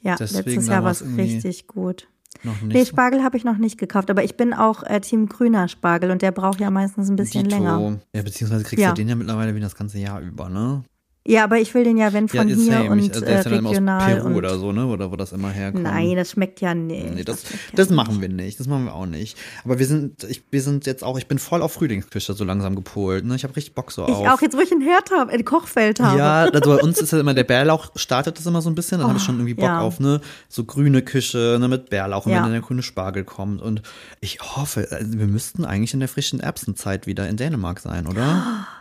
Ja, 0.00 0.16
Deswegen 0.16 0.44
letztes 0.44 0.66
Jahr 0.68 0.84
war 0.84 0.90
es 0.90 1.04
richtig 1.16 1.68
gut. 1.68 2.08
Noch 2.42 2.60
nicht. 2.60 2.74
Nee, 2.74 2.84
Spargel 2.84 3.22
habe 3.22 3.36
ich 3.36 3.44
noch 3.44 3.58
nicht 3.58 3.78
gekauft, 3.78 4.10
aber 4.10 4.22
ich 4.22 4.36
bin 4.36 4.52
auch 4.52 4.82
äh, 4.82 5.00
Team 5.00 5.28
grüner 5.28 5.68
Spargel 5.68 6.10
und 6.10 6.22
der 6.22 6.32
braucht 6.32 6.60
ja 6.60 6.70
meistens 6.70 7.08
ein 7.08 7.16
bisschen 7.16 7.44
Dito. 7.44 7.56
länger. 7.56 7.98
Ja, 8.14 8.22
beziehungsweise 8.22 8.64
kriegst 8.64 8.82
ja. 8.82 8.90
du 8.90 8.94
den 8.94 9.08
ja 9.08 9.14
mittlerweile 9.14 9.54
wie 9.54 9.60
das 9.60 9.74
ganze 9.74 9.98
Jahr 9.98 10.20
über, 10.20 10.48
ne? 10.48 10.84
Ja, 11.28 11.44
aber 11.44 11.58
ich 11.58 11.74
will 11.74 11.84
den 11.84 11.98
ja, 11.98 12.14
wenn 12.14 12.26
von 12.26 12.48
ja, 12.48 12.54
hier 12.54 12.72
same. 12.72 12.90
und 12.90 13.00
also 13.00 13.20
der 13.20 13.40
ist 13.40 13.46
äh, 13.46 13.50
ja 13.50 13.56
regional. 13.58 14.00
Aus 14.00 14.22
Peru 14.22 14.34
oder 14.34 14.58
so, 14.58 14.72
ne? 14.72 14.86
Oder 14.86 15.12
wo 15.12 15.16
das 15.16 15.32
immer 15.32 15.50
herkommt. 15.50 15.82
Nein, 15.82 16.16
das 16.16 16.30
schmeckt 16.30 16.62
ja 16.62 16.74
nicht. 16.74 17.14
Nee, 17.14 17.22
das, 17.22 17.42
das, 17.42 17.52
das 17.74 17.90
machen 17.90 18.12
nicht. 18.14 18.22
wir 18.22 18.28
nicht. 18.30 18.58
Das 18.58 18.66
machen 18.66 18.86
wir 18.86 18.94
auch 18.94 19.04
nicht. 19.04 19.36
Aber 19.62 19.78
wir 19.78 19.84
sind, 19.84 20.24
ich, 20.24 20.42
wir 20.50 20.62
sind 20.62 20.86
jetzt 20.86 21.04
auch, 21.04 21.18
ich 21.18 21.26
bin 21.26 21.38
voll 21.38 21.60
auf 21.60 21.74
Frühlingsküche 21.74 22.32
so 22.32 22.44
langsam 22.44 22.74
gepolt. 22.74 23.26
Ne? 23.26 23.36
Ich 23.36 23.44
habe 23.44 23.54
richtig 23.56 23.74
Bock 23.74 23.92
so 23.92 24.04
ich 24.08 24.14
auf. 24.14 24.22
Ich 24.22 24.30
auch, 24.30 24.40
jetzt 24.40 24.56
wo 24.56 24.60
ich 24.60 24.72
ein 24.72 24.80
Herd 24.80 25.10
habe, 25.10 25.30
ein 25.30 25.44
Kochfeld 25.44 26.00
habe. 26.00 26.18
Ja, 26.18 26.44
also 26.44 26.76
bei 26.76 26.82
uns 26.82 26.98
ist 27.02 27.12
ja 27.12 27.20
immer 27.20 27.34
der 27.34 27.44
Bärlauch, 27.44 27.90
startet 27.96 28.38
das 28.38 28.46
immer 28.46 28.62
so 28.62 28.70
ein 28.70 28.74
bisschen. 28.74 28.96
Dann 28.96 29.08
oh, 29.08 29.08
habe 29.10 29.18
ich 29.18 29.24
schon 29.24 29.34
irgendwie 29.34 29.52
Bock 29.52 29.64
ja. 29.66 29.80
auf, 29.80 30.00
ne? 30.00 30.22
So 30.48 30.64
grüne 30.64 31.02
Küche, 31.02 31.58
ne? 31.60 31.68
Mit 31.68 31.90
Bärlauch 31.90 32.24
und 32.24 32.32
wenn 32.32 32.42
dann 32.42 32.52
der 32.52 32.62
grüne 32.62 32.82
Spargel 32.82 33.24
kommt. 33.24 33.60
Und 33.60 33.82
ich 34.20 34.40
hoffe, 34.40 34.88
also 34.90 35.18
wir 35.18 35.26
müssten 35.26 35.66
eigentlich 35.66 35.92
in 35.92 36.00
der 36.00 36.08
frischen 36.08 36.40
Erbsenzeit 36.40 37.06
wieder 37.06 37.28
in 37.28 37.36
Dänemark 37.36 37.80
sein, 37.80 38.06
oder? 38.06 38.66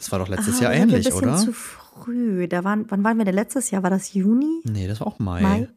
Das 0.00 0.10
war 0.10 0.18
doch 0.18 0.28
letztes 0.28 0.60
ah, 0.60 0.62
Jahr 0.62 0.72
ähnlich, 0.72 1.12
oder? 1.12 1.36
Zu 1.36 1.52
früh. 1.52 2.48
Da 2.48 2.64
waren, 2.64 2.86
wann 2.88 3.04
waren 3.04 3.18
wir 3.18 3.26
denn 3.26 3.34
letztes 3.34 3.70
Jahr? 3.70 3.82
War 3.82 3.90
das 3.90 4.14
Juni? 4.14 4.62
Nee, 4.64 4.88
das 4.88 5.00
war 5.00 5.06
auch 5.06 5.18
Mai. 5.18 5.42
Mai? 5.42 5.68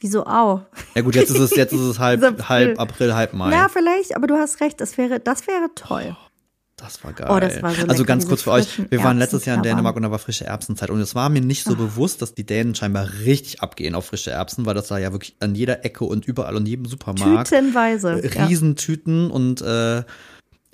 Wieso 0.00 0.26
auch? 0.26 0.62
Ja 0.96 1.02
gut, 1.02 1.14
jetzt 1.14 1.30
ist 1.30 1.38
es, 1.38 1.54
jetzt 1.54 1.72
ist 1.72 1.78
es 1.78 1.98
halb, 2.00 2.48
halb 2.48 2.80
April, 2.80 3.14
halb 3.14 3.34
Mai. 3.34 3.52
Ja, 3.52 3.68
vielleicht, 3.68 4.16
aber 4.16 4.26
du 4.26 4.34
hast 4.34 4.60
recht, 4.60 4.80
das 4.80 4.98
wäre, 4.98 5.20
das 5.20 5.46
wäre 5.46 5.70
toll. 5.76 6.16
Oh, 6.16 6.26
das 6.74 7.04
war 7.04 7.12
geil. 7.12 7.28
Oh, 7.30 7.38
das 7.38 7.62
war 7.62 7.72
so 7.72 7.82
also 7.82 7.92
lecker, 7.92 8.04
ganz 8.04 8.24
diese 8.24 8.28
kurz 8.28 8.42
für 8.42 8.50
euch, 8.50 8.90
wir 8.90 9.04
waren 9.04 9.16
letztes 9.16 9.44
Jahr 9.44 9.58
in. 9.58 9.62
Dänemark 9.62 9.94
und 9.94 10.02
da 10.02 10.10
war 10.10 10.18
frische 10.18 10.46
Erbsenzeit 10.46 10.90
und 10.90 11.00
es 11.00 11.14
war 11.14 11.28
mir 11.28 11.40
nicht 11.40 11.62
so 11.62 11.76
bewusst, 11.76 12.20
dass 12.20 12.34
die 12.34 12.44
Dänen 12.44 12.74
scheinbar 12.74 13.08
richtig 13.24 13.62
abgehen 13.62 13.94
auf 13.94 14.06
frische 14.06 14.32
Erbsen, 14.32 14.66
weil 14.66 14.74
das 14.74 14.88
da 14.88 14.98
ja 14.98 15.12
wirklich 15.12 15.36
an 15.38 15.54
jeder 15.54 15.84
Ecke 15.84 16.02
und 16.02 16.26
überall 16.26 16.56
und 16.56 16.66
jedem 16.66 16.86
Supermarkt 16.86 17.48
Tütenweise. 17.48 18.20
Ja. 18.26 18.46
Riesentüten 18.46 19.30
und 19.30 19.62
äh, 19.62 20.02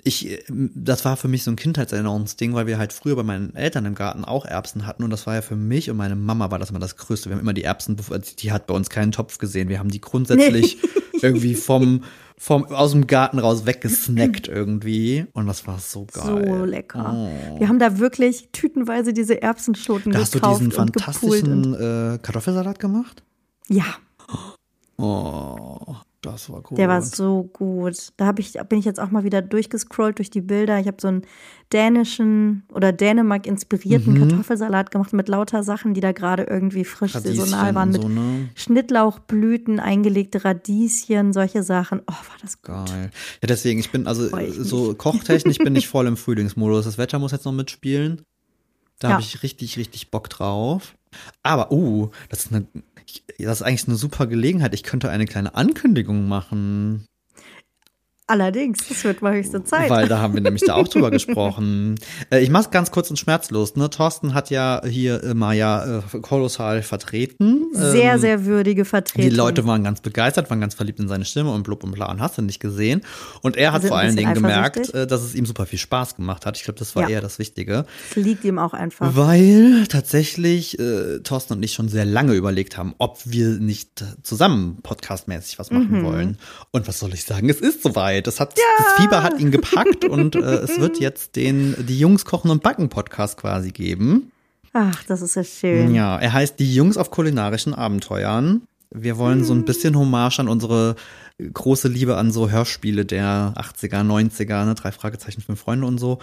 ich, 0.09 0.43
das 0.49 1.05
war 1.05 1.15
für 1.15 1.27
mich 1.27 1.43
so 1.43 1.51
ein 1.51 1.55
Kindheitserinnerungsding, 1.55 2.53
weil 2.53 2.67
wir 2.67 2.77
halt 2.77 2.91
früher 2.91 3.15
bei 3.15 3.23
meinen 3.23 3.55
Eltern 3.55 3.85
im 3.85 3.95
Garten 3.95 4.25
auch 4.25 4.45
Erbsen 4.45 4.85
hatten 4.85 5.03
und 5.03 5.09
das 5.09 5.25
war 5.25 5.35
ja 5.35 5.41
für 5.41 5.55
mich 5.55 5.89
und 5.89 5.97
meine 5.97 6.15
Mama 6.15 6.51
war 6.51 6.59
das 6.59 6.71
immer 6.71 6.79
das 6.79 6.97
Größte. 6.97 7.29
Wir 7.29 7.35
haben 7.35 7.41
immer 7.41 7.53
die 7.53 7.63
Erbsen, 7.63 7.95
die 8.39 8.51
hat 8.51 8.67
bei 8.67 8.73
uns 8.73 8.89
keinen 8.89 9.11
Topf 9.11 9.37
gesehen. 9.37 9.69
Wir 9.69 9.79
haben 9.79 9.89
die 9.89 10.01
grundsätzlich 10.01 10.77
irgendwie 11.21 11.55
vom, 11.55 12.03
vom, 12.37 12.65
aus 12.65 12.91
dem 12.91 13.07
Garten 13.07 13.39
raus 13.39 13.65
weggesnackt 13.65 14.47
irgendwie 14.47 15.25
und 15.33 15.47
das 15.47 15.65
war 15.67 15.79
so 15.79 16.05
geil. 16.11 16.45
So 16.47 16.65
lecker. 16.65 17.13
Oh. 17.15 17.59
Wir 17.59 17.69
haben 17.69 17.79
da 17.79 17.99
wirklich 17.99 18.49
tütenweise 18.51 19.13
diese 19.13 19.41
Erbsenschoten 19.41 20.11
Da 20.11 20.19
hast 20.19 20.35
du 20.35 20.39
gekauft 20.39 20.59
diesen 20.59 20.71
fantastischen 20.71 21.73
äh, 21.75 22.19
Kartoffelsalat 22.21 22.79
gemacht? 22.79 23.23
ja, 23.67 23.85
Oh, 25.01 25.95
das 26.21 26.49
war 26.49 26.63
cool. 26.69 26.75
der 26.77 26.87
war 26.89 27.01
so 27.01 27.43
gut. 27.53 28.09
Da 28.17 28.33
ich, 28.37 28.53
bin 28.67 28.79
ich 28.79 28.85
jetzt 28.85 28.99
auch 28.99 29.11
mal 29.11 29.23
wieder 29.23 29.41
durchgescrollt 29.41 30.17
durch 30.17 30.29
die 30.29 30.41
Bilder. 30.41 30.79
Ich 30.79 30.87
habe 30.87 30.97
so 30.99 31.07
einen 31.07 31.21
dänischen 31.71 32.63
oder 32.73 32.91
Dänemark 32.91 33.45
inspirierten 33.47 34.13
Mhm. 34.13 34.19
Kartoffelsalat 34.29 34.91
gemacht 34.91 35.13
mit 35.13 35.27
lauter 35.29 35.63
Sachen, 35.63 35.93
die 35.93 36.01
da 36.01 36.11
gerade 36.11 36.43
irgendwie 36.43 36.83
frisch 36.83 37.15
Radieschen 37.15 37.35
saisonal 37.45 37.75
waren. 37.75 37.91
Mit 37.91 38.01
so, 38.01 38.09
ne? 38.09 38.49
Schnittlauchblüten, 38.55 39.79
eingelegte 39.79 40.43
Radieschen, 40.43 41.31
solche 41.33 41.63
Sachen. 41.63 41.99
Oh, 42.01 42.11
war 42.11 42.37
das 42.41 42.61
gut. 42.61 42.75
Geil. 42.87 43.11
Ja, 43.41 43.47
deswegen, 43.47 43.79
ich 43.79 43.91
bin 43.91 44.07
also 44.07 44.35
ich 44.37 44.55
so 44.55 44.93
kochtechnisch 44.95 45.57
bin 45.59 45.75
ich 45.75 45.87
voll 45.89 46.07
im 46.07 46.17
Frühlingsmodus. 46.17 46.85
Das 46.85 46.97
Wetter 46.97 47.19
muss 47.19 47.31
jetzt 47.31 47.45
noch 47.45 47.51
mitspielen. 47.53 48.21
Da 48.99 49.07
Ja. 49.09 49.13
habe 49.13 49.21
ich 49.23 49.43
richtig, 49.43 49.77
richtig 49.77 50.11
Bock 50.11 50.29
drauf. 50.29 50.95
Aber, 51.41 51.71
uh, 51.71 52.09
das 52.29 52.45
ist 52.45 52.53
eine, 52.53 52.67
das 53.37 53.61
ist 53.61 53.61
eigentlich 53.61 53.87
eine 53.87 53.97
super 53.97 54.27
Gelegenheit. 54.27 54.73
Ich 54.73 54.83
könnte 54.83 55.09
eine 55.09 55.25
kleine 55.25 55.55
Ankündigung 55.55 56.27
machen. 56.27 57.05
Allerdings, 58.29 58.89
es 58.91 59.03
wird 59.03 59.21
mal 59.23 59.33
höchste 59.33 59.63
Zeit. 59.63 59.89
Weil 59.89 60.07
da 60.07 60.19
haben 60.19 60.35
wir 60.35 60.41
nämlich 60.41 60.63
da 60.63 60.75
auch 60.75 60.87
drüber 60.87 61.09
gesprochen. 61.19 61.95
Äh, 62.31 62.41
ich 62.41 62.51
mach's 62.51 62.69
ganz 62.69 62.91
kurz 62.91 63.09
und 63.09 63.17
schmerzlos. 63.17 63.75
Ne? 63.75 63.89
Thorsten 63.89 64.35
hat 64.35 64.51
ja 64.51 64.81
hier 64.85 65.23
immer 65.23 65.51
ja 65.53 65.97
äh, 65.99 66.19
kolossal 66.21 66.83
vertreten. 66.83 67.69
sehr, 67.73 68.13
Ähm, 68.13 68.19
sehr 68.19 68.45
würdige 68.45 68.85
Vertretung. 68.85 69.27
Die 69.29 69.35
Leute 69.35 69.65
waren 69.65 69.83
ganz 69.83 70.01
begeistert, 70.01 70.49
waren 70.51 70.61
ganz 70.61 70.75
verliebt 70.75 70.99
in 70.99 71.07
seine 71.07 71.25
Stimme 71.25 71.51
und 71.51 71.63
blub 71.63 71.83
und 71.83 71.91
bla 71.91 72.11
und 72.11 72.21
hast 72.21 72.37
du 72.37 72.43
nicht 72.43 72.59
gesehen. 72.59 73.01
Und 73.41 73.57
er 73.57 73.71
hat 73.71 73.81
Sind 73.81 73.89
vor 73.89 73.97
allen 73.97 74.15
Dingen 74.15 74.35
gemerkt, 74.35 74.93
äh, 74.93 75.07
dass 75.07 75.23
es 75.23 75.33
ihm 75.33 75.47
super 75.47 75.65
viel 75.65 75.79
Spaß 75.79 76.15
gemacht 76.15 76.45
hat. 76.45 76.55
Ich 76.55 76.63
glaube, 76.63 76.77
das 76.77 76.95
war 76.95 77.03
Ja. 77.03 77.09
eher 77.15 77.21
das 77.21 77.39
Wichtige. 77.39 77.85
Es 78.11 78.15
liegt 78.15 78.45
ihm 78.45 78.59
auch 78.59 78.73
einfach. 78.73 79.15
Weil 79.15 79.87
tatsächlich 79.87 80.77
äh, 80.79 81.19
Thorsten 81.23 81.53
und 81.53 81.63
ich 81.63 81.73
schon 81.73 81.89
sehr 81.89 82.05
lange 82.05 82.33
überlegt 82.33 82.77
haben, 82.77 82.93
ob 82.99 83.19
wir 83.25 83.47
nicht 83.59 84.03
zusammen 84.21 84.77
podcastmäßig 84.83 85.57
was 85.57 85.71
machen 85.71 85.99
Mhm. 86.01 86.03
wollen. 86.03 86.37
Und 86.71 86.87
was 86.87 86.99
soll 86.99 87.13
ich 87.13 87.23
sagen? 87.23 87.49
Es 87.49 87.59
ist 87.59 87.81
soweit. 87.81 88.18
Es 88.27 88.39
hat, 88.39 88.55
Das 88.57 89.01
Fieber 89.01 89.23
hat 89.23 89.39
ihn 89.39 89.51
gepackt 89.51 90.05
und 90.05 90.35
äh, 90.35 90.39
es 90.39 90.79
wird 90.79 90.99
jetzt 90.99 91.35
den 91.35 91.75
Die 91.87 91.99
Jungs 91.99 92.25
kochen 92.25 92.51
und 92.51 92.63
backen 92.63 92.89
Podcast 92.89 93.37
quasi 93.37 93.71
geben. 93.71 94.31
Ach, 94.73 95.03
das 95.05 95.21
ist 95.21 95.35
ja 95.35 95.43
schön. 95.43 95.93
Ja, 95.95 96.17
er 96.17 96.33
heißt 96.33 96.59
Die 96.59 96.73
Jungs 96.73 96.97
auf 96.97 97.11
kulinarischen 97.11 97.73
Abenteuern. 97.73 98.61
Wir 98.91 99.17
wollen 99.17 99.43
so 99.43 99.53
ein 99.53 99.65
bisschen 99.65 99.95
Hommage 99.95 100.39
an 100.39 100.47
unsere 100.47 100.95
große 101.53 101.87
Liebe 101.87 102.17
an 102.17 102.31
so 102.31 102.49
Hörspiele 102.49 103.05
der 103.05 103.53
80er, 103.55 104.01
90er, 104.03 104.65
ne, 104.65 104.75
drei 104.75 104.91
Fragezeichen, 104.91 105.41
fünf 105.41 105.59
Freunde 105.59 105.85
und 105.85 105.99
so. 105.99 106.19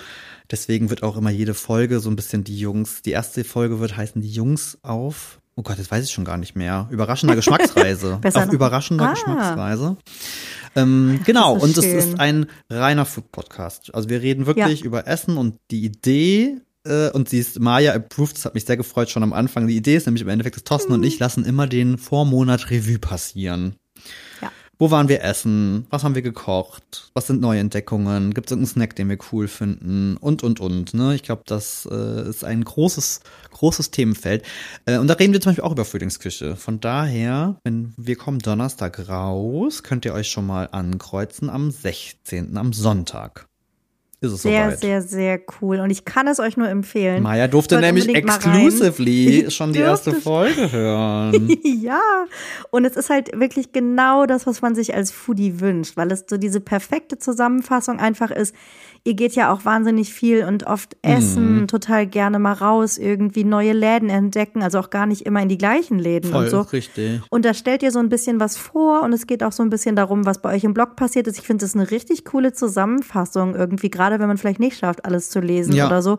Deswegen 0.50 0.90
wird 0.90 1.02
auch 1.02 1.16
immer 1.16 1.30
jede 1.30 1.54
Folge 1.54 2.00
so 2.00 2.10
ein 2.10 2.16
bisschen 2.16 2.44
die 2.44 2.58
Jungs, 2.58 3.02
die 3.02 3.12
erste 3.12 3.44
Folge 3.44 3.80
wird 3.80 3.96
heißen 3.96 4.20
Die 4.20 4.30
Jungs 4.30 4.78
auf, 4.82 5.40
oh 5.56 5.62
Gott, 5.62 5.78
das 5.78 5.90
weiß 5.90 6.04
ich 6.04 6.10
schon 6.12 6.24
gar 6.24 6.36
nicht 6.36 6.54
mehr, 6.54 6.86
überraschender 6.90 7.34
Geschmacksreise. 7.34 8.18
Besser 8.22 8.44
auf 8.44 8.52
überraschender 8.52 9.08
Ah. 9.08 9.10
Geschmacksreise. 9.14 9.96
Ähm, 10.76 11.20
genau, 11.24 11.54
und 11.54 11.76
es 11.76 11.84
schön. 11.84 11.98
ist 11.98 12.20
ein 12.20 12.46
reiner 12.70 13.06
Food-Podcast. 13.06 13.94
Also 13.94 14.08
wir 14.10 14.20
reden 14.22 14.46
wirklich 14.46 14.84
über 14.84 15.06
Essen 15.06 15.38
und 15.38 15.58
die 15.70 15.84
Idee, 15.84 16.58
äh, 16.86 17.10
und 17.10 17.28
sie 17.30 17.38
ist 17.38 17.58
Maya 17.58 17.94
approved, 17.94 18.36
das 18.36 18.44
hat 18.44 18.54
mich 18.54 18.66
sehr 18.66 18.76
gefreut 18.76 19.08
schon 19.10 19.22
am 19.22 19.32
Anfang. 19.32 19.66
Die 19.66 19.76
Idee 19.76 19.96
ist 19.96 20.06
nämlich 20.06 20.22
im 20.22 20.28
Endeffekt, 20.28 20.56
dass 20.56 20.64
Thorsten 20.64 20.92
und 20.92 21.02
ich 21.02 21.18
lassen 21.18 21.44
immer 21.44 21.66
den 21.66 21.96
Vormonat 21.98 22.70
Revue 22.70 22.98
passieren. 22.98 23.76
Wo 24.78 24.90
waren 24.90 25.08
wir 25.08 25.22
essen? 25.22 25.86
Was 25.88 26.04
haben 26.04 26.14
wir 26.14 26.20
gekocht? 26.20 27.10
Was 27.14 27.26
sind 27.26 27.40
Neuentdeckungen? 27.40 28.34
Gibt 28.34 28.48
es 28.48 28.52
irgendeinen 28.52 28.72
Snack, 28.72 28.94
den 28.96 29.08
wir 29.08 29.16
cool 29.32 29.48
finden? 29.48 30.18
Und, 30.18 30.42
und, 30.42 30.60
und. 30.60 30.92
Ne? 30.92 31.14
Ich 31.14 31.22
glaube, 31.22 31.44
das 31.46 31.88
äh, 31.90 32.28
ist 32.28 32.44
ein 32.44 32.62
großes, 32.62 33.20
großes 33.52 33.90
Themenfeld. 33.90 34.44
Äh, 34.84 34.98
und 34.98 35.06
da 35.06 35.14
reden 35.14 35.32
wir 35.32 35.40
zum 35.40 35.50
Beispiel 35.50 35.64
auch 35.64 35.72
über 35.72 35.86
Frühlingsküche. 35.86 36.56
Von 36.56 36.80
daher, 36.80 37.56
wenn 37.64 37.94
wir 37.96 38.16
kommen 38.16 38.38
Donnerstag 38.38 39.08
raus, 39.08 39.82
könnt 39.82 40.04
ihr 40.04 40.12
euch 40.12 40.28
schon 40.28 40.46
mal 40.46 40.68
ankreuzen 40.70 41.48
am 41.48 41.70
16., 41.70 42.58
am 42.58 42.74
Sonntag. 42.74 43.45
Ist 44.26 44.32
es 44.34 44.42
Sehr, 44.42 44.64
soweit. 44.66 44.80
sehr, 44.80 45.02
sehr 45.02 45.40
cool. 45.60 45.80
Und 45.80 45.90
ich 45.90 46.04
kann 46.04 46.26
es 46.28 46.38
euch 46.40 46.56
nur 46.56 46.68
empfehlen. 46.68 47.22
Maya 47.22 47.48
durfte 47.48 47.80
nämlich 47.80 48.08
exclusively 48.14 49.46
schon 49.50 49.72
die 49.72 49.78
erste. 49.80 50.12
Folge 50.14 50.70
hören. 50.72 51.48
ja, 51.62 52.00
und 52.70 52.84
es 52.84 52.96
ist 52.96 53.10
halt 53.10 53.38
wirklich 53.38 53.72
genau 53.72 54.26
das, 54.26 54.46
was 54.46 54.62
man 54.62 54.74
sich 54.74 54.94
als 54.94 55.10
Foodie 55.10 55.60
wünscht, 55.60 55.96
weil 55.96 56.10
es 56.12 56.24
so 56.28 56.36
diese 56.36 56.60
perfekte 56.60 57.18
Zusammenfassung 57.18 57.98
einfach 57.98 58.30
ist. 58.30 58.54
Ihr 59.04 59.14
geht 59.14 59.36
ja 59.36 59.52
auch 59.52 59.64
wahnsinnig 59.64 60.12
viel 60.12 60.44
und 60.44 60.66
oft 60.66 60.96
Mhm. 61.04 61.12
essen, 61.12 61.68
total 61.68 62.06
gerne 62.06 62.38
mal 62.40 62.54
raus, 62.54 62.98
irgendwie 62.98 63.44
neue 63.44 63.72
Läden 63.72 64.08
entdecken, 64.10 64.62
also 64.62 64.80
auch 64.80 64.90
gar 64.90 65.06
nicht 65.06 65.22
immer 65.22 65.40
in 65.42 65.48
die 65.48 65.58
gleichen 65.58 65.98
Läden 65.98 66.30
Voll 66.32 66.44
und 66.44 66.50
so. 66.50 66.60
richtig. 66.62 67.20
Und 67.30 67.44
da 67.44 67.54
stellt 67.54 67.82
ihr 67.84 67.92
so 67.92 68.00
ein 68.00 68.08
bisschen 68.08 68.40
was 68.40 68.56
vor 68.56 69.02
und 69.02 69.12
es 69.12 69.26
geht 69.28 69.44
auch 69.44 69.52
so 69.52 69.62
ein 69.62 69.70
bisschen 69.70 69.94
darum, 69.94 70.26
was 70.26 70.42
bei 70.42 70.52
euch 70.54 70.64
im 70.64 70.74
Blog 70.74 70.96
passiert 70.96 71.28
ist. 71.28 71.38
Ich 71.38 71.46
finde, 71.46 71.62
das 71.62 71.70
ist 71.70 71.76
eine 71.76 71.90
richtig 71.90 72.24
coole 72.24 72.52
Zusammenfassung 72.52 73.54
irgendwie, 73.54 73.90
gerade 73.90 74.15
wenn 74.20 74.28
man 74.28 74.38
vielleicht 74.38 74.60
nicht 74.60 74.78
schafft, 74.78 75.04
alles 75.04 75.30
zu 75.30 75.40
lesen 75.40 75.74
Ja. 75.74 75.86
oder 75.86 76.02
so, 76.02 76.18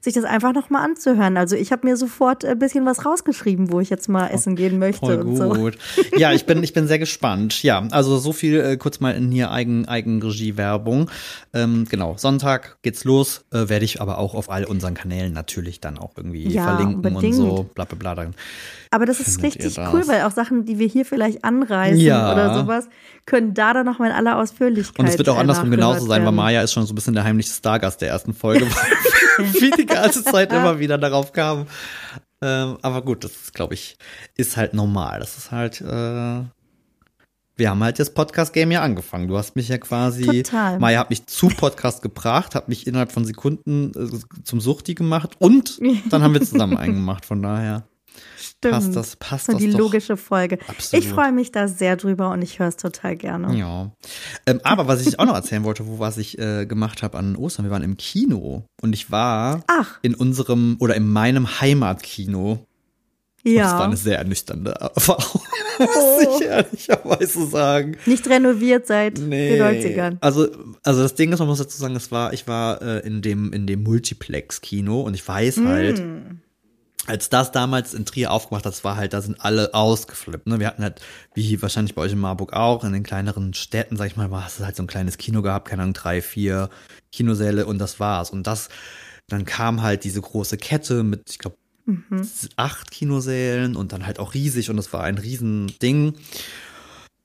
sich 0.00 0.12
das 0.12 0.24
einfach 0.24 0.52
nochmal 0.52 0.84
anzuhören. 0.84 1.38
Also 1.38 1.56
ich 1.56 1.72
habe 1.72 1.86
mir 1.86 1.96
sofort 1.96 2.44
ein 2.44 2.58
bisschen 2.58 2.84
was 2.84 3.06
rausgeschrieben, 3.06 3.72
wo 3.72 3.80
ich 3.80 3.88
jetzt 3.88 4.06
mal 4.10 4.26
essen 4.28 4.54
gehen 4.54 4.78
möchte 4.78 5.06
Voll 5.06 5.22
und 5.22 5.36
so. 5.36 5.48
gut. 5.48 5.78
Ja, 6.18 6.30
ich 6.34 6.44
bin, 6.44 6.62
ich 6.62 6.74
bin 6.74 6.86
sehr 6.86 6.98
gespannt. 6.98 7.62
Ja, 7.62 7.86
also 7.90 8.18
so 8.18 8.34
viel 8.34 8.60
äh, 8.60 8.76
kurz 8.76 9.00
mal 9.00 9.12
in 9.12 9.30
hier 9.30 9.50
Eigen, 9.50 9.88
Eigenregie-Werbung. 9.88 11.10
Ähm, 11.54 11.86
genau, 11.88 12.16
Sonntag 12.18 12.76
geht's 12.82 13.04
los. 13.04 13.44
Äh, 13.50 13.70
Werde 13.70 13.86
ich 13.86 14.02
aber 14.02 14.18
auch 14.18 14.34
auf 14.34 14.50
all 14.50 14.64
unseren 14.64 14.92
Kanälen 14.92 15.32
natürlich 15.32 15.80
dann 15.80 15.96
auch 15.96 16.12
irgendwie 16.18 16.48
Ja, 16.48 16.64
verlinken 16.64 16.96
unbedingt. 16.96 17.24
und 17.24 17.32
so. 17.56 17.62
Bla 17.74 17.86
bla 17.86 17.96
bla. 17.96 18.14
Dann. 18.14 18.34
Aber 18.94 19.06
das 19.06 19.18
ist 19.18 19.40
Findet 19.40 19.56
richtig 19.56 19.74
das? 19.74 19.92
cool, 19.92 20.06
weil 20.06 20.22
auch 20.22 20.30
Sachen, 20.30 20.66
die 20.66 20.78
wir 20.78 20.86
hier 20.86 21.04
vielleicht 21.04 21.42
anreißen 21.42 21.98
Ja. 21.98 22.32
oder 22.32 22.54
sowas, 22.54 22.88
können 23.26 23.52
da 23.52 23.72
dann 23.72 23.84
nochmal 23.84 24.10
in 24.10 24.14
aller 24.14 24.38
Ausführlichkeit 24.38 25.00
Und 25.00 25.06
es 25.08 25.18
wird 25.18 25.28
auch 25.28 25.36
andersrum 25.36 25.68
genauso 25.72 26.06
sein, 26.06 26.24
weil. 26.24 26.30
Maya 26.30 26.62
ist 26.62 26.72
schon 26.72 26.86
so 26.86 26.92
ein 26.92 26.94
bisschen 26.94 27.14
der 27.14 27.24
heimliche 27.24 27.52
Stargast 27.52 28.00
der 28.02 28.10
ersten 28.10 28.32
Folge, 28.34 28.66
weil 29.38 29.52
wir 29.52 29.70
die 29.72 29.86
ganze 29.86 30.22
Zeit 30.22 30.52
immer 30.52 30.78
wieder 30.78 30.96
darauf 30.96 31.32
kamen. 31.32 31.66
Ähm, 32.40 32.78
aber 32.82 33.02
gut, 33.02 33.24
das 33.24 33.32
ist, 33.32 33.54
glaube 33.54 33.74
ich, 33.74 33.96
ist 34.36 34.56
halt 34.56 34.74
normal. 34.74 35.18
Das 35.18 35.36
ist 35.38 35.50
halt, 35.50 35.80
äh, 35.80 36.44
wir 37.56 37.70
haben 37.70 37.82
halt 37.82 37.98
das 37.98 38.14
Podcast-Game 38.14 38.70
ja 38.70 38.82
angefangen. 38.82 39.26
Du 39.26 39.36
hast 39.36 39.56
mich 39.56 39.66
ja 39.68 39.78
quasi, 39.78 40.44
Total. 40.44 40.78
Maya 40.78 41.00
hat 41.00 41.10
mich 41.10 41.26
zu 41.26 41.48
Podcast 41.48 42.00
gebracht, 42.00 42.54
hat 42.54 42.68
mich 42.68 42.86
innerhalb 42.86 43.10
von 43.10 43.24
Sekunden 43.24 43.90
äh, 43.96 44.42
zum 44.44 44.60
Suchti 44.60 44.94
gemacht 44.94 45.32
und 45.40 45.80
dann 46.10 46.22
haben 46.22 46.32
wir 46.34 46.42
zusammen 46.42 46.76
einen 46.76 46.94
gemacht. 46.94 47.26
Von 47.26 47.42
daher 47.42 47.82
Stimmt. 48.68 48.74
passt 48.74 48.96
das, 48.96 49.16
passt 49.16 49.46
so 49.46 49.52
das 49.52 49.60
die 49.62 49.70
doch. 49.70 49.78
logische 49.78 50.16
Folge. 50.16 50.58
Absolut. 50.68 51.04
Ich 51.04 51.10
freue 51.10 51.32
mich 51.32 51.52
da 51.52 51.68
sehr 51.68 51.96
drüber 51.96 52.30
und 52.30 52.42
ich 52.42 52.58
höre 52.58 52.68
es 52.68 52.76
total 52.76 53.16
gerne. 53.16 53.56
Ja. 53.56 53.90
Ähm, 54.46 54.60
aber 54.64 54.86
was 54.88 55.06
ich 55.06 55.18
auch 55.18 55.24
noch 55.26 55.34
erzählen 55.34 55.64
wollte, 55.64 55.86
wo 55.86 55.98
was 55.98 56.16
ich 56.18 56.38
äh, 56.38 56.66
gemacht 56.66 57.02
habe 57.02 57.18
an 57.18 57.36
Ostern, 57.36 57.64
wir 57.66 57.70
waren 57.70 57.82
im 57.82 57.96
Kino 57.96 58.64
und 58.82 58.92
ich 58.92 59.10
war 59.10 59.62
Ach. 59.66 59.98
in 60.02 60.14
unserem 60.14 60.76
oder 60.80 60.94
in 60.94 61.08
meinem 61.08 61.60
Heimatkino. 61.60 62.66
Und 63.46 63.54
Das 63.56 63.72
war 63.72 63.80
Ja. 63.80 63.84
eine 63.84 63.96
sehr 63.98 64.16
ernüchternde 64.18 64.70
Erfahrung, 64.72 65.42
Oh. 65.78 65.82
muss 65.82 66.40
ich 66.40 66.46
ehrlicherweise 66.46 67.46
sagen. 67.46 67.96
Nicht 68.06 68.26
renoviert 68.28 68.86
seit 68.86 69.18
Nee. 69.18 69.58
den 69.58 69.62
90ern. 69.62 70.16
Also, 70.22 70.48
also 70.82 71.02
das 71.02 71.14
Ding 71.14 71.30
ist, 71.32 71.40
man 71.40 71.48
muss 71.48 71.58
dazu 71.58 71.76
sagen, 71.76 71.94
es 71.96 72.10
war, 72.10 72.32
ich 72.32 72.46
war 72.48 72.80
äh, 72.80 73.00
in 73.06 73.20
dem, 73.20 73.52
in 73.52 73.66
dem 73.66 73.82
Multiplex-Kino 73.82 75.02
und 75.02 75.12
ich 75.14 75.26
weiß 75.28 75.58
halt, 75.64 75.98
Mm. 76.00 76.40
Als 77.06 77.28
das 77.28 77.52
damals 77.52 77.94
in 77.94 78.06
Trier 78.06 78.30
aufgemacht 78.30 78.64
hat, 78.64 78.72
das 78.72 78.84
war 78.84 78.96
halt, 78.96 79.12
da 79.12 79.20
sind 79.20 79.44
alle 79.44 79.74
ausgeflippt. 79.74 80.46
Ne? 80.46 80.58
Wir 80.58 80.66
hatten 80.66 80.82
halt, 80.82 81.00
wie 81.34 81.60
wahrscheinlich 81.60 81.94
bei 81.94 82.02
euch 82.02 82.12
in 82.12 82.18
Marburg 82.18 82.52
auch, 82.52 82.84
in 82.84 82.92
den 82.92 83.02
kleineren 83.02 83.52
Städten, 83.54 83.96
sag 83.96 84.06
ich 84.06 84.16
mal, 84.16 84.30
war 84.30 84.46
es 84.46 84.60
halt 84.60 84.76
so 84.76 84.82
ein 84.82 84.88
kleines 84.88 85.18
Kino 85.18 85.42
gehabt, 85.42 85.68
keine 85.68 85.82
Ahnung, 85.82 85.94
drei, 85.94 86.22
vier 86.22 86.70
Kinosäle 87.12 87.66
und 87.66 87.78
das 87.78 88.00
war's. 88.00 88.30
Und 88.30 88.46
das, 88.46 88.68
dann 89.28 89.44
kam 89.44 89.82
halt 89.82 90.04
diese 90.04 90.20
große 90.20 90.56
Kette 90.56 91.02
mit, 91.02 91.30
ich 91.30 91.38
glaube, 91.38 91.56
mhm. 91.84 92.28
acht 92.56 92.90
Kinosälen 92.90 93.76
und 93.76 93.92
dann 93.92 94.06
halt 94.06 94.18
auch 94.18 94.34
riesig 94.34 94.70
und 94.70 94.78
es 94.78 94.92
war 94.92 95.04
ein 95.04 95.18
Riesending. 95.18 96.14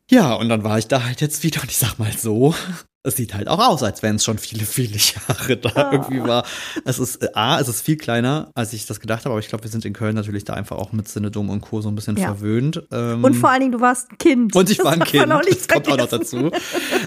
Ja, 0.10 0.34
und 0.34 0.50
dann 0.50 0.64
war 0.64 0.80
ich 0.80 0.88
da 0.88 1.04
halt 1.04 1.22
jetzt 1.22 1.44
wieder 1.44 1.62
und 1.62 1.70
ich 1.70 1.78
sag 1.78 2.00
mal 2.00 2.12
so, 2.12 2.56
es 3.04 3.16
sieht 3.16 3.34
halt 3.34 3.48
auch 3.48 3.60
aus, 3.60 3.84
als 3.84 4.04
wenn 4.04 4.16
es 4.16 4.26
schon 4.26 4.38
viele, 4.38 4.66
viele 4.66 4.98
Jahre 4.98 5.58
da 5.58 5.72
oh. 5.76 5.94
irgendwie 5.94 6.22
war. 6.24 6.46
Es 6.84 7.00
ist, 7.00 7.36
A, 7.36 7.60
es 7.60 7.68
ist 7.68 7.82
viel 7.82 7.98
kleiner, 7.98 8.52
als 8.56 8.74
ich 8.74 8.86
das 8.88 9.00
gedacht 9.00 9.26
habe, 9.26 9.34
aber 9.34 9.40
ich 9.40 9.48
glaube, 9.48 9.64
wir 9.64 9.72
sind 9.72 9.86
in 9.86 9.94
Köln 9.94 10.16
natürlich 10.16 10.44
da 10.44 10.54
einfach 10.54 10.78
auch 10.78 10.92
mit 10.92 11.08
Synodom 11.08 11.50
und 11.50 11.62
Co. 11.62 11.82
so 11.82 11.90
ein 11.90 11.96
bisschen 11.96 12.18
ja. 12.18 12.26
verwöhnt. 12.26 12.84
Ähm, 12.92 13.24
und 13.24 13.36
vor 13.36 13.52
allen 13.52 13.62
Dingen, 13.62 13.72
du 13.72 13.80
warst 13.80 14.12
ein 14.12 14.18
Kind. 14.18 14.56
Und 14.56 14.70
ich 14.70 14.84
war 14.84 14.94
ein 14.94 15.04
Kind. 15.04 15.30
Das 15.30 15.68
kommt 15.68 15.88
auch 15.88 15.98
noch 15.98 16.10
dazu. 16.10 16.52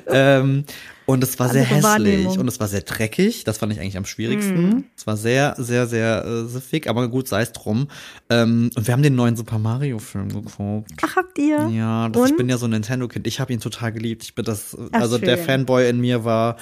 ähm, 0.06 0.64
und 1.12 1.22
es 1.22 1.38
war 1.38 1.50
sehr 1.50 1.64
hässlich 1.64 2.38
und 2.38 2.48
es 2.48 2.58
war 2.58 2.68
sehr 2.68 2.80
dreckig. 2.80 3.44
Das 3.44 3.58
fand 3.58 3.72
ich 3.72 3.80
eigentlich 3.80 3.98
am 3.98 4.06
schwierigsten. 4.06 4.68
Mm. 4.68 4.84
Es 4.96 5.06
war 5.06 5.18
sehr, 5.18 5.54
sehr, 5.58 5.86
sehr 5.86 6.24
äh, 6.24 6.44
siffig, 6.46 6.88
aber 6.88 7.08
gut, 7.08 7.28
sei 7.28 7.42
es 7.42 7.52
drum. 7.52 7.88
Ähm, 8.30 8.70
und 8.74 8.86
wir 8.86 8.92
haben 8.92 9.02
den 9.02 9.14
neuen 9.14 9.36
Super 9.36 9.58
Mario 9.58 9.98
Film 9.98 10.30
geguckt. 10.30 10.90
Ach, 11.02 11.16
habt 11.16 11.38
ihr? 11.38 11.68
Ja, 11.68 12.08
das, 12.08 12.30
ich 12.30 12.36
bin 12.36 12.48
ja 12.48 12.56
so 12.56 12.66
ein 12.66 12.70
Nintendo-Kind. 12.70 13.26
Ich 13.26 13.40
habe 13.40 13.52
ihn 13.52 13.60
total 13.60 13.92
geliebt. 13.92 14.22
Ich 14.24 14.34
bin 14.34 14.46
das, 14.46 14.74
Ach, 14.92 15.00
also 15.00 15.18
schön. 15.18 15.26
der 15.26 15.36
Fanboy 15.36 15.88
in 15.88 16.00
mir 16.00 16.24
war 16.24 16.56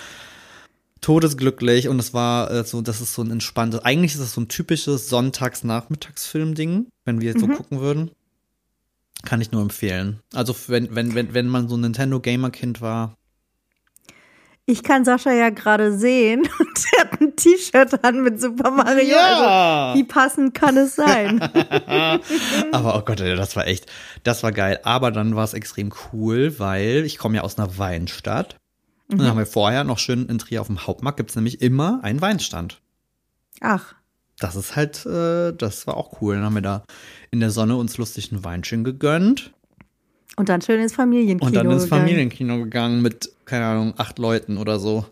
todesglücklich 1.01 1.89
und 1.89 1.99
es 1.99 2.13
war 2.13 2.51
äh, 2.51 2.65
so, 2.65 2.83
das 2.83 3.01
ist 3.01 3.15
so 3.15 3.23
ein 3.23 3.31
entspanntes, 3.31 3.81
eigentlich 3.85 4.15
ist 4.15 4.21
es 4.21 4.35
so 4.35 4.41
ein 4.41 4.49
typisches 4.49 5.09
Sonntags-Nachmittagsfilm-Ding, 5.09 6.89
wenn 7.05 7.21
wir 7.21 7.29
jetzt 7.29 7.43
mhm. 7.43 7.53
so 7.53 7.57
gucken 7.57 7.81
würden. 7.81 8.11
Kann 9.25 9.41
ich 9.41 9.53
nur 9.53 9.63
empfehlen. 9.63 10.21
Also 10.35 10.57
wenn, 10.67 10.95
wenn, 10.95 11.15
wenn, 11.15 11.35
wenn 11.35 11.47
man 11.47 11.69
so 11.69 11.77
ein 11.77 11.83
Nintendo-Gamer-Kind 11.83 12.81
war, 12.81 13.17
ich 14.71 14.83
kann 14.83 15.05
Sascha 15.05 15.33
ja 15.33 15.51
gerade 15.51 15.97
sehen 15.97 16.41
und 16.59 16.87
er 16.93 17.01
hat 17.01 17.21
ein 17.21 17.35
T-Shirt 17.35 18.05
an 18.05 18.23
mit 18.23 18.41
Super 18.41 18.71
Mario. 18.71 19.09
Ja. 19.09 19.91
Also, 19.91 19.99
wie 19.99 20.05
passend 20.05 20.55
kann 20.55 20.77
es 20.77 20.95
sein? 20.95 21.41
Aber 22.73 22.97
oh 22.97 23.03
Gott, 23.03 23.21
das 23.21 23.57
war 23.57 23.67
echt, 23.67 23.87
das 24.23 24.43
war 24.43 24.53
geil. 24.53 24.79
Aber 24.85 25.11
dann 25.11 25.35
war 25.35 25.45
es 25.45 25.55
extrem 25.55 25.93
cool, 26.13 26.59
weil 26.59 27.05
ich 27.05 27.19
komme 27.19 27.37
ja 27.37 27.43
aus 27.43 27.59
einer 27.59 27.79
Weinstadt. 27.79 28.57
Mhm. 29.09 29.13
Und 29.13 29.19
dann 29.19 29.29
haben 29.31 29.39
wir 29.39 29.47
vorher 29.47 29.85
noch 29.85 29.99
schön 29.99 30.27
in 30.27 30.39
Trier 30.39 30.61
auf 30.61 30.69
dem 30.69 30.87
Hauptmarkt 30.87 31.17
gibt 31.17 31.31
es 31.31 31.37
nämlich 31.37 31.61
immer 31.61 32.01
einen 32.03 32.21
Weinstand. 32.21 32.81
Ach. 33.61 33.95
Das 34.39 34.57
ist 34.57 34.77
halt, 34.77 35.05
äh, 35.05 35.53
das 35.53 35.87
war 35.87 35.97
auch 35.97 36.23
cool. 36.23 36.37
Dann 36.37 36.45
haben 36.45 36.55
wir 36.55 36.63
da 36.63 36.85
in 37.31 37.41
der 37.41 37.51
Sonne 37.51 37.77
uns 37.77 37.99
lustig 37.99 38.33
ein 38.33 38.45
Weinchen 38.45 38.85
gegönnt. 38.85 39.53
Und 40.37 40.49
dann 40.49 40.63
schön 40.63 40.81
ins 40.81 40.95
Familienkino. 40.95 41.47
Und 41.47 41.55
dann 41.55 41.71
ins 41.71 41.85
gegangen. 41.85 42.03
Familienkino 42.03 42.59
gegangen 42.59 43.03
mit, 43.03 43.31
keine 43.45 43.67
Ahnung, 43.67 43.95
acht 43.97 44.19
Leuten 44.19 44.59
oder 44.59 44.79
so. 44.79 45.05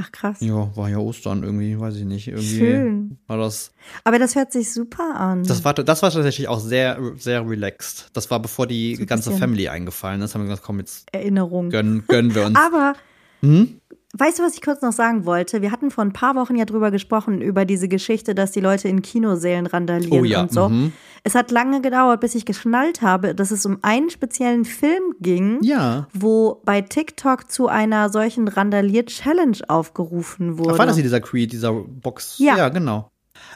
Ach 0.00 0.12
krass. 0.12 0.38
Ja, 0.40 0.76
war 0.76 0.88
ja 0.88 0.98
Ostern 0.98 1.42
irgendwie, 1.42 1.78
weiß 1.78 1.96
ich 1.96 2.04
nicht. 2.04 2.28
Irgendwie 2.28 2.58
Schön. 2.58 3.18
war 3.26 3.36
das. 3.36 3.72
Aber 4.04 4.20
das 4.20 4.36
hört 4.36 4.52
sich 4.52 4.72
super 4.72 5.16
an. 5.16 5.42
Das 5.42 5.64
war, 5.64 5.74
das 5.74 6.02
war 6.02 6.12
tatsächlich 6.12 6.46
auch 6.46 6.60
sehr, 6.60 7.00
sehr 7.16 7.48
relaxed. 7.48 8.08
Das 8.12 8.30
war 8.30 8.40
bevor 8.40 8.68
die 8.68 8.94
so 8.94 9.06
ganze 9.06 9.32
Family 9.32 9.68
eingefallen 9.68 10.22
ist. 10.22 10.34
Haben 10.34 10.42
wir 10.42 10.50
gesagt, 10.50 10.62
komm, 10.64 10.78
jetzt 10.78 11.08
Erinnerung. 11.12 11.70
Gönnen, 11.70 12.04
gönnen 12.06 12.32
wir 12.32 12.46
uns. 12.46 12.56
Aber 12.56 12.94
hm? 13.40 13.80
Weißt 14.14 14.38
du, 14.38 14.42
was 14.42 14.54
ich 14.54 14.62
kurz 14.62 14.80
noch 14.80 14.92
sagen 14.92 15.26
wollte? 15.26 15.60
Wir 15.60 15.70
hatten 15.70 15.90
vor 15.90 16.02
ein 16.02 16.14
paar 16.14 16.34
Wochen 16.34 16.56
ja 16.56 16.64
drüber 16.64 16.90
gesprochen, 16.90 17.42
über 17.42 17.66
diese 17.66 17.88
Geschichte, 17.88 18.34
dass 18.34 18.52
die 18.52 18.60
Leute 18.60 18.88
in 18.88 19.02
Kinosälen 19.02 19.66
randalieren 19.66 20.20
oh, 20.20 20.24
ja. 20.24 20.42
und 20.42 20.52
so. 20.52 20.70
Mhm. 20.70 20.92
Es 21.24 21.34
hat 21.34 21.50
lange 21.50 21.82
gedauert, 21.82 22.20
bis 22.20 22.34
ich 22.34 22.46
geschnallt 22.46 23.02
habe, 23.02 23.34
dass 23.34 23.50
es 23.50 23.66
um 23.66 23.78
einen 23.82 24.08
speziellen 24.08 24.64
Film 24.64 25.14
ging, 25.20 25.58
ja. 25.62 26.06
wo 26.14 26.62
bei 26.64 26.80
TikTok 26.80 27.50
zu 27.50 27.68
einer 27.68 28.08
solchen 28.08 28.48
Randalier-Challenge 28.48 29.58
aufgerufen 29.68 30.56
wurde. 30.56 30.72
Ach, 30.74 30.78
war 30.78 30.86
das 30.86 30.94
hier 30.94 31.04
dieser 31.04 31.20
Creed, 31.20 31.52
dieser 31.52 31.72
Box? 31.72 32.38
Ja, 32.38 32.56
ja 32.56 32.68
genau. 32.70 33.10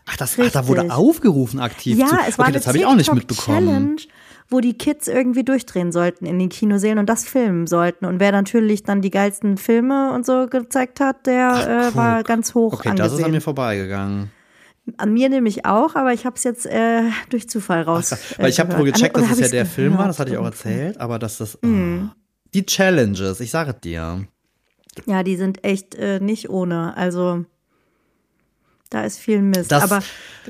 Ach, 0.06 0.16
das, 0.18 0.38
ach, 0.38 0.50
da 0.50 0.66
wurde 0.68 0.92
aufgerufen 0.92 1.60
aktiv. 1.60 1.96
Ja, 1.96 2.08
zu. 2.08 2.16
es 2.28 2.38
war 2.38 2.46
okay, 2.46 2.54
das 2.54 2.66
habe 2.66 2.76
ich 2.76 2.84
auch 2.84 2.94
nicht 2.94 3.12
mitbekommen. 3.14 3.66
Challenge 3.66 4.02
wo 4.52 4.60
die 4.60 4.74
Kids 4.74 5.08
irgendwie 5.08 5.44
durchdrehen 5.44 5.92
sollten 5.92 6.26
in 6.26 6.38
den 6.38 6.48
Kinosälen 6.48 6.98
und 6.98 7.08
das 7.08 7.24
filmen 7.24 7.66
sollten. 7.66 8.04
Und 8.04 8.20
wer 8.20 8.32
natürlich 8.32 8.82
dann 8.82 9.00
die 9.00 9.10
geilsten 9.10 9.56
Filme 9.56 10.12
und 10.12 10.26
so 10.26 10.46
gezeigt 10.46 11.00
hat, 11.00 11.26
der 11.26 11.52
Ach, 11.52 11.66
äh, 11.66 11.96
war 11.96 12.22
ganz 12.22 12.54
hoch 12.54 12.74
okay, 12.74 12.90
angesehen. 12.90 13.10
das 13.10 13.18
ist 13.18 13.24
an 13.24 13.30
mir 13.30 13.40
vorbeigegangen. 13.40 14.30
An 14.96 15.12
mir 15.12 15.28
nämlich 15.28 15.64
auch, 15.64 15.94
aber 15.94 16.12
ich 16.12 16.26
habe 16.26 16.36
es 16.36 16.44
jetzt 16.44 16.66
äh, 16.66 17.02
durch 17.30 17.48
Zufall 17.48 17.82
raus. 17.82 18.12
Ach, 18.12 18.38
weil 18.38 18.50
ich 18.50 18.60
habe 18.60 18.76
wohl 18.76 18.90
gecheckt, 18.90 19.16
dass 19.16 19.30
es 19.30 19.40
ja 19.40 19.48
der 19.48 19.66
Film 19.66 19.96
war, 19.96 20.06
das 20.06 20.18
hatte 20.18 20.32
ich 20.32 20.36
auch 20.36 20.44
erzählt, 20.44 21.00
aber 21.00 21.18
dass 21.18 21.38
das 21.38 21.58
mm. 21.62 22.08
oh, 22.08 22.08
die 22.52 22.66
Challenges, 22.66 23.40
ich 23.40 23.50
sage 23.50 23.74
dir. 23.74 24.26
Ja, 25.06 25.22
die 25.22 25.36
sind 25.36 25.64
echt 25.64 25.94
äh, 25.94 26.20
nicht 26.20 26.50
ohne. 26.50 26.96
Also 26.96 27.44
da 28.92 29.04
ist 29.04 29.18
viel 29.18 29.40
Mist. 29.40 29.72
Das, 29.72 29.82
Aber 29.82 30.02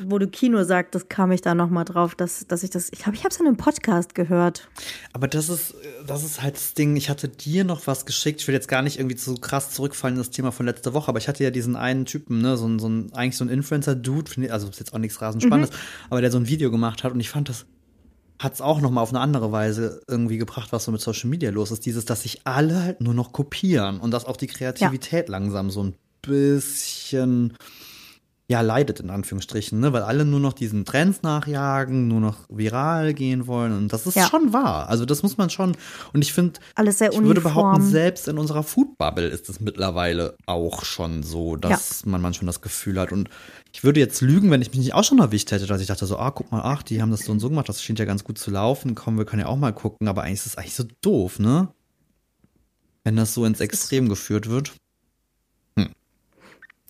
wo 0.02 0.18
du 0.18 0.26
Kino 0.26 0.64
sagst, 0.64 0.94
das 0.94 1.08
kam 1.08 1.30
ich 1.32 1.42
da 1.42 1.54
nochmal 1.54 1.84
drauf, 1.84 2.14
dass, 2.14 2.46
dass 2.46 2.62
ich 2.62 2.70
das, 2.70 2.88
ich 2.92 2.98
glaube, 2.98 3.14
ich 3.14 3.24
habe 3.24 3.30
es 3.30 3.38
in 3.38 3.46
einem 3.46 3.56
Podcast 3.56 4.14
gehört. 4.14 4.68
Aber 5.12 5.28
das 5.28 5.48
ist, 5.48 5.74
das 6.06 6.24
ist 6.24 6.42
halt 6.42 6.56
das 6.56 6.74
Ding, 6.74 6.96
ich 6.96 7.08
hatte 7.08 7.28
dir 7.28 7.64
noch 7.64 7.86
was 7.86 8.04
geschickt, 8.04 8.40
ich 8.40 8.48
will 8.48 8.54
jetzt 8.54 8.68
gar 8.68 8.82
nicht 8.82 8.98
irgendwie 8.98 9.16
zu 9.16 9.34
krass 9.36 9.70
zurückfallen 9.70 10.16
in 10.16 10.20
das 10.20 10.30
Thema 10.30 10.50
von 10.50 10.66
letzter 10.66 10.92
Woche, 10.94 11.08
aber 11.08 11.18
ich 11.18 11.28
hatte 11.28 11.44
ja 11.44 11.50
diesen 11.50 11.76
einen 11.76 12.04
Typen, 12.04 12.40
ne, 12.40 12.56
so 12.56 12.66
ein, 12.66 12.78
so 12.78 12.88
ein 12.88 13.12
eigentlich 13.12 13.36
so 13.36 13.44
ein 13.44 13.48
Influencer-Dude, 13.48 14.52
also 14.52 14.68
ist 14.68 14.80
jetzt 14.80 14.92
auch 14.92 14.98
nichts 14.98 15.20
rasend 15.20 15.42
Spannendes, 15.42 15.70
mhm. 15.70 16.06
aber 16.10 16.20
der 16.20 16.30
so 16.30 16.38
ein 16.38 16.48
Video 16.48 16.70
gemacht 16.70 17.04
hat 17.04 17.12
und 17.12 17.20
ich 17.20 17.30
fand 17.30 17.48
das 17.48 17.66
hat 18.38 18.54
es 18.54 18.60
auch 18.60 18.80
noch 18.80 18.90
mal 18.90 19.02
auf 19.02 19.10
eine 19.10 19.20
andere 19.20 19.52
Weise 19.52 20.00
irgendwie 20.08 20.36
gebracht, 20.36 20.72
was 20.72 20.84
so 20.84 20.90
mit 20.90 21.00
Social 21.00 21.30
Media 21.30 21.50
los 21.50 21.70
ist. 21.70 21.86
Dieses, 21.86 22.06
dass 22.06 22.22
sich 22.22 22.40
alle 22.42 22.82
halt 22.82 23.00
nur 23.00 23.14
noch 23.14 23.32
kopieren 23.32 24.00
und 24.00 24.10
dass 24.10 24.24
auch 24.24 24.36
die 24.36 24.48
Kreativität 24.48 25.28
ja. 25.28 25.32
langsam 25.32 25.70
so 25.70 25.84
ein 25.84 25.94
bisschen 26.22 27.56
ja, 28.48 28.60
leidet 28.60 29.00
in 29.00 29.10
Anführungsstrichen, 29.10 29.80
ne? 29.80 29.92
weil 29.92 30.02
alle 30.02 30.24
nur 30.24 30.40
noch 30.40 30.52
diesen 30.52 30.84
Trends 30.84 31.22
nachjagen, 31.22 32.08
nur 32.08 32.20
noch 32.20 32.40
viral 32.48 33.14
gehen 33.14 33.46
wollen 33.46 33.72
und 33.72 33.92
das 33.92 34.06
ist 34.06 34.16
ja. 34.16 34.26
schon 34.26 34.52
wahr. 34.52 34.88
Also 34.88 35.06
das 35.06 35.22
muss 35.22 35.38
man 35.38 35.48
schon 35.48 35.76
und 36.12 36.22
ich 36.22 36.32
finde, 36.32 36.60
alles 36.74 36.98
sehr 36.98 37.12
ich 37.12 37.22
würde 37.22 37.40
behaupten, 37.40 37.82
selbst 37.82 38.28
in 38.28 38.38
unserer 38.38 38.62
Food 38.62 38.98
Bubble 38.98 39.26
ist 39.26 39.48
es 39.48 39.60
mittlerweile 39.60 40.36
auch 40.46 40.84
schon 40.84 41.22
so, 41.22 41.56
dass 41.56 42.02
ja. 42.04 42.10
man 42.10 42.20
manchmal 42.20 42.46
das 42.46 42.60
Gefühl 42.60 42.98
hat 43.00 43.12
und 43.12 43.30
ich 43.72 43.84
würde 43.84 44.00
jetzt 44.00 44.20
lügen, 44.20 44.50
wenn 44.50 44.60
ich 44.60 44.70
mich 44.70 44.80
nicht 44.80 44.94
auch 44.94 45.04
schon 45.04 45.20
erwischt 45.20 45.50
hätte, 45.50 45.66
dass 45.66 45.80
ich 45.80 45.86
dachte 45.86 46.04
so, 46.04 46.18
ah, 46.18 46.30
guck 46.30 46.52
mal, 46.52 46.62
ach, 46.62 46.82
die 46.82 47.00
haben 47.00 47.10
das 47.10 47.24
so 47.24 47.32
und 47.32 47.40
so 47.40 47.48
gemacht, 47.48 47.68
das 47.68 47.82
scheint 47.82 47.98
ja 47.98 48.04
ganz 48.04 48.24
gut 48.24 48.38
zu 48.38 48.50
laufen, 48.50 48.94
komm, 48.94 49.16
wir 49.16 49.24
können 49.24 49.40
ja 49.40 49.46
auch 49.46 49.56
mal 49.56 49.72
gucken, 49.72 50.08
aber 50.08 50.24
eigentlich 50.24 50.40
ist 50.40 50.46
es 50.46 50.58
eigentlich 50.58 50.74
so 50.74 50.84
doof, 51.00 51.38
ne? 51.38 51.68
Wenn 53.04 53.16
das 53.16 53.34
so 53.34 53.44
ins 53.44 53.60
Extrem 53.60 54.08
geführt 54.08 54.48
wird. 54.48 54.74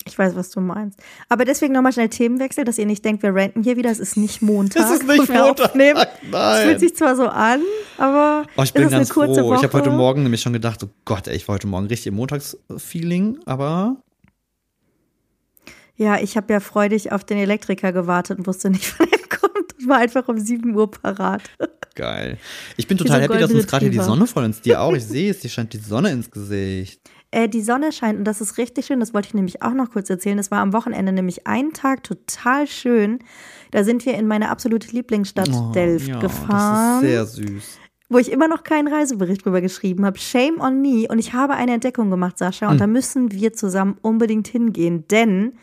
Ich 0.07 0.19
weiß, 0.19 0.37
was 0.37 0.51
du 0.51 0.61
meinst. 0.61 1.01
Aber 1.29 1.45
deswegen 1.45 1.73
nochmal 1.73 1.93
schnell 1.93 2.09
Themenwechsel, 2.09 2.65
dass 2.65 2.79
ihr 2.79 2.87
nicht 2.87 3.05
denkt, 3.05 3.23
wir 3.23 3.35
renten 3.35 3.63
hier 3.63 3.77
wieder. 3.77 3.91
Es 3.91 3.99
ist 3.99 4.17
nicht 4.17 4.43
Montag. 4.43 4.85
Es 4.85 4.91
ist 4.91 5.07
nicht 5.07 5.29
Montag. 5.29 5.75
Nein. 5.75 5.97
Es 6.33 6.63
fühlt 6.63 6.81
sich 6.81 6.97
zwar 6.97 7.17
so 7.17 7.29
an, 7.29 7.61
aber 7.99 8.47
oh, 8.57 8.63
ich 8.63 8.73
bin 8.73 8.89
ganz 8.89 9.11
froh. 9.11 9.23
Woche. 9.23 9.57
Ich 9.57 9.63
habe 9.63 9.73
heute 9.73 9.91
Morgen 9.91 10.23
nämlich 10.23 10.41
schon 10.41 10.53
gedacht, 10.53 10.83
oh 10.85 10.89
Gott, 11.05 11.29
ey, 11.29 11.37
ich 11.37 11.47
war 11.49 11.55
heute 11.55 11.67
Morgen 11.67 11.87
richtig 11.87 12.09
im 12.09 12.15
Montagsfeeling, 12.15 13.39
aber 13.47 13.97
ja, 15.97 16.19
ich 16.19 16.37
habe 16.37 16.53
ja 16.53 16.61
freudig 16.61 17.13
auf 17.13 17.25
den 17.25 17.39
Elektriker 17.39 17.93
gewartet 17.93 18.39
und 18.39 18.47
wusste 18.47 18.71
nicht, 18.71 18.95
wann 18.99 19.09
er 19.09 19.29
kommt 19.29 19.75
und 19.79 19.89
war 19.89 19.99
einfach 19.99 20.27
um 20.29 20.39
7 20.39 20.75
Uhr 20.75 20.91
parat. 20.91 21.43
Geil. 21.95 22.39
Ich 22.77 22.87
bin 22.89 22.97
total 22.97 23.23
happy, 23.23 23.39
dass 23.39 23.53
uns 23.53 23.67
gerade 23.67 23.91
die 23.91 23.99
Sonne 23.99 24.27
voll 24.27 24.45
ins 24.45 24.63
dir 24.63 24.81
auch. 24.81 24.95
Ich 24.95 25.05
sehe 25.05 25.31
es, 25.31 25.41
dir 25.41 25.51
scheint 25.51 25.73
die 25.73 25.79
Sonne 25.79 26.11
ins 26.11 26.31
Gesicht. 26.31 27.01
Äh, 27.33 27.49
die 27.49 27.63
Sonne 27.63 27.93
scheint 27.93 28.19
und 28.19 28.25
das 28.25 28.41
ist 28.41 28.59
richtig 28.59 28.87
schön. 28.87 29.01
Das 29.01 29.15
wollte 29.15 29.29
ich 29.29 29.35
nämlich 29.35 29.63
auch 29.63 29.73
noch 29.73 29.91
kurz 29.91 30.09
erzählen. 30.11 30.39
Es 30.39 30.51
war 30.51 30.61
am 30.61 30.73
Wochenende 30.75 31.13
nämlich 31.13 31.47
ein 31.47 31.73
Tag 31.73 32.05
total 32.05 32.67
schön. 32.67 33.19
Da 33.71 33.85
sind 33.85 34.05
wir 34.05 34.15
in 34.15 34.27
meine 34.27 34.51
absolute 34.51 34.89
Lieblingsstadt 34.95 35.51
oh, 35.51 35.73
Delft 35.73 36.09
ja, 36.09 36.21
gefahren. 36.21 37.03
Das 37.03 37.11
ist 37.27 37.37
sehr 37.37 37.47
süß. 37.47 37.79
Wo 38.11 38.19
ich 38.19 38.31
immer 38.31 38.49
noch 38.49 38.63
keinen 38.63 38.87
Reisebericht 38.87 39.45
drüber 39.45 39.63
geschrieben 39.63 40.05
habe. 40.05 40.19
Shame 40.19 40.61
on 40.61 40.83
me. 40.83 41.07
Und 41.09 41.19
ich 41.19 41.33
habe 41.33 41.55
eine 41.55 41.73
Entdeckung 41.73 42.11
gemacht, 42.11 42.37
Sascha. 42.37 42.67
Und 42.67 42.75
hm. 42.75 42.79
da 42.79 42.87
müssen 42.87 43.33
wir 43.33 43.55
zusammen 43.55 43.97
unbedingt 44.03 44.47
hingehen. 44.47 45.09
Denn 45.09 45.55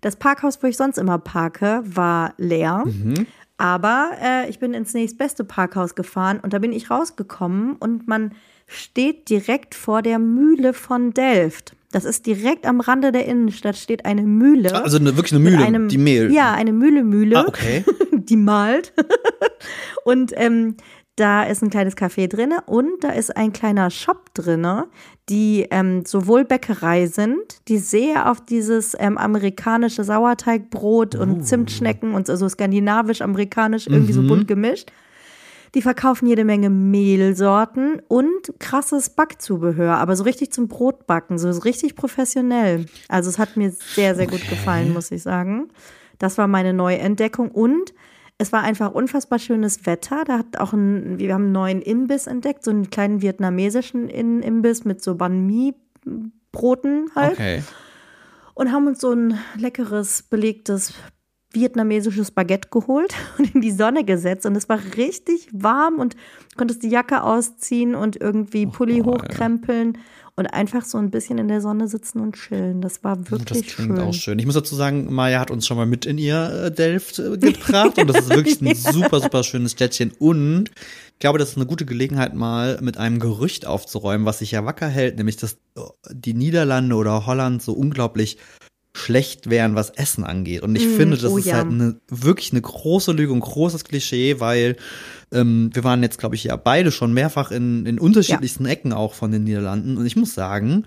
das 0.00 0.16
Parkhaus, 0.16 0.60
wo 0.60 0.66
ich 0.66 0.76
sonst 0.76 0.98
immer 0.98 1.18
parke, 1.18 1.82
war 1.84 2.34
leer. 2.36 2.82
Mhm. 2.84 3.28
Aber 3.56 4.10
äh, 4.20 4.50
ich 4.50 4.58
bin 4.58 4.74
ins 4.74 4.92
nächstbeste 4.92 5.44
Parkhaus 5.44 5.94
gefahren 5.94 6.40
und 6.42 6.52
da 6.52 6.58
bin 6.58 6.72
ich 6.72 6.90
rausgekommen 6.90 7.76
und 7.76 8.08
man 8.08 8.32
steht 8.66 9.28
direkt 9.28 9.74
vor 9.74 10.02
der 10.02 10.18
Mühle 10.18 10.72
von 10.72 11.12
Delft. 11.12 11.76
Das 11.92 12.06
ist 12.06 12.26
direkt 12.26 12.66
am 12.66 12.80
Rande 12.80 13.12
der 13.12 13.26
Innenstadt 13.26 13.76
steht 13.76 14.06
eine 14.06 14.22
Mühle. 14.22 14.74
Also 14.82 14.96
eine, 14.96 15.14
wirklich 15.16 15.34
eine 15.34 15.44
Mühle, 15.44 15.64
einem, 15.64 15.88
die 15.88 15.98
Mehl. 15.98 16.32
Ja, 16.32 16.52
eine 16.52 16.72
Mühle, 16.72 17.04
Mühle. 17.04 17.40
Ah, 17.40 17.44
okay. 17.46 17.84
die 18.12 18.36
malt. 18.36 18.94
und 20.04 20.32
ähm, 20.36 20.76
da 21.16 21.42
ist 21.42 21.62
ein 21.62 21.68
kleines 21.68 21.94
Café 21.94 22.26
drin 22.26 22.54
und 22.64 23.04
da 23.04 23.10
ist 23.10 23.36
ein 23.36 23.52
kleiner 23.52 23.90
Shop 23.90 24.32
drin, 24.32 24.66
die 25.28 25.66
ähm, 25.70 26.04
sowohl 26.06 26.46
Bäckerei 26.46 27.06
sind, 27.06 27.68
die 27.68 27.76
sehr 27.76 28.30
auf 28.30 28.40
dieses 28.40 28.96
ähm, 28.98 29.18
amerikanische 29.18 30.04
Sauerteigbrot 30.04 31.14
und 31.14 31.40
uh. 31.40 31.42
Zimtschnecken 31.42 32.14
und 32.14 32.26
so 32.26 32.48
skandinavisch-amerikanisch 32.48 33.86
irgendwie 33.86 34.14
mhm. 34.14 34.22
so 34.22 34.26
bunt 34.26 34.48
gemischt 34.48 34.90
die 35.74 35.82
verkaufen 35.82 36.26
jede 36.26 36.44
Menge 36.44 36.68
Mehlsorten 36.70 38.00
und 38.08 38.52
krasses 38.58 39.10
Backzubehör, 39.10 39.96
aber 39.96 40.16
so 40.16 40.24
richtig 40.24 40.52
zum 40.52 40.68
Brotbacken, 40.68 41.38
so 41.38 41.50
richtig 41.50 41.96
professionell. 41.96 42.86
Also 43.08 43.30
es 43.30 43.38
hat 43.38 43.56
mir 43.56 43.70
sehr, 43.70 44.14
sehr 44.14 44.26
gut 44.26 44.46
gefallen, 44.48 44.92
muss 44.92 45.10
ich 45.10 45.22
sagen. 45.22 45.68
Das 46.18 46.38
war 46.38 46.46
meine 46.46 46.72
neue 46.72 46.98
Entdeckung 46.98 47.50
und 47.50 47.94
es 48.38 48.52
war 48.52 48.62
einfach 48.62 48.92
unfassbar 48.92 49.38
schönes 49.38 49.86
Wetter. 49.86 50.24
Da 50.26 50.38
hat 50.38 50.58
auch 50.58 50.72
ein, 50.72 51.18
wir 51.18 51.32
haben 51.32 51.44
einen 51.44 51.52
neuen 51.52 51.82
Imbiss 51.82 52.26
entdeckt, 52.26 52.64
so 52.64 52.70
einen 52.70 52.90
kleinen 52.90 53.22
vietnamesischen 53.22 54.08
Imbiss 54.08 54.84
mit 54.84 55.02
so 55.02 55.14
Banh 55.14 55.46
Mi 55.46 55.74
Broten 56.50 57.10
halt. 57.14 57.32
Okay. 57.32 57.62
Und 58.54 58.72
haben 58.72 58.86
uns 58.86 59.00
so 59.00 59.12
ein 59.12 59.38
leckeres 59.56 60.22
belegtes 60.22 60.92
vietnamesisches 61.54 62.30
Baguette 62.30 62.68
geholt 62.70 63.14
und 63.38 63.54
in 63.54 63.60
die 63.60 63.70
Sonne 63.70 64.04
gesetzt 64.04 64.46
und 64.46 64.56
es 64.56 64.68
war 64.68 64.80
richtig 64.96 65.48
warm 65.52 65.98
und 65.98 66.16
konntest 66.56 66.82
die 66.82 66.88
Jacke 66.88 67.22
ausziehen 67.22 67.94
und 67.94 68.20
irgendwie 68.20 68.66
Pulli 68.66 69.02
oh, 69.02 69.12
hochkrempeln 69.12 69.98
und 70.34 70.46
einfach 70.46 70.84
so 70.84 70.96
ein 70.98 71.10
bisschen 71.10 71.38
in 71.38 71.48
der 71.48 71.60
Sonne 71.60 71.88
sitzen 71.88 72.20
und 72.20 72.36
chillen. 72.36 72.80
Das 72.80 73.04
war 73.04 73.30
wirklich 73.30 73.66
das 73.66 73.74
klingt 73.74 73.96
schön. 73.96 74.00
auch 74.00 74.14
schön. 74.14 74.38
Ich 74.38 74.46
muss 74.46 74.54
dazu 74.54 74.74
sagen, 74.74 75.12
Maya 75.12 75.38
hat 75.38 75.50
uns 75.50 75.66
schon 75.66 75.76
mal 75.76 75.86
mit 75.86 76.06
in 76.06 76.16
ihr 76.16 76.64
äh, 76.66 76.70
Delft 76.70 77.18
äh, 77.18 77.36
gebracht 77.36 77.98
und 77.98 78.08
das 78.08 78.24
ist 78.24 78.30
wirklich 78.30 78.60
ein 78.60 78.74
super, 78.92 79.20
super 79.20 79.42
schönes 79.44 79.72
Städtchen 79.72 80.12
und 80.18 80.70
ich 80.70 81.18
glaube, 81.18 81.38
das 81.38 81.50
ist 81.50 81.56
eine 81.56 81.66
gute 81.66 81.84
Gelegenheit, 81.84 82.34
mal 82.34 82.80
mit 82.80 82.96
einem 82.96 83.20
Gerücht 83.20 83.66
aufzuräumen, 83.66 84.26
was 84.26 84.40
sich 84.40 84.50
ja 84.50 84.64
wacker 84.64 84.88
hält, 84.88 85.18
nämlich 85.18 85.36
dass 85.36 85.58
die 86.10 86.34
Niederlande 86.34 86.96
oder 86.96 87.26
Holland 87.26 87.62
so 87.62 87.74
unglaublich 87.74 88.38
schlecht 88.94 89.48
wären, 89.48 89.74
was 89.74 89.90
Essen 89.90 90.24
angeht. 90.24 90.62
Und 90.62 90.76
ich 90.76 90.86
mm, 90.86 90.96
finde, 90.96 91.16
das 91.16 91.30
oh, 91.30 91.38
ist 91.38 91.46
ja. 91.46 91.56
halt 91.56 91.68
eine, 91.68 91.96
wirklich 92.08 92.52
eine 92.52 92.60
große 92.60 93.12
Lüge 93.12 93.32
und 93.32 93.40
großes 93.40 93.84
Klischee, 93.84 94.38
weil 94.38 94.76
ähm, 95.32 95.70
wir 95.72 95.82
waren 95.84 96.02
jetzt, 96.02 96.18
glaube 96.18 96.34
ich, 96.34 96.44
ja 96.44 96.56
beide 96.56 96.92
schon 96.92 97.14
mehrfach 97.14 97.50
in, 97.50 97.86
in 97.86 97.98
unterschiedlichsten 97.98 98.66
ja. 98.66 98.72
Ecken 98.72 98.92
auch 98.92 99.14
von 99.14 99.30
den 99.30 99.44
Niederlanden. 99.44 99.96
Und 99.96 100.04
ich 100.04 100.16
muss 100.16 100.34
sagen, 100.34 100.84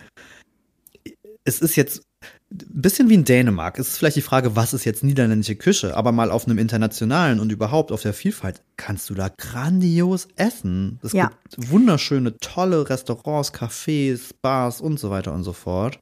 es 1.45 1.59
ist 1.59 1.75
jetzt 1.75 2.03
ein 2.51 2.81
bisschen 2.81 3.09
wie 3.09 3.15
in 3.15 3.25
Dänemark. 3.25 3.79
Es 3.79 3.89
ist 3.89 3.97
vielleicht 3.97 4.17
die 4.17 4.21
Frage, 4.21 4.55
was 4.55 4.73
ist 4.73 4.85
jetzt 4.85 5.03
niederländische 5.03 5.55
Küche? 5.55 5.97
Aber 5.97 6.11
mal 6.11 6.31
auf 6.31 6.45
einem 6.45 6.59
internationalen 6.59 7.39
und 7.39 7.51
überhaupt 7.51 7.91
auf 7.91 8.01
der 8.01 8.13
Vielfalt 8.13 8.61
kannst 8.77 9.09
du 9.09 9.15
da 9.15 9.29
grandios 9.29 10.27
essen. 10.35 10.99
Es 11.01 11.13
ja. 11.13 11.31
gibt 11.49 11.71
wunderschöne, 11.71 12.37
tolle 12.37 12.87
Restaurants, 12.89 13.53
Cafés, 13.53 14.29
Bars 14.41 14.79
und 14.79 14.99
so 14.99 15.09
weiter 15.09 15.33
und 15.33 15.43
so 15.43 15.53
fort. 15.53 15.99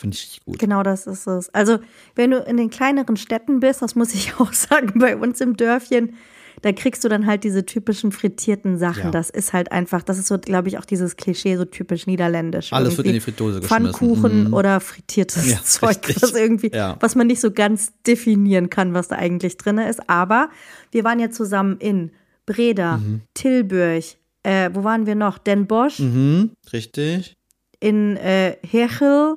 Finde 0.00 0.16
ich 0.16 0.40
gut. 0.46 0.58
Genau 0.58 0.82
das 0.82 1.06
ist 1.06 1.26
es. 1.26 1.50
Also, 1.50 1.78
wenn 2.14 2.30
du 2.30 2.38
in 2.38 2.56
den 2.56 2.70
kleineren 2.70 3.18
Städten 3.18 3.60
bist, 3.60 3.82
das 3.82 3.94
muss 3.94 4.14
ich 4.14 4.34
auch 4.40 4.52
sagen, 4.54 4.98
bei 4.98 5.14
uns 5.14 5.42
im 5.42 5.58
Dörfchen, 5.58 6.14
da 6.62 6.72
kriegst 6.72 7.04
du 7.04 7.08
dann 7.10 7.26
halt 7.26 7.44
diese 7.44 7.66
typischen 7.66 8.10
frittierten 8.10 8.78
Sachen. 8.78 9.04
Ja. 9.04 9.10
Das 9.10 9.28
ist 9.28 9.52
halt 9.52 9.72
einfach, 9.72 10.02
das 10.02 10.18
ist 10.18 10.26
so, 10.28 10.38
glaube 10.38 10.68
ich, 10.68 10.78
auch 10.78 10.86
dieses 10.86 11.16
Klischee, 11.16 11.56
so 11.56 11.66
typisch 11.66 12.06
niederländisch. 12.06 12.72
Alles 12.72 12.96
wird 12.96 13.08
in 13.08 13.12
die 13.12 13.20
Fritteuse 13.20 13.60
geschmissen. 13.60 13.92
Pfannkuchen 13.92 14.44
mhm. 14.44 14.54
oder 14.54 14.80
frittiertes 14.80 15.50
ja, 15.50 15.62
Zeug, 15.62 15.98
richtig. 16.08 16.22
was 16.22 16.32
irgendwie, 16.32 16.70
ja. 16.72 16.96
was 17.00 17.14
man 17.14 17.26
nicht 17.26 17.40
so 17.40 17.50
ganz 17.50 17.92
definieren 18.06 18.70
kann, 18.70 18.94
was 18.94 19.08
da 19.08 19.16
eigentlich 19.16 19.58
drin 19.58 19.76
ist. 19.76 20.08
Aber 20.08 20.48
wir 20.92 21.04
waren 21.04 21.20
ja 21.20 21.30
zusammen 21.30 21.76
in 21.78 22.10
Breda, 22.46 22.96
mhm. 22.96 23.20
Tilburg, 23.34 24.04
äh, 24.44 24.70
wo 24.72 24.82
waren 24.82 25.04
wir 25.04 25.14
noch? 25.14 25.36
Den 25.36 25.66
Bosch. 25.66 25.98
Mhm, 25.98 26.52
richtig. 26.72 27.36
In 27.80 28.16
äh, 28.16 28.56
Hechel, 28.66 29.36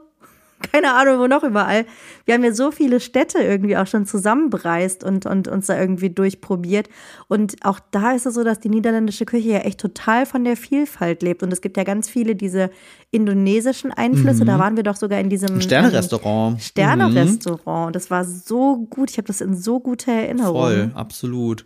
keine 0.72 0.94
Ahnung, 0.94 1.20
wo 1.20 1.28
noch 1.28 1.44
überall. 1.44 1.86
Wir 2.26 2.34
haben 2.34 2.44
ja 2.44 2.54
so 2.54 2.72
viele 2.72 3.00
Städte 3.00 3.40
irgendwie 3.40 3.78
auch 3.78 3.88
schon 3.88 4.06
zusammenbereist 4.06 5.04
und, 5.04 5.26
und 5.26 5.48
uns 5.48 5.68
da 5.68 5.80
irgendwie 5.80 6.10
durchprobiert. 6.10 6.90
Und 7.28 7.56
auch 7.64 7.80
da 7.92 8.12
ist 8.14 8.26
es 8.26 8.34
so, 8.34 8.44
dass 8.44 8.60
die 8.60 8.70
niederländische 8.70 9.26
Küche 9.26 9.50
ja 9.50 9.60
echt 9.60 9.80
total 9.80 10.26
von 10.26 10.44
der 10.44 10.58
Vielfalt 10.58 11.22
lebt. 11.22 11.44
Und 11.44 11.52
es 11.54 11.62
gibt 11.62 11.78
ja 11.78 11.84
ganz 11.84 12.10
viele 12.10 12.36
diese 12.36 12.72
indonesischen 13.12 13.92
Einflüsse. 13.92 14.44
Mhm. 14.44 14.48
Da 14.48 14.60
waren 14.60 14.76
wir 14.76 14.84
doch 14.84 14.96
sogar 14.96 15.20
in 15.20 15.30
diesem 15.30 15.62
Sterne-Restaurant. 15.62 16.62
Sterne-Restaurant. 16.62 17.90
Mhm. 17.90 17.94
Das 17.94 18.10
war 18.10 18.26
so 18.26 18.88
gut. 18.90 19.12
Ich 19.12 19.18
habe 19.18 19.28
das 19.28 19.42
in 19.42 19.56
so 19.56 19.80
guter 19.80 20.12
Erinnerung. 20.12 20.56
Voll, 20.56 20.92
absolut. 20.96 21.66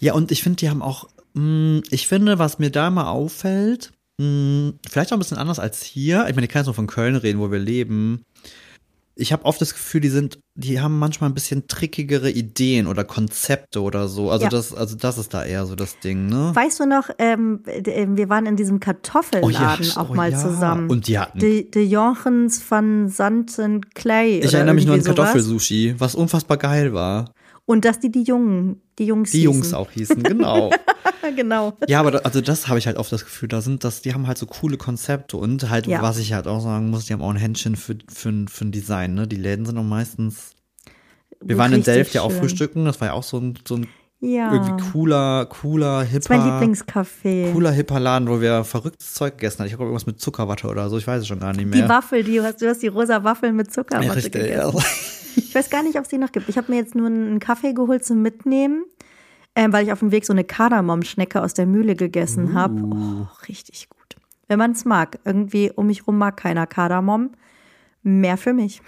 Ja, 0.00 0.14
und 0.14 0.32
ich 0.32 0.42
finde, 0.42 0.56
die 0.56 0.70
haben 0.70 0.82
auch, 0.82 1.08
mm, 1.34 1.80
ich 1.90 2.08
finde, 2.08 2.38
was 2.38 2.58
mir 2.58 2.70
da 2.70 2.90
mal 2.90 3.10
auffällt, 3.10 3.92
hm, 4.22 4.78
vielleicht 4.88 5.12
auch 5.12 5.16
ein 5.16 5.18
bisschen 5.18 5.38
anders 5.38 5.58
als 5.58 5.82
hier. 5.82 6.26
Ich 6.28 6.34
meine, 6.36 6.46
ich 6.46 6.52
kann 6.52 6.60
jetzt 6.60 6.66
nur 6.66 6.74
von 6.74 6.86
Köln 6.86 7.16
reden, 7.16 7.40
wo 7.40 7.50
wir 7.50 7.58
leben. 7.58 8.24
Ich 9.14 9.32
habe 9.32 9.44
oft 9.44 9.60
das 9.60 9.74
Gefühl, 9.74 10.00
die 10.00 10.08
sind, 10.08 10.38
die 10.54 10.80
haben 10.80 10.98
manchmal 10.98 11.28
ein 11.28 11.34
bisschen 11.34 11.66
trickigere 11.66 12.30
Ideen 12.30 12.86
oder 12.86 13.04
Konzepte 13.04 13.82
oder 13.82 14.08
so. 14.08 14.30
Also 14.30 14.44
ja. 14.44 14.48
das, 14.48 14.72
also 14.72 14.96
das 14.96 15.18
ist 15.18 15.34
da 15.34 15.44
eher 15.44 15.66
so 15.66 15.74
das 15.74 15.98
Ding, 15.98 16.26
ne? 16.26 16.52
Weißt 16.54 16.80
du 16.80 16.86
noch, 16.86 17.10
ähm, 17.18 17.62
ähm 17.66 18.16
wir 18.16 18.30
waren 18.30 18.46
in 18.46 18.56
diesem 18.56 18.80
Kartoffelladen 18.80 19.44
oh 19.44 19.50
ja, 19.50 19.96
auch 19.96 20.10
oh 20.10 20.14
mal 20.14 20.30
ja. 20.30 20.38
zusammen. 20.38 20.88
Und 20.88 21.08
die 21.08 21.18
hatten. 21.18 21.40
De, 21.40 21.68
de 21.68 21.84
Jochens 21.84 22.62
van 22.70 23.08
Santen 23.08 23.82
Clay. 23.90 24.38
Ich 24.38 24.54
erinnere 24.54 24.74
mich 24.74 24.86
nur 24.86 24.94
an 24.94 25.02
Kartoffelsushi, 25.02 25.96
was 25.98 26.14
unfassbar 26.14 26.56
geil 26.56 26.94
war. 26.94 27.34
Und 27.64 27.84
dass 27.84 28.00
die 28.00 28.10
die 28.10 28.22
Jungen, 28.22 28.82
die 28.98 29.06
Jungs 29.06 29.30
Die 29.30 29.38
hießen. 29.38 29.52
Jungs 29.52 29.74
auch 29.74 29.90
hießen, 29.90 30.22
genau. 30.22 30.70
genau. 31.36 31.76
Ja, 31.88 32.00
aber 32.00 32.10
da, 32.10 32.18
also 32.18 32.40
das 32.40 32.68
habe 32.68 32.78
ich 32.78 32.86
halt 32.86 32.96
oft 32.96 33.12
das 33.12 33.24
Gefühl, 33.24 33.48
da 33.48 33.60
sind 33.60 33.84
das, 33.84 34.02
die 34.02 34.14
haben 34.14 34.26
halt 34.26 34.38
so 34.38 34.46
coole 34.46 34.76
Konzepte 34.76 35.36
und 35.36 35.70
halt, 35.70 35.86
ja. 35.86 36.02
was 36.02 36.18
ich 36.18 36.32
halt 36.32 36.48
auch 36.48 36.60
sagen 36.60 36.90
muss, 36.90 37.06
die 37.06 37.12
haben 37.12 37.22
auch 37.22 37.30
ein 37.30 37.36
Händchen 37.36 37.76
für, 37.76 37.96
für, 38.08 38.46
für 38.48 38.64
ein 38.64 38.72
Design, 38.72 39.14
ne? 39.14 39.28
Die 39.28 39.36
Läden 39.36 39.64
sind 39.64 39.78
auch 39.78 39.84
meistens. 39.84 40.54
Wir 41.40 41.58
waren 41.58 41.72
in 41.72 41.82
Delft 41.82 42.14
ja 42.14 42.22
auch 42.22 42.32
frühstücken, 42.32 42.84
das 42.84 43.00
war 43.00 43.08
ja 43.08 43.14
auch 43.14 43.24
so 43.24 43.38
ein, 43.38 43.58
so 43.66 43.76
ein 43.76 43.88
ja. 44.22 44.52
irgendwie 44.52 44.84
cooler, 44.92 45.46
cooler, 45.46 46.02
hipper. 46.02 46.14
Das 46.14 46.24
ist 46.24 46.30
mein 46.30 46.46
Lieblingscafé. 46.46 47.52
Cooler, 47.52 47.72
hipper 47.72 48.00
Laden, 48.00 48.28
wo 48.28 48.40
wir 48.40 48.64
verrücktes 48.64 49.14
Zeug 49.14 49.36
gegessen 49.36 49.58
haben. 49.58 49.66
Ich 49.66 49.72
glaube, 49.72 49.84
irgendwas 49.84 50.06
mit 50.06 50.20
Zuckerwatte 50.20 50.68
oder 50.68 50.88
so, 50.88 50.96
ich 50.96 51.06
weiß 51.06 51.22
es 51.22 51.26
schon 51.26 51.40
gar 51.40 51.52
nicht 51.52 51.66
mehr. 51.66 51.82
Die 51.82 51.88
Waffel, 51.88 52.22
die, 52.22 52.36
du 52.36 52.44
hast, 52.44 52.62
du 52.62 52.68
hast 52.68 52.82
die 52.82 52.88
rosa 52.88 53.24
Waffel 53.24 53.52
mit 53.52 53.72
Zuckerwatte 53.72 54.06
ja, 54.06 54.12
richtig, 54.12 54.32
gegessen. 54.32 54.76
Ja. 54.76 54.82
Ich 55.34 55.54
weiß 55.54 55.70
gar 55.70 55.82
nicht, 55.82 55.96
ob 55.96 56.04
es 56.04 56.08
die 56.08 56.18
noch 56.18 56.30
gibt. 56.30 56.48
Ich 56.48 56.56
habe 56.56 56.70
mir 56.70 56.78
jetzt 56.78 56.94
nur 56.94 57.06
einen 57.06 57.38
Kaffee 57.38 57.72
geholt 57.72 58.04
zum 58.04 58.22
Mitnehmen, 58.22 58.84
äh, 59.54 59.66
weil 59.70 59.84
ich 59.84 59.92
auf 59.92 60.00
dem 60.00 60.12
Weg 60.12 60.26
so 60.26 60.32
eine 60.32 60.44
Kardamom-Schnecke 60.44 61.42
aus 61.42 61.54
der 61.54 61.66
Mühle 61.66 61.96
gegessen 61.96 62.52
uh. 62.52 62.54
habe. 62.54 62.82
Oh, 62.82 63.26
richtig 63.48 63.88
gut. 63.88 64.16
Wenn 64.48 64.58
man 64.58 64.72
es 64.72 64.84
mag. 64.84 65.18
Irgendwie 65.24 65.70
um 65.74 65.86
mich 65.86 66.06
rum 66.06 66.18
mag 66.18 66.36
keiner 66.36 66.66
Kardamom. 66.66 67.30
Mehr 68.02 68.36
für 68.36 68.52
mich. 68.52 68.82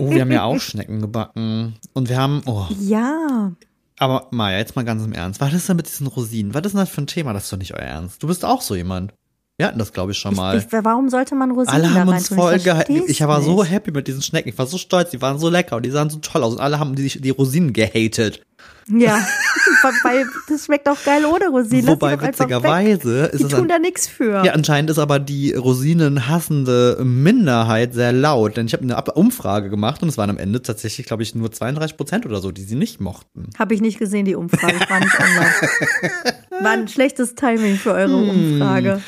oh, 0.00 0.10
wir 0.10 0.22
haben 0.22 0.30
ja 0.30 0.42
auch 0.44 0.60
Schnecken 0.60 1.00
gebacken. 1.00 1.74
Und 1.92 2.08
wir 2.08 2.16
haben, 2.16 2.42
oh. 2.46 2.66
Ja. 2.78 3.52
Aber 3.98 4.28
Maja, 4.30 4.58
jetzt 4.58 4.76
mal 4.76 4.84
ganz 4.84 5.04
im 5.04 5.12
Ernst. 5.12 5.40
Was 5.40 5.52
ist 5.52 5.68
denn 5.68 5.76
mit 5.76 5.88
diesen 5.88 6.06
Rosinen? 6.06 6.54
Was 6.54 6.64
ist 6.66 6.72
denn 6.72 6.80
das 6.80 6.88
für 6.88 7.02
ein 7.02 7.06
Thema? 7.06 7.32
Das 7.32 7.44
ist 7.44 7.52
doch 7.52 7.58
nicht 7.58 7.74
euer 7.74 7.80
Ernst. 7.80 8.22
Du 8.22 8.28
bist 8.28 8.44
auch 8.44 8.62
so 8.62 8.74
jemand. 8.74 9.12
Wir 9.56 9.66
hatten 9.66 9.78
das, 9.80 9.92
glaube 9.92 10.12
ich, 10.12 10.18
schon 10.18 10.36
mal. 10.36 10.56
Ich, 10.56 10.66
ich, 10.66 10.72
warum 10.72 11.08
sollte 11.08 11.34
man 11.34 11.50
Rosinen 11.50 11.74
Alle 11.74 11.92
haben 11.92 12.08
uns 12.08 12.28
voll 12.28 12.60
gehalten. 12.60 13.02
Ich 13.08 13.20
war 13.20 13.42
so 13.42 13.64
happy 13.64 13.90
mit 13.90 14.06
diesen 14.06 14.22
Schnecken. 14.22 14.48
Ich 14.48 14.56
war 14.56 14.66
so 14.66 14.78
stolz. 14.78 15.10
Die 15.10 15.20
waren 15.20 15.40
so 15.40 15.48
lecker 15.48 15.76
und 15.76 15.82
die 15.82 15.90
sahen 15.90 16.10
so 16.10 16.18
toll 16.18 16.44
aus. 16.44 16.54
Und 16.54 16.60
alle 16.60 16.78
haben 16.78 16.94
die, 16.94 17.08
die 17.08 17.30
Rosinen 17.30 17.72
gehatet. 17.72 18.40
Ja, 18.88 19.26
weil 20.02 20.26
das 20.48 20.64
schmeckt 20.64 20.88
auch 20.88 21.02
geil 21.04 21.24
ohne 21.24 21.48
Rosinen. 21.48 21.88
Wobei 21.88 22.20
witzigerweise 22.20 23.26
ist 23.26 23.40
es. 23.42 23.48
Die 23.48 23.54
tun 23.54 23.68
da 23.68 23.78
nichts 23.78 24.06
für. 24.06 24.44
Ja, 24.44 24.52
anscheinend 24.52 24.90
ist 24.90 24.98
aber 24.98 25.18
die 25.18 25.52
Rosinenhassende 25.52 26.98
Minderheit 27.02 27.94
sehr 27.94 28.12
laut. 28.12 28.56
Denn 28.56 28.66
ich 28.66 28.72
habe 28.72 28.82
eine 28.82 29.12
Umfrage 29.14 29.70
gemacht 29.70 30.02
und 30.02 30.08
es 30.08 30.18
waren 30.18 30.30
am 30.30 30.38
Ende 30.38 30.62
tatsächlich, 30.62 31.06
glaube 31.06 31.22
ich, 31.22 31.34
nur 31.34 31.50
32 31.50 31.96
Prozent 31.96 32.26
oder 32.26 32.40
so, 32.40 32.50
die 32.50 32.62
sie 32.62 32.76
nicht 32.76 33.00
mochten. 33.00 33.50
Habe 33.58 33.74
ich 33.74 33.80
nicht 33.80 33.98
gesehen, 33.98 34.24
die 34.24 34.34
Umfrage. 34.34 34.78
War 34.88 35.00
nicht 35.00 35.18
online. 35.18 36.34
War 36.62 36.72
ein 36.72 36.88
schlechtes 36.88 37.34
Timing 37.34 37.76
für 37.76 37.92
eure 37.92 38.20
hm. 38.20 38.30
Umfrage. 38.30 39.00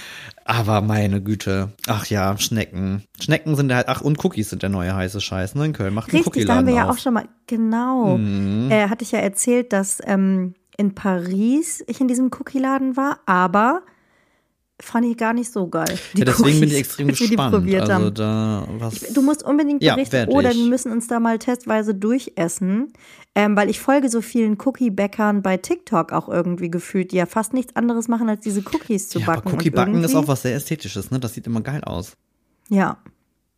Aber 0.50 0.80
meine 0.80 1.22
Güte. 1.22 1.72
Ach 1.86 2.06
ja, 2.06 2.36
Schnecken. 2.36 3.04
Schnecken 3.20 3.54
sind 3.54 3.72
halt, 3.72 3.88
ach, 3.88 4.00
und 4.00 4.24
Cookies 4.24 4.50
sind 4.50 4.62
der 4.62 4.68
neue 4.68 4.94
heiße 4.94 5.20
Scheiß, 5.20 5.54
ne? 5.54 5.66
In 5.66 5.72
Köln 5.72 5.94
macht 5.94 6.12
einen 6.12 6.24
Richtig, 6.24 6.46
da 6.46 6.56
haben 6.56 6.66
wir 6.66 6.74
ja 6.74 6.90
auch 6.90 6.98
schon 6.98 7.14
mal, 7.14 7.28
genau. 7.46 8.16
Mhm. 8.16 8.68
Äh, 8.68 8.88
hatte 8.88 9.04
ich 9.04 9.12
ja 9.12 9.20
erzählt, 9.20 9.72
dass 9.72 10.00
ähm, 10.04 10.54
in 10.80 10.94
Paris 10.94 11.84
ich 11.86 12.00
in 12.00 12.08
diesem 12.08 12.30
Cookie-Laden 12.32 12.96
war, 12.96 13.20
aber 13.26 13.82
fand 14.80 15.04
ich 15.04 15.18
gar 15.18 15.34
nicht 15.34 15.52
so 15.52 15.68
geil. 15.68 15.98
ja, 16.14 16.24
deswegen 16.24 16.48
Cookies, 16.48 16.60
bin 16.60 16.68
ich 16.70 16.76
extrem 16.76 17.08
gespannt. 17.08 17.54
Also 17.54 18.08
da, 18.08 18.66
was 18.78 19.00
du 19.12 19.20
musst 19.20 19.42
unbedingt 19.42 19.80
berichten 19.80 20.16
ja, 20.16 20.28
oder 20.28 20.54
wir 20.54 20.64
müssen 20.64 20.90
uns 20.90 21.06
da 21.06 21.20
mal 21.20 21.38
testweise 21.38 21.94
durchessen, 21.94 22.94
ähm, 23.34 23.56
weil 23.56 23.68
ich 23.68 23.78
folge 23.78 24.08
so 24.08 24.22
vielen 24.22 24.56
Cookie-Bäckern 24.58 25.42
bei 25.42 25.58
TikTok 25.58 26.12
auch 26.12 26.30
irgendwie 26.30 26.70
gefühlt, 26.70 27.12
die 27.12 27.16
ja 27.16 27.26
fast 27.26 27.52
nichts 27.52 27.76
anderes 27.76 28.08
machen, 28.08 28.30
als 28.30 28.40
diese 28.40 28.60
Cookies 28.60 29.10
zu 29.10 29.18
ja, 29.18 29.26
backen. 29.26 29.48
Aber 29.48 29.58
Cookie-Backen 29.58 30.02
ist 30.02 30.14
auch 30.14 30.28
was 30.28 30.40
sehr 30.42 30.54
Ästhetisches, 30.54 31.10
ne? 31.10 31.20
Das 31.20 31.34
sieht 31.34 31.46
immer 31.46 31.60
geil 31.60 31.84
aus. 31.84 32.16
Ja. 32.70 32.96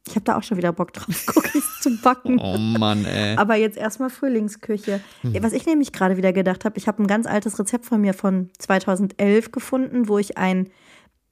Ich 0.09 0.17
habe 0.17 0.25
da 0.25 0.37
auch 0.37 0.43
schon 0.43 0.57
wieder 0.57 0.73
Bock 0.73 0.93
drauf, 0.93 1.27
Cookies 1.37 1.81
zu 1.81 1.97
backen. 1.99 2.39
Oh 2.41 2.59
Mann, 2.59 3.05
ey. 3.05 3.37
Aber 3.37 3.55
jetzt 3.55 3.79
erstmal 3.79 4.11
Frühlingsküche. 4.11 5.01
Hm. 5.23 5.43
Was 5.43 5.53
ich 5.53 5.65
nämlich 5.67 5.93
gerade 5.93 6.17
wieder 6.17 6.33
gedacht 6.33 6.65
habe, 6.65 6.77
ich 6.79 6.89
habe 6.89 7.03
ein 7.03 7.07
ganz 7.07 7.27
altes 7.27 7.59
Rezept 7.59 7.87
von 7.87 8.01
mir 8.01 8.15
von 8.15 8.51
2011 8.59 9.53
gefunden, 9.53 10.09
wo 10.09 10.19
ich 10.19 10.39
ein 10.39 10.69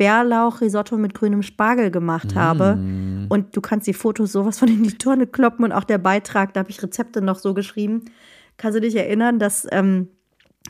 Bärlauch-Risotto 0.01 0.97
mit 0.97 1.13
grünem 1.13 1.43
Spargel 1.43 1.91
gemacht 1.91 2.35
habe. 2.35 2.77
Mm. 2.77 3.27
Und 3.29 3.55
du 3.55 3.61
kannst 3.61 3.87
die 3.87 3.93
Fotos 3.93 4.33
sowas 4.33 4.59
von 4.59 4.69
in 4.69 4.83
die 4.83 4.97
Tonne 4.97 5.27
kloppen 5.27 5.63
und 5.63 5.73
auch 5.73 5.85
der 5.85 5.99
Beitrag, 5.99 6.55
da 6.55 6.61
habe 6.61 6.71
ich 6.71 6.83
Rezepte 6.83 7.21
noch 7.21 7.39
so 7.39 7.53
geschrieben. 7.53 8.07
Kannst 8.57 8.77
du 8.77 8.81
dich 8.81 8.97
erinnern, 8.97 9.39
dass 9.39 9.67
ähm, 9.71 10.09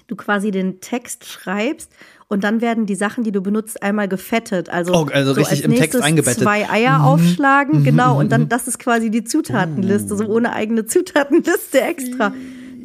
du 0.09 0.17
quasi 0.17 0.51
den 0.51 0.81
Text 0.81 1.27
schreibst 1.27 1.93
und 2.31 2.45
dann 2.45 2.61
werden 2.61 2.87
die 2.87 2.95
Sachen, 2.95 3.25
die 3.25 3.33
du 3.33 3.41
benutzt, 3.41 3.83
einmal 3.83 4.07
gefettet. 4.07 4.69
Also, 4.69 4.95
oh, 4.95 5.09
also 5.13 5.35
so 5.35 5.41
richtig 5.41 5.65
im 5.65 5.75
Text 5.75 6.01
eingebettet. 6.01 6.45
Zwei 6.45 6.71
Eier 6.71 7.01
mhm. 7.01 7.05
aufschlagen, 7.05 7.83
genau. 7.85 8.19
Und 8.21 8.31
dann, 8.31 8.49
das 8.49 8.69
ist 8.69 8.79
quasi 8.79 9.11
die 9.11 9.25
Zutatenliste, 9.25 10.17
so 10.17 10.25
ohne 10.27 10.53
eigene 10.53 10.87
Zutatenliste 10.87 11.81
extra. 11.81 12.33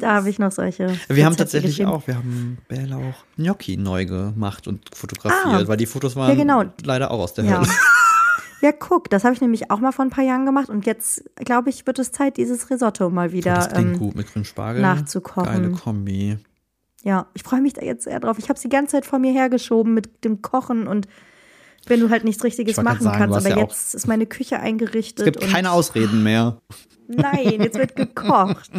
Da 0.00 0.14
habe 0.14 0.28
ich 0.28 0.40
noch 0.40 0.50
solche. 0.50 0.88
Wir 0.88 0.90
Rezepte 0.90 1.24
haben 1.24 1.36
tatsächlich 1.36 1.86
auch, 1.86 2.06
wir 2.08 2.16
haben 2.16 2.58
Bärlauch 2.66 3.24
Gnocchi 3.36 3.76
neu 3.76 4.04
gemacht 4.04 4.66
und 4.66 4.94
fotografiert, 4.94 5.46
ah, 5.46 5.68
weil 5.68 5.76
die 5.76 5.86
Fotos 5.86 6.16
waren 6.16 6.28
ja, 6.28 6.34
genau. 6.34 6.64
leider 6.84 7.12
auch 7.12 7.20
aus 7.20 7.34
der 7.34 7.44
ja. 7.44 7.58
Hölle. 7.58 7.68
Ja, 8.62 8.72
guck, 8.72 9.10
das 9.10 9.22
habe 9.22 9.34
ich 9.34 9.42
nämlich 9.42 9.70
auch 9.70 9.80
mal 9.80 9.92
vor 9.92 10.04
ein 10.04 10.10
paar 10.10 10.24
Jahren 10.24 10.46
gemacht 10.46 10.70
und 10.70 10.86
jetzt, 10.86 11.22
glaube 11.36 11.68
ich, 11.68 11.86
wird 11.86 11.98
es 11.98 12.10
Zeit, 12.10 12.38
dieses 12.38 12.70
Risotto 12.70 13.10
mal 13.10 13.30
wieder 13.30 13.54
das 13.54 13.68
ähm, 13.74 13.98
gut 13.98 14.16
mit 14.16 14.26
Spargel. 14.46 14.80
nachzukochen. 14.80 15.44
Geile 15.44 15.70
Kombi. 15.72 16.38
Ja, 17.06 17.28
ich 17.34 17.44
freue 17.44 17.60
mich 17.60 17.74
da 17.74 17.82
jetzt 17.82 18.02
sehr 18.02 18.18
drauf. 18.18 18.36
Ich 18.36 18.48
habe 18.48 18.54
es 18.54 18.62
die 18.62 18.68
ganze 18.68 18.96
Zeit 18.96 19.06
vor 19.06 19.20
mir 19.20 19.32
hergeschoben 19.32 19.94
mit 19.94 20.24
dem 20.24 20.42
Kochen 20.42 20.88
und 20.88 21.06
wenn 21.86 22.00
du 22.00 22.10
halt 22.10 22.24
nichts 22.24 22.42
Richtiges 22.42 22.82
machen 22.82 23.04
sagen, 23.04 23.16
kannst. 23.16 23.36
Aber 23.36 23.48
ja 23.48 23.62
jetzt 23.62 23.94
ist 23.94 24.08
meine 24.08 24.26
Küche 24.26 24.58
eingerichtet. 24.58 25.24
Es 25.24 25.32
gibt 25.32 25.40
keine 25.52 25.70
Ausreden 25.70 26.24
mehr. 26.24 26.60
Nein, 27.06 27.60
jetzt 27.60 27.78
wird 27.78 27.94
gekocht. 27.94 28.72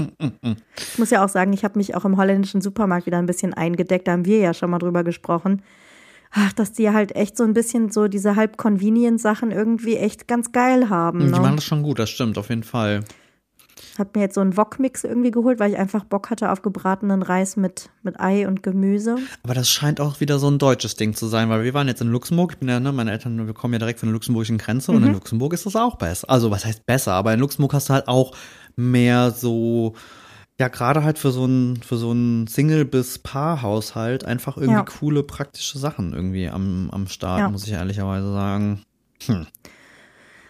ich 0.75 0.99
muss 0.99 1.09
ja 1.09 1.23
auch 1.23 1.29
sagen, 1.29 1.53
ich 1.53 1.63
habe 1.63 1.79
mich 1.79 1.95
auch 1.95 2.03
im 2.03 2.17
holländischen 2.17 2.59
Supermarkt 2.59 3.05
wieder 3.05 3.17
ein 3.17 3.27
bisschen 3.27 3.53
eingedeckt. 3.53 4.09
Da 4.09 4.11
haben 4.11 4.25
wir 4.25 4.39
ja 4.39 4.53
schon 4.53 4.71
mal 4.71 4.79
drüber 4.79 5.05
gesprochen. 5.05 5.61
Ach, 6.31 6.51
dass 6.51 6.73
die 6.73 6.89
halt 6.89 7.15
echt 7.15 7.37
so 7.37 7.45
ein 7.45 7.53
bisschen 7.53 7.91
so 7.91 8.09
diese 8.09 8.35
halb 8.35 8.57
convenient 8.57 9.21
Sachen 9.21 9.51
irgendwie 9.51 9.95
echt 9.95 10.27
ganz 10.27 10.51
geil 10.51 10.89
haben. 10.89 11.19
Die 11.19 11.25
ne? 11.27 11.39
machen 11.39 11.55
das 11.55 11.63
schon 11.63 11.81
gut, 11.81 11.97
das 11.97 12.09
stimmt, 12.09 12.37
auf 12.37 12.49
jeden 12.49 12.63
Fall. 12.63 13.05
Hab 13.97 14.15
mir 14.15 14.21
jetzt 14.21 14.35
so 14.35 14.41
einen 14.41 14.57
Wok-Mix 14.57 15.03
irgendwie 15.03 15.31
geholt, 15.31 15.59
weil 15.59 15.71
ich 15.71 15.77
einfach 15.77 16.03
Bock 16.03 16.29
hatte 16.29 16.51
auf 16.51 16.61
gebratenen 16.61 17.21
Reis 17.21 17.57
mit, 17.57 17.89
mit 18.03 18.19
Ei 18.19 18.47
und 18.47 18.63
Gemüse. 18.63 19.17
Aber 19.43 19.53
das 19.53 19.69
scheint 19.69 19.99
auch 19.99 20.19
wieder 20.19 20.39
so 20.39 20.49
ein 20.49 20.59
deutsches 20.59 20.95
Ding 20.95 21.15
zu 21.15 21.27
sein, 21.27 21.49
weil 21.49 21.63
wir 21.63 21.73
waren 21.73 21.87
jetzt 21.87 22.01
in 22.01 22.09
Luxemburg. 22.09 22.53
Ich 22.53 22.57
bin 22.57 22.69
ja, 22.69 22.79
ne, 22.79 22.91
meine 22.91 23.11
Eltern, 23.11 23.45
wir 23.45 23.53
kommen 23.53 23.73
ja 23.73 23.79
direkt 23.79 23.99
von 23.99 24.07
der 24.07 24.13
luxemburgischen 24.13 24.57
Grenze 24.57 24.91
mhm. 24.91 24.97
und 24.97 25.03
in 25.03 25.09
mhm. 25.09 25.15
Luxemburg 25.15 25.53
ist 25.53 25.65
das 25.65 25.75
auch 25.75 25.95
besser. 25.95 26.29
Also, 26.29 26.51
was 26.51 26.65
heißt 26.65 26.85
besser? 26.85 27.13
Aber 27.13 27.33
in 27.33 27.39
Luxemburg 27.39 27.73
hast 27.73 27.89
du 27.89 27.93
halt 27.93 28.07
auch 28.07 28.33
mehr 28.75 29.31
so, 29.31 29.93
ja, 30.59 30.67
gerade 30.67 31.03
halt 31.03 31.19
für 31.19 31.31
so 31.31 31.45
ein, 31.45 31.77
für 31.77 31.97
so 31.97 32.11
ein 32.11 32.47
Single- 32.47 32.85
bis 32.85 33.19
Paar-Haushalt 33.19 34.25
einfach 34.25 34.57
irgendwie 34.57 34.79
ja. 34.79 34.83
coole, 34.83 35.23
praktische 35.23 35.77
Sachen 35.77 36.13
irgendwie 36.13 36.49
am, 36.49 36.89
am 36.91 37.07
Start, 37.07 37.39
ja. 37.39 37.49
muss 37.49 37.65
ich 37.65 37.73
ehrlicherweise 37.73 38.31
sagen. 38.31 38.81
Hm. 39.25 39.47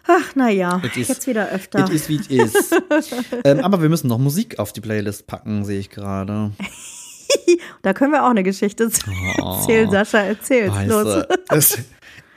Ach, 0.07 0.35
naja, 0.35 0.81
jetzt 0.95 1.27
wieder 1.27 1.49
öfter. 1.49 1.85
It 1.85 1.89
is 1.89 2.07
wie 2.07 2.15
it 2.15 2.31
is. 2.31 2.71
ähm, 3.43 3.59
aber 3.59 3.81
wir 3.81 3.89
müssen 3.89 4.07
noch 4.07 4.17
Musik 4.17 4.57
auf 4.57 4.71
die 4.71 4.81
Playlist 4.81 5.27
packen, 5.27 5.65
sehe 5.65 5.79
ich 5.79 5.89
gerade. 5.89 6.51
da 7.81 7.93
können 7.93 8.13
wir 8.13 8.23
auch 8.23 8.29
eine 8.29 8.43
Geschichte 8.43 8.89
zu 8.89 9.01
oh, 9.41 9.57
erzählen, 9.57 9.91
Sascha, 9.91 10.19
erzähl's 10.19 10.73
los. 10.85 11.25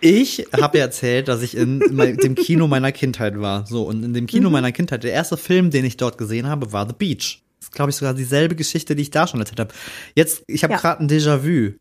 ich 0.01 0.47
habe 0.61 0.79
ja 0.79 0.85
erzählt, 0.85 1.29
dass 1.29 1.43
ich 1.43 1.57
in 1.57 1.79
dem 1.79 2.35
Kino 2.35 2.67
meiner 2.67 2.91
Kindheit 2.91 3.41
war. 3.41 3.67
So, 3.67 3.85
und 3.85 4.03
in 4.03 4.15
dem 4.15 4.27
Kino 4.27 4.49
mhm. 4.49 4.55
meiner 4.55 4.73
Kindheit, 4.73 5.05
der 5.05 5.13
erste 5.13 5.37
Film, 5.37 5.71
den 5.71 5.85
ich 5.85 5.97
dort 5.97 6.19
gesehen 6.19 6.49
habe, 6.49 6.73
war 6.73 6.87
The 6.87 6.95
Beach. 6.99 7.43
Das 7.59 7.69
ist, 7.69 7.73
glaube 7.73 7.91
ich, 7.91 7.97
sogar 7.97 8.15
dieselbe 8.15 8.57
Geschichte, 8.57 8.97
die 8.97 9.03
ich 9.03 9.11
da 9.11 9.27
schon 9.27 9.39
erzählt 9.39 9.61
habe. 9.61 9.75
Jetzt, 10.17 10.43
ich 10.49 10.65
habe 10.65 10.73
ja. 10.73 10.81
gerade 10.81 11.05
ein 11.05 11.09
Déjà-vu. 11.09 11.75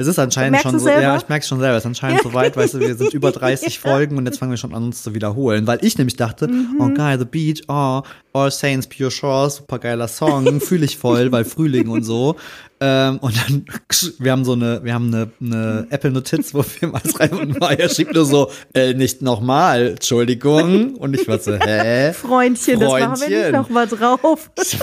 Es 0.00 0.06
ist 0.06 0.18
anscheinend 0.18 0.62
schon 0.62 0.78
so, 0.78 0.86
selber? 0.86 1.02
ja, 1.02 1.16
ich 1.18 1.28
merke 1.28 1.44
schon 1.44 1.60
selber, 1.60 1.76
es 1.76 1.82
ist 1.82 1.86
anscheinend 1.86 2.22
so 2.22 2.32
weit, 2.32 2.56
weißt 2.56 2.72
du, 2.72 2.80
wir 2.80 2.94
sind 2.94 3.12
über 3.12 3.32
30 3.32 3.78
Folgen 3.78 4.16
und 4.16 4.24
jetzt 4.24 4.38
fangen 4.38 4.50
wir 4.50 4.56
schon 4.56 4.74
an, 4.74 4.84
uns 4.84 5.02
zu 5.02 5.14
wiederholen, 5.14 5.66
weil 5.66 5.78
ich 5.82 5.98
nämlich 5.98 6.16
dachte, 6.16 6.48
mhm. 6.48 6.76
oh 6.78 6.88
geil, 6.88 7.18
The 7.18 7.26
Beach, 7.26 7.64
oh, 7.68 8.00
All 8.32 8.50
Saints, 8.50 8.86
Pure 8.86 9.10
Shore, 9.10 9.50
super 9.50 9.78
geiler 9.78 10.08
Song, 10.08 10.60
fühle 10.62 10.86
ich 10.86 10.96
voll, 10.96 11.30
weil 11.32 11.44
Frühling 11.44 11.88
und 11.88 12.02
so. 12.02 12.36
Ähm, 12.80 13.18
und 13.18 13.36
dann, 13.36 13.66
wir 14.18 14.32
haben 14.32 14.46
so 14.46 14.52
eine, 14.52 14.82
wir 14.82 14.94
haben 14.94 15.08
eine, 15.08 15.30
eine 15.38 15.86
Apple-Notiz, 15.90 16.54
wo 16.54 16.64
wir 16.80 16.88
mal 16.88 17.02
schreiben 17.06 17.38
und 17.38 17.60
Maya 17.60 17.86
schickt 17.90 18.14
nur 18.14 18.24
so, 18.24 18.50
äh, 18.72 18.94
nicht 18.94 19.20
nochmal, 19.20 19.88
Entschuldigung. 19.88 20.94
Und 20.96 21.12
ich 21.12 21.28
war 21.28 21.38
so, 21.38 21.52
hä? 21.52 22.14
Freundchen, 22.14 22.80
Freundchen. 22.80 22.80
das 22.80 23.20
machen 23.20 23.20
wir 23.20 23.42
nicht 23.42 23.52
nochmal 23.52 23.86
drauf. 23.86 24.50
So, 24.56 24.78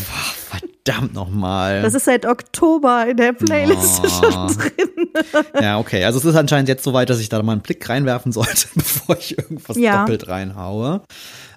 verdammt 0.87 1.13
nochmal. 1.13 1.81
Das 1.81 1.93
ist 1.93 2.05
seit 2.05 2.25
Oktober 2.25 3.07
in 3.09 3.17
der 3.17 3.33
Playlist 3.33 4.01
oh. 4.03 4.07
schon 4.07 4.47
drin. 4.47 4.71
Ja, 5.61 5.79
okay. 5.79 6.03
Also 6.03 6.19
es 6.19 6.25
ist 6.25 6.35
anscheinend 6.35 6.69
jetzt 6.69 6.83
so 6.83 6.93
weit, 6.93 7.09
dass 7.09 7.19
ich 7.19 7.29
da 7.29 7.41
mal 7.41 7.53
einen 7.53 7.61
Blick 7.61 7.87
reinwerfen 7.89 8.31
sollte, 8.31 8.67
bevor 8.75 9.17
ich 9.17 9.37
irgendwas 9.37 9.75
ja. 9.75 10.01
doppelt 10.01 10.27
reinhaue. 10.27 11.01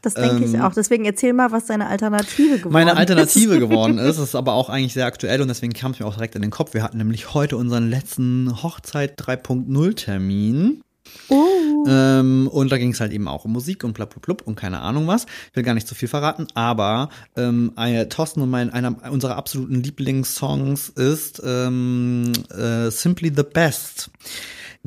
Das 0.00 0.14
denke 0.14 0.44
ähm, 0.44 0.54
ich 0.54 0.60
auch. 0.60 0.72
Deswegen 0.72 1.04
erzähl 1.04 1.34
mal, 1.34 1.52
was 1.52 1.66
deine 1.66 1.86
Alternative 1.86 2.56
geworden 2.56 2.68
ist. 2.68 2.72
Meine 2.72 2.96
Alternative 2.96 3.54
ist. 3.54 3.60
geworden 3.60 3.98
ist, 3.98 4.18
ist 4.18 4.34
aber 4.34 4.54
auch 4.54 4.70
eigentlich 4.70 4.94
sehr 4.94 5.04
aktuell 5.04 5.42
und 5.42 5.48
deswegen 5.48 5.74
kam 5.74 5.92
es 5.92 6.00
mir 6.00 6.06
auch 6.06 6.14
direkt 6.14 6.36
in 6.36 6.42
den 6.42 6.50
Kopf. 6.50 6.72
Wir 6.72 6.82
hatten 6.82 6.96
nämlich 6.96 7.34
heute 7.34 7.58
unseren 7.58 7.90
letzten 7.90 8.62
Hochzeit 8.62 9.20
3.0 9.20 9.94
Termin. 9.96 10.80
Oh. 11.28 11.84
Ähm, 11.86 12.48
und 12.48 12.72
da 12.72 12.78
ging 12.78 12.92
es 12.92 13.00
halt 13.00 13.12
eben 13.12 13.28
auch 13.28 13.44
um 13.44 13.52
Musik 13.52 13.84
und 13.84 13.94
blub 13.94 14.42
und 14.44 14.56
keine 14.56 14.80
Ahnung 14.80 15.06
was. 15.06 15.26
Ich 15.50 15.56
will 15.56 15.62
gar 15.62 15.74
nicht 15.74 15.88
zu 15.88 15.94
viel 15.94 16.08
verraten, 16.08 16.46
aber 16.54 17.08
ähm, 17.36 17.72
Thorsten 18.08 18.42
und 18.42 18.50
mein, 18.50 18.70
einer 18.70 18.96
unserer 19.10 19.36
absoluten 19.36 19.82
Lieblingssongs 19.82 20.88
ist 20.90 21.42
ähm, 21.44 22.32
äh, 22.50 22.90
Simply 22.90 23.32
the 23.34 23.42
Best. 23.42 24.10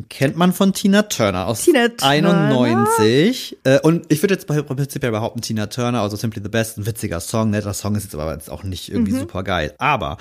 Kennt 0.10 0.36
man 0.36 0.54
von 0.54 0.74
Tina 0.74 1.04
Turner 1.04 1.46
aus 1.46 1.62
Tina 1.62 1.88
Turner. 1.88 2.50
91. 2.50 3.58
Äh, 3.64 3.80
und 3.82 4.12
ich 4.12 4.24
würde 4.24 4.34
jetzt 4.34 4.48
prinzipiell 4.48 5.12
behaupten, 5.12 5.42
Tina 5.42 5.68
Turner, 5.68 6.02
also 6.02 6.18
Simply 6.18 6.42
the 6.42 6.50
Best, 6.50 6.80
ein 6.80 6.88
witziger 6.88 7.20
Song. 7.20 7.52
Netter 7.52 7.76
Song 7.76 7.96
ist 7.96 8.06
jetzt 8.06 8.16
aber 8.16 8.34
jetzt 8.34 8.50
auch 8.50 8.64
nicht 8.64 8.92
irgendwie 8.92 9.14
mhm. 9.14 9.20
super 9.20 9.44
geil. 9.44 9.76
Aber 9.78 10.18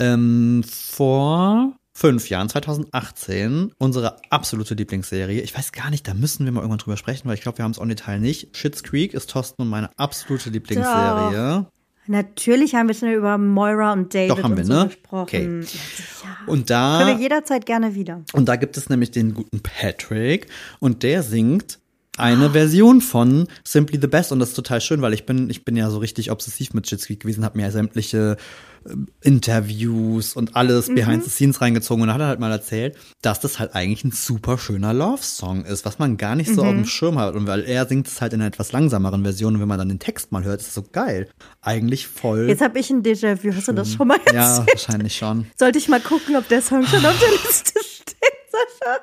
ähm, 0.00 0.64
vor 0.66 1.72
fünf 1.94 2.28
Jahren, 2.28 2.48
2018, 2.48 3.72
unsere 3.78 4.16
absolute 4.30 4.74
Lieblingsserie. 4.74 5.40
Ich 5.42 5.56
weiß 5.56 5.72
gar 5.72 5.90
nicht, 5.90 6.08
da 6.08 6.14
müssen 6.14 6.44
wir 6.44 6.52
mal 6.52 6.60
irgendwann 6.60 6.78
drüber 6.78 6.96
sprechen, 6.96 7.28
weil 7.28 7.34
ich 7.34 7.42
glaube, 7.42 7.58
wir 7.58 7.64
haben 7.64 7.72
es 7.72 7.78
on 7.78 7.88
Detail 7.88 8.18
nicht. 8.18 8.56
Shits 8.56 8.82
Creek 8.82 9.14
ist 9.14 9.30
Thorsten 9.30 9.62
und 9.62 9.68
meine 9.68 9.90
absolute 9.98 10.50
Lieblingsserie. 10.50 11.66
Doch. 11.66 11.72
Natürlich 12.08 12.74
haben 12.74 12.88
wir 12.88 12.94
schon 12.94 13.12
über 13.12 13.38
Moira 13.38 13.92
und 13.92 14.12
David 14.12 14.30
Doch, 14.30 14.42
haben 14.42 14.56
wir, 14.56 14.64
so 14.64 14.72
ne? 14.72 14.86
gesprochen. 14.86 15.22
Okay. 15.22 15.60
Ja, 15.60 16.52
und 16.52 16.68
da 16.68 16.98
können 16.98 17.18
wir 17.18 17.22
jederzeit 17.22 17.64
gerne 17.64 17.94
wieder. 17.94 18.22
Und 18.32 18.48
da 18.48 18.56
gibt 18.56 18.76
es 18.76 18.88
nämlich 18.88 19.12
den 19.12 19.34
guten 19.34 19.60
Patrick 19.60 20.48
und 20.80 21.04
der 21.04 21.22
singt 21.22 21.78
eine 22.18 22.50
Version 22.50 23.00
von 23.00 23.48
Simply 23.64 23.98
the 24.00 24.06
Best 24.06 24.32
und 24.32 24.38
das 24.38 24.50
ist 24.50 24.54
total 24.54 24.80
schön, 24.82 25.00
weil 25.00 25.14
ich 25.14 25.24
bin 25.24 25.48
ich 25.48 25.64
bin 25.64 25.76
ja 25.76 25.88
so 25.88 25.98
richtig 25.98 26.30
obsessiv 26.30 26.74
mit 26.74 26.86
Shit's 26.86 27.06
gewesen, 27.08 27.44
habe 27.44 27.56
mir 27.56 27.64
ja 27.64 27.70
sämtliche 27.70 28.36
äh, 28.84 28.94
Interviews 29.22 30.36
und 30.36 30.54
alles 30.54 30.88
mhm. 30.88 30.96
behind 30.96 31.24
the 31.24 31.30
scenes 31.30 31.62
reingezogen 31.62 32.02
und 32.02 32.12
hat 32.12 32.20
er 32.20 32.26
halt 32.26 32.38
mal 32.38 32.52
erzählt, 32.52 32.96
dass 33.22 33.40
das 33.40 33.58
halt 33.58 33.74
eigentlich 33.74 34.04
ein 34.04 34.12
super 34.12 34.58
schöner 34.58 34.92
Love 34.92 35.22
Song 35.22 35.64
ist, 35.64 35.86
was 35.86 35.98
man 35.98 36.18
gar 36.18 36.36
nicht 36.36 36.54
so 36.54 36.62
mhm. 36.62 36.68
auf 36.68 36.74
dem 36.74 36.84
Schirm 36.84 37.18
hat 37.18 37.34
und 37.34 37.46
weil 37.46 37.64
er 37.64 37.86
singt 37.86 38.08
es 38.08 38.20
halt 38.20 38.34
in 38.34 38.40
einer 38.40 38.48
etwas 38.48 38.72
langsameren 38.72 39.22
Version 39.22 39.54
und 39.54 39.60
wenn 39.62 39.68
man 39.68 39.78
dann 39.78 39.88
den 39.88 39.98
Text 39.98 40.32
mal 40.32 40.44
hört, 40.44 40.60
ist 40.60 40.68
es 40.68 40.74
so 40.74 40.84
geil. 40.92 41.30
Eigentlich 41.62 42.08
voll. 42.08 42.46
Jetzt 42.46 42.60
habe 42.60 42.78
ich 42.78 42.90
ein 42.90 43.02
Déjà-vu, 43.02 43.54
hast 43.54 43.68
du 43.68 43.72
das 43.72 43.94
schon 43.94 44.08
mal 44.08 44.18
erzählt? 44.18 44.34
Ja, 44.34 44.66
wahrscheinlich 44.70 45.16
schon. 45.16 45.46
Sollte 45.58 45.78
ich 45.78 45.88
mal 45.88 46.00
gucken, 46.00 46.36
ob 46.36 46.46
der 46.48 46.60
Song 46.60 46.86
schon 46.86 47.06
auf 47.06 47.18
der 47.18 47.30
Liste 47.30 47.80
steht, 47.82 48.16
Sascha? 48.50 48.98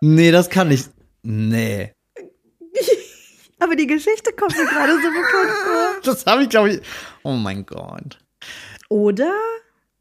Nee, 0.00 0.30
das 0.30 0.48
kann 0.48 0.70
ich. 0.70 0.84
Nee. 1.24 1.92
Aber 3.60 3.76
die 3.76 3.86
Geschichte 3.86 4.32
kommt 4.32 4.56
mir 4.56 4.66
gerade 4.66 4.92
so 4.92 5.08
bekannt 5.08 5.50
vor. 5.64 5.88
Das 6.04 6.26
habe 6.26 6.42
ich, 6.42 6.48
glaube 6.48 6.70
ich. 6.70 6.80
Oh 7.22 7.32
mein 7.32 7.66
Gott. 7.66 8.18
Oder? 8.88 9.32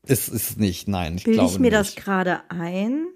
Es 0.03 0.29
ist 0.29 0.59
nicht, 0.59 0.87
nein. 0.87 1.17
Ich 1.17 1.23
Bilde 1.23 1.39
glaube 1.39 1.53
ich 1.53 1.59
mir 1.59 1.71
nicht. 1.71 1.79
das 1.79 1.95
gerade 1.95 2.41
ein? 2.49 3.07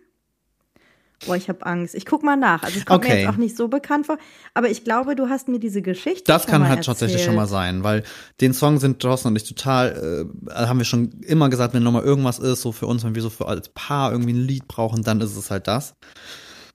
Boah, 1.25 1.35
ich 1.35 1.49
habe 1.49 1.65
Angst. 1.65 1.93
Ich 1.93 2.05
guck 2.05 2.23
mal 2.23 2.35
nach. 2.35 2.63
Also 2.63 2.79
es 2.79 2.85
kommt 2.85 3.05
okay. 3.05 3.13
mir 3.13 3.19
jetzt 3.21 3.29
auch 3.29 3.37
nicht 3.37 3.55
so 3.55 3.67
bekannt 3.67 4.07
vor. 4.07 4.17
Aber 4.53 4.69
ich 4.69 4.83
glaube, 4.83 5.15
du 5.15 5.29
hast 5.29 5.47
mir 5.47 5.59
diese 5.59 5.81
Geschichte. 5.81 6.23
Das 6.25 6.47
kann 6.47 6.63
halt 6.63 6.79
erzählt. 6.79 6.85
tatsächlich 6.85 7.23
schon 7.23 7.35
mal 7.35 7.47
sein, 7.47 7.83
weil 7.83 8.03
den 8.41 8.53
Song 8.53 8.79
sind 8.79 8.99
Thorsten 8.99 9.27
und 9.27 9.35
ich 9.35 9.43
total, 9.43 10.27
äh, 10.49 10.53
haben 10.53 10.79
wir 10.79 10.85
schon 10.85 11.11
immer 11.21 11.49
gesagt, 11.49 11.73
wenn 11.73 11.83
nochmal 11.83 12.03
irgendwas 12.03 12.39
ist, 12.39 12.61
so 12.61 12.71
für 12.71 12.87
uns, 12.87 13.03
wenn 13.03 13.13
wir 13.13 13.21
so 13.21 13.29
für 13.29 13.47
als 13.47 13.69
Paar 13.69 14.11
irgendwie 14.11 14.33
ein 14.33 14.47
Lied 14.47 14.67
brauchen, 14.67 15.03
dann 15.03 15.21
ist 15.21 15.35
es 15.35 15.51
halt 15.51 15.67
das. 15.67 15.93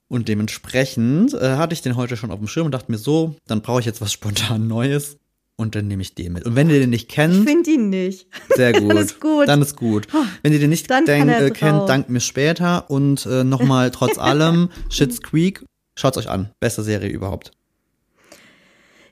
Und 0.08 0.28
dementsprechend 0.28 1.34
äh, 1.34 1.56
hatte 1.56 1.74
ich 1.74 1.82
den 1.82 1.96
heute 1.96 2.16
schon 2.16 2.30
auf 2.30 2.38
dem 2.38 2.46
Schirm 2.46 2.66
und 2.66 2.72
dachte 2.72 2.92
mir 2.92 2.98
so, 2.98 3.34
dann 3.46 3.62
brauche 3.62 3.80
ich 3.80 3.86
jetzt 3.86 4.00
was 4.00 4.12
spontan 4.12 4.68
Neues 4.68 5.18
und 5.56 5.74
dann 5.74 5.88
nehme 5.88 6.02
ich 6.02 6.14
den 6.14 6.34
mit. 6.34 6.44
Und 6.44 6.54
wenn 6.54 6.70
ihr 6.70 6.78
den 6.78 6.90
nicht 6.90 7.08
kennt. 7.08 7.34
Ich 7.34 7.44
finde 7.44 7.70
ihn 7.70 7.88
nicht. 7.88 8.28
Sehr 8.54 8.72
gut. 8.80 8.90
dann 8.90 8.98
ist 8.98 9.20
gut. 9.20 9.48
Dann 9.48 9.62
ist 9.62 9.76
gut. 9.76 10.06
Oh, 10.12 10.24
wenn 10.42 10.52
ihr 10.52 10.58
den 10.60 10.70
nicht 10.70 10.88
denk, 10.88 11.30
äh, 11.30 11.50
kennt, 11.50 11.88
dankt 11.88 12.10
mir 12.10 12.20
später. 12.20 12.88
Und 12.90 13.26
äh, 13.26 13.42
nochmal 13.42 13.90
trotz 13.90 14.18
allem, 14.18 14.68
Shits 14.90 15.22
Creek, 15.22 15.64
schaut's 15.96 16.18
euch 16.18 16.28
an. 16.28 16.50
Beste 16.60 16.82
Serie 16.82 17.08
überhaupt. 17.08 17.52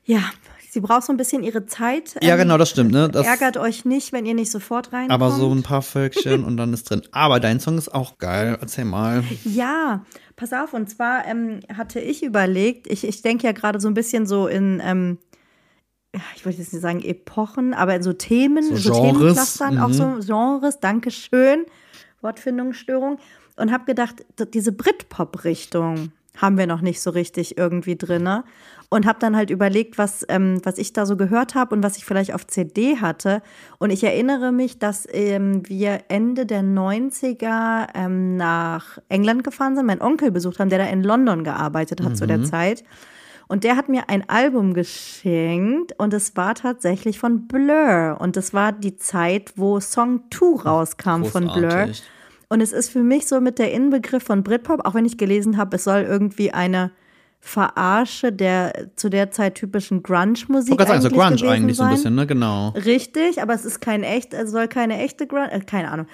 Ja, 0.04 0.22
Sie 0.74 0.80
braucht 0.80 1.04
so 1.04 1.12
ein 1.12 1.16
bisschen 1.16 1.44
ihre 1.44 1.66
Zeit. 1.66 2.16
Ja, 2.20 2.34
ähm, 2.34 2.40
genau, 2.40 2.58
das 2.58 2.70
stimmt. 2.70 2.90
Ne? 2.90 3.08
Das 3.08 3.24
ärgert 3.24 3.56
euch 3.56 3.84
nicht, 3.84 4.12
wenn 4.12 4.26
ihr 4.26 4.34
nicht 4.34 4.50
sofort 4.50 4.92
reinkommt. 4.92 5.12
Aber 5.12 5.30
so 5.30 5.48
ein 5.54 5.62
paar 5.62 5.82
Völkchen 5.82 6.42
und 6.42 6.56
dann 6.56 6.72
ist 6.72 6.90
drin. 6.90 7.02
Aber 7.12 7.38
dein 7.38 7.60
Song 7.60 7.78
ist 7.78 7.94
auch 7.94 8.18
geil. 8.18 8.58
Erzähl 8.60 8.84
mal. 8.84 9.22
Ja, 9.44 10.04
pass 10.34 10.52
auf. 10.52 10.74
Und 10.74 10.90
zwar 10.90 11.26
ähm, 11.26 11.60
hatte 11.72 12.00
ich 12.00 12.24
überlegt, 12.24 12.88
ich, 12.88 13.06
ich 13.06 13.22
denke 13.22 13.46
ja 13.46 13.52
gerade 13.52 13.78
so 13.78 13.86
ein 13.86 13.94
bisschen 13.94 14.26
so 14.26 14.48
in, 14.48 14.82
ähm, 14.84 15.18
ich 16.34 16.44
wollte 16.44 16.58
jetzt 16.58 16.72
nicht 16.72 16.82
sagen 16.82 17.04
Epochen, 17.04 17.72
aber 17.72 17.94
in 17.94 18.02
so 18.02 18.12
Themen, 18.12 18.64
so, 18.64 18.74
so 18.74 18.94
Themenclustern, 18.94 19.76
mhm. 19.76 19.80
auch 19.80 19.92
so 19.92 20.18
Genres. 20.26 20.80
Dankeschön. 20.80 21.66
Wortfindungsstörung. 22.20 23.18
Und 23.54 23.70
habe 23.70 23.84
gedacht, 23.84 24.24
diese 24.52 24.72
Britpop-Richtung 24.72 26.10
haben 26.36 26.58
wir 26.58 26.66
noch 26.66 26.80
nicht 26.80 27.00
so 27.00 27.10
richtig 27.10 27.56
irgendwie 27.58 27.94
drin. 27.94 28.28
Und 28.90 29.06
habe 29.06 29.18
dann 29.18 29.36
halt 29.36 29.50
überlegt, 29.50 29.98
was, 29.98 30.24
ähm, 30.28 30.60
was 30.62 30.78
ich 30.78 30.92
da 30.92 31.06
so 31.06 31.16
gehört 31.16 31.54
habe 31.54 31.74
und 31.74 31.82
was 31.82 31.96
ich 31.96 32.04
vielleicht 32.04 32.34
auf 32.34 32.46
CD 32.46 32.98
hatte. 32.98 33.42
Und 33.78 33.90
ich 33.90 34.04
erinnere 34.04 34.52
mich, 34.52 34.78
dass 34.78 35.06
ähm, 35.10 35.68
wir 35.68 36.00
Ende 36.08 36.46
der 36.46 36.62
90er 36.62 37.88
ähm, 37.94 38.36
nach 38.36 38.98
England 39.08 39.44
gefahren 39.44 39.76
sind, 39.76 39.86
meinen 39.86 40.02
Onkel 40.02 40.30
besucht 40.30 40.58
haben, 40.58 40.70
der 40.70 40.78
da 40.78 40.86
in 40.86 41.02
London 41.02 41.44
gearbeitet 41.44 42.02
hat 42.02 42.10
mhm. 42.10 42.16
zu 42.16 42.26
der 42.26 42.38
mhm. 42.38 42.44
Zeit. 42.44 42.84
Und 43.46 43.64
der 43.64 43.76
hat 43.76 43.88
mir 43.88 44.08
ein 44.08 44.28
Album 44.28 44.72
geschenkt 44.72 45.92
und 45.98 46.14
es 46.14 46.34
war 46.36 46.54
tatsächlich 46.54 47.18
von 47.18 47.46
Blur. 47.46 48.16
Und 48.18 48.36
es 48.36 48.54
war 48.54 48.72
die 48.72 48.96
Zeit, 48.96 49.52
wo 49.56 49.80
Song 49.80 50.22
2 50.32 50.62
rauskam 50.62 51.22
Großartig. 51.22 51.30
von 51.32 51.48
Blur. 51.48 51.88
Und 52.48 52.60
es 52.60 52.72
ist 52.72 52.90
für 52.90 53.02
mich 53.02 53.26
so 53.26 53.40
mit 53.40 53.58
der 53.58 53.72
Inbegriff 53.72 54.22
von 54.22 54.42
Britpop, 54.42 54.86
auch 54.86 54.94
wenn 54.94 55.04
ich 55.04 55.18
gelesen 55.18 55.56
habe, 55.56 55.76
es 55.76 55.84
soll 55.84 56.02
irgendwie 56.02 56.52
eine 56.52 56.90
Verarsche 57.46 58.32
der 58.32 58.88
zu 58.96 59.10
der 59.10 59.30
Zeit 59.30 59.56
typischen 59.56 60.02
Grunge-Musik. 60.02 60.80
Ich 60.80 60.86
sagen, 60.86 61.02
so 61.02 61.10
Grunge 61.10 61.50
eigentlich 61.50 61.76
sein. 61.76 61.76
so 61.76 61.82
ein 61.82 61.90
bisschen, 61.90 62.14
ne? 62.14 62.26
Genau. 62.26 62.70
Richtig, 62.70 63.42
aber 63.42 63.52
es 63.52 63.66
ist 63.66 63.82
kein 63.82 64.02
echt, 64.02 64.32
es 64.32 64.50
soll 64.50 64.66
keine 64.66 64.98
echte 64.98 65.26
Grunge, 65.26 65.52
äh, 65.52 65.60
keine 65.60 65.90
Ahnung. 65.90 66.06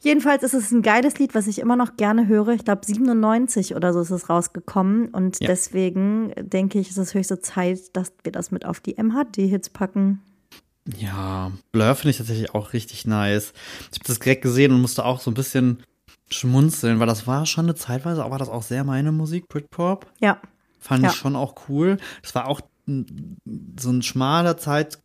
Jedenfalls 0.00 0.42
ist 0.42 0.54
es 0.54 0.72
ein 0.72 0.80
geiles 0.80 1.18
Lied, 1.18 1.34
was 1.34 1.46
ich 1.46 1.58
immer 1.58 1.76
noch 1.76 1.96
gerne 1.96 2.26
höre. 2.26 2.48
Ich 2.48 2.64
glaube, 2.64 2.86
97 2.86 3.76
oder 3.76 3.92
so 3.92 4.00
ist 4.00 4.10
es 4.10 4.30
rausgekommen. 4.30 5.08
Und 5.08 5.38
ja. 5.40 5.46
deswegen 5.46 6.32
denke 6.38 6.78
ich, 6.78 6.88
ist 6.88 6.96
es 6.96 7.12
höchste 7.12 7.40
Zeit, 7.40 7.94
dass 7.94 8.12
wir 8.24 8.32
das 8.32 8.50
mit 8.50 8.64
auf 8.64 8.80
die 8.80 8.96
MHD-Hits 8.96 9.70
packen. 9.70 10.22
Ja, 10.96 11.52
Blur 11.70 11.94
finde 11.94 12.10
ich 12.10 12.16
tatsächlich 12.16 12.54
auch 12.54 12.72
richtig 12.72 13.06
nice. 13.06 13.52
Ich 13.92 13.98
habe 13.98 14.08
das 14.08 14.18
direkt 14.18 14.42
gesehen 14.42 14.72
und 14.72 14.80
musste 14.80 15.04
auch 15.04 15.20
so 15.20 15.30
ein 15.30 15.34
bisschen 15.34 15.84
schmunzeln, 16.30 16.98
weil 16.98 17.06
das 17.06 17.26
war 17.26 17.46
schon 17.46 17.66
eine 17.66 17.74
Zeitweise, 17.74 18.22
aber 18.22 18.32
war 18.32 18.38
das 18.38 18.48
auch 18.48 18.62
sehr 18.62 18.82
meine 18.84 19.12
Musik, 19.12 19.48
Britpop. 19.48 20.10
Ja. 20.18 20.40
Fand 20.82 21.04
ja. 21.04 21.10
ich 21.10 21.16
schon 21.16 21.36
auch 21.36 21.54
cool. 21.68 21.96
Das 22.22 22.34
war 22.34 22.48
auch 22.48 22.60
so 22.86 23.90
ein 23.90 24.02
schmaler 24.02 24.56
Zeit, 24.56 24.98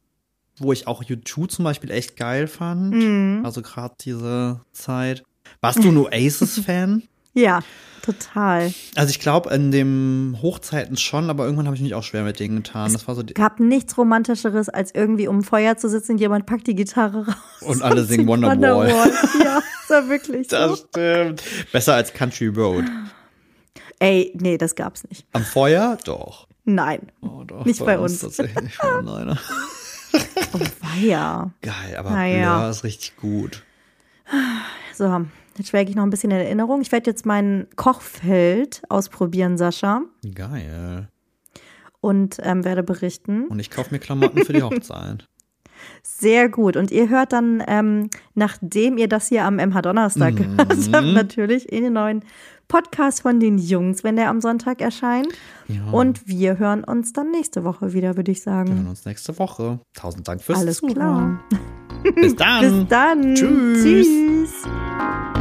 wo 0.57 0.73
ich 0.73 0.87
auch 0.87 1.03
YouTube 1.03 1.51
zum 1.51 1.63
Beispiel 1.63 1.91
echt 1.91 2.17
geil 2.17 2.47
fand. 2.47 2.95
Mhm. 2.95 3.41
Also 3.45 3.61
gerade 3.61 3.93
diese 4.01 4.61
Zeit. 4.73 5.23
Warst 5.61 5.83
du 5.83 5.89
ein 5.89 5.97
Oasis-Fan? 6.05 7.03
ja, 7.33 7.59
total. 8.01 8.73
Also 8.95 9.11
ich 9.11 9.19
glaube 9.19 9.53
in 9.53 9.69
dem 9.69 10.37
Hochzeiten 10.41 10.97
schon, 10.97 11.29
aber 11.29 11.43
irgendwann 11.43 11.67
habe 11.67 11.75
ich 11.75 11.83
mich 11.83 11.93
auch 11.93 12.01
schwer 12.01 12.23
mit 12.23 12.39
denen 12.39 12.63
getan. 12.63 12.91
Das 12.91 13.07
war 13.07 13.13
so 13.13 13.21
gab 13.35 13.59
nichts 13.59 13.95
romantischeres, 13.95 14.69
als 14.69 14.95
irgendwie 14.95 15.27
um 15.27 15.43
Feuer 15.43 15.77
zu 15.77 15.87
sitzen, 15.89 16.17
jemand 16.17 16.47
packt 16.47 16.65
die 16.65 16.73
Gitarre 16.73 17.27
raus. 17.27 17.35
Und 17.61 17.83
alle 17.83 18.01
und 18.01 18.07
singen 18.07 18.27
Wonderwall. 18.27 18.57
Wonderwall. 18.57 19.11
ja, 19.43 19.59
das 19.61 19.89
war 19.89 20.09
wirklich 20.09 20.49
so. 20.49 20.55
Das 20.55 20.79
stimmt. 20.89 21.43
Besser 21.71 21.93
als 21.93 22.11
Country 22.11 22.47
Road. 22.47 22.85
Ey, 23.99 24.31
nee, 24.39 24.57
das 24.57 24.75
gab's 24.75 25.03
nicht. 25.09 25.25
Am 25.33 25.43
Feuer? 25.43 25.97
Doch. 26.05 26.47
Nein. 26.65 27.11
Oh, 27.21 27.43
doch, 27.45 27.65
nicht 27.65 27.79
bei, 27.79 27.85
bei 27.85 27.99
uns. 27.99 28.23
uns. 28.23 28.37
Tatsächlich 28.37 28.77
oh, 28.83 29.01
nein. 29.01 29.37
oh, 30.53 30.59
weia. 30.81 31.51
Geil, 31.61 31.95
aber 31.97 32.11
naja. 32.11 32.59
Blur 32.59 32.69
ist 32.69 32.83
richtig 32.83 33.15
gut. 33.17 33.63
So, 34.93 35.25
jetzt 35.57 35.69
schwelge 35.69 35.89
ich 35.89 35.95
noch 35.95 36.03
ein 36.03 36.09
bisschen 36.09 36.31
in 36.31 36.37
Erinnerung. 36.37 36.81
Ich 36.81 36.91
werde 36.91 37.09
jetzt 37.09 37.25
mein 37.25 37.67
Kochfeld 37.75 38.81
ausprobieren, 38.89 39.57
Sascha. 39.57 40.01
Geil. 40.35 41.07
Und 42.01 42.37
ähm, 42.43 42.63
werde 42.63 42.83
berichten. 42.83 43.47
Und 43.47 43.59
ich 43.59 43.71
kaufe 43.71 43.93
mir 43.93 43.99
Klamotten 43.99 44.43
für 44.45 44.53
die 44.53 44.63
Hochzeit. 44.63 45.27
Sehr 46.03 46.49
gut. 46.49 46.77
Und 46.77 46.91
ihr 46.91 47.09
hört 47.09 47.33
dann, 47.33 47.63
ähm, 47.67 48.09
nachdem 48.33 48.97
ihr 48.97 49.07
das 49.07 49.27
hier 49.27 49.45
am 49.45 49.57
MH 49.57 49.81
Donnerstag 49.81 50.33
-hmm. 50.33 50.37
gehört 50.37 50.93
habt, 50.93 51.13
natürlich 51.13 51.71
in 51.71 51.83
den 51.83 51.93
neuen 51.93 52.23
Podcast 52.67 53.21
von 53.21 53.39
den 53.39 53.57
Jungs, 53.57 54.03
wenn 54.03 54.15
der 54.15 54.29
am 54.29 54.41
Sonntag 54.41 54.81
erscheint. 54.81 55.29
Ja. 55.67 55.89
Und 55.91 56.27
wir 56.27 56.59
hören 56.59 56.83
uns 56.83 57.13
dann 57.13 57.31
nächste 57.31 57.63
Woche 57.63 57.93
wieder, 57.93 58.17
würde 58.17 58.31
ich 58.31 58.41
sagen. 58.41 58.69
Wir 58.69 58.75
hören 58.75 58.87
uns 58.87 59.05
nächste 59.05 59.37
Woche. 59.39 59.79
Tausend 59.93 60.27
Dank 60.27 60.41
fürs 60.41 60.59
Alles 60.59 60.77
Zuhören. 60.77 61.39
klar. 61.51 62.13
Bis 62.15 62.35
dann. 62.35 62.61
Bis 62.79 62.87
dann. 62.89 63.35
Tschüss. 63.35 63.83
Tschüss. 63.83 65.36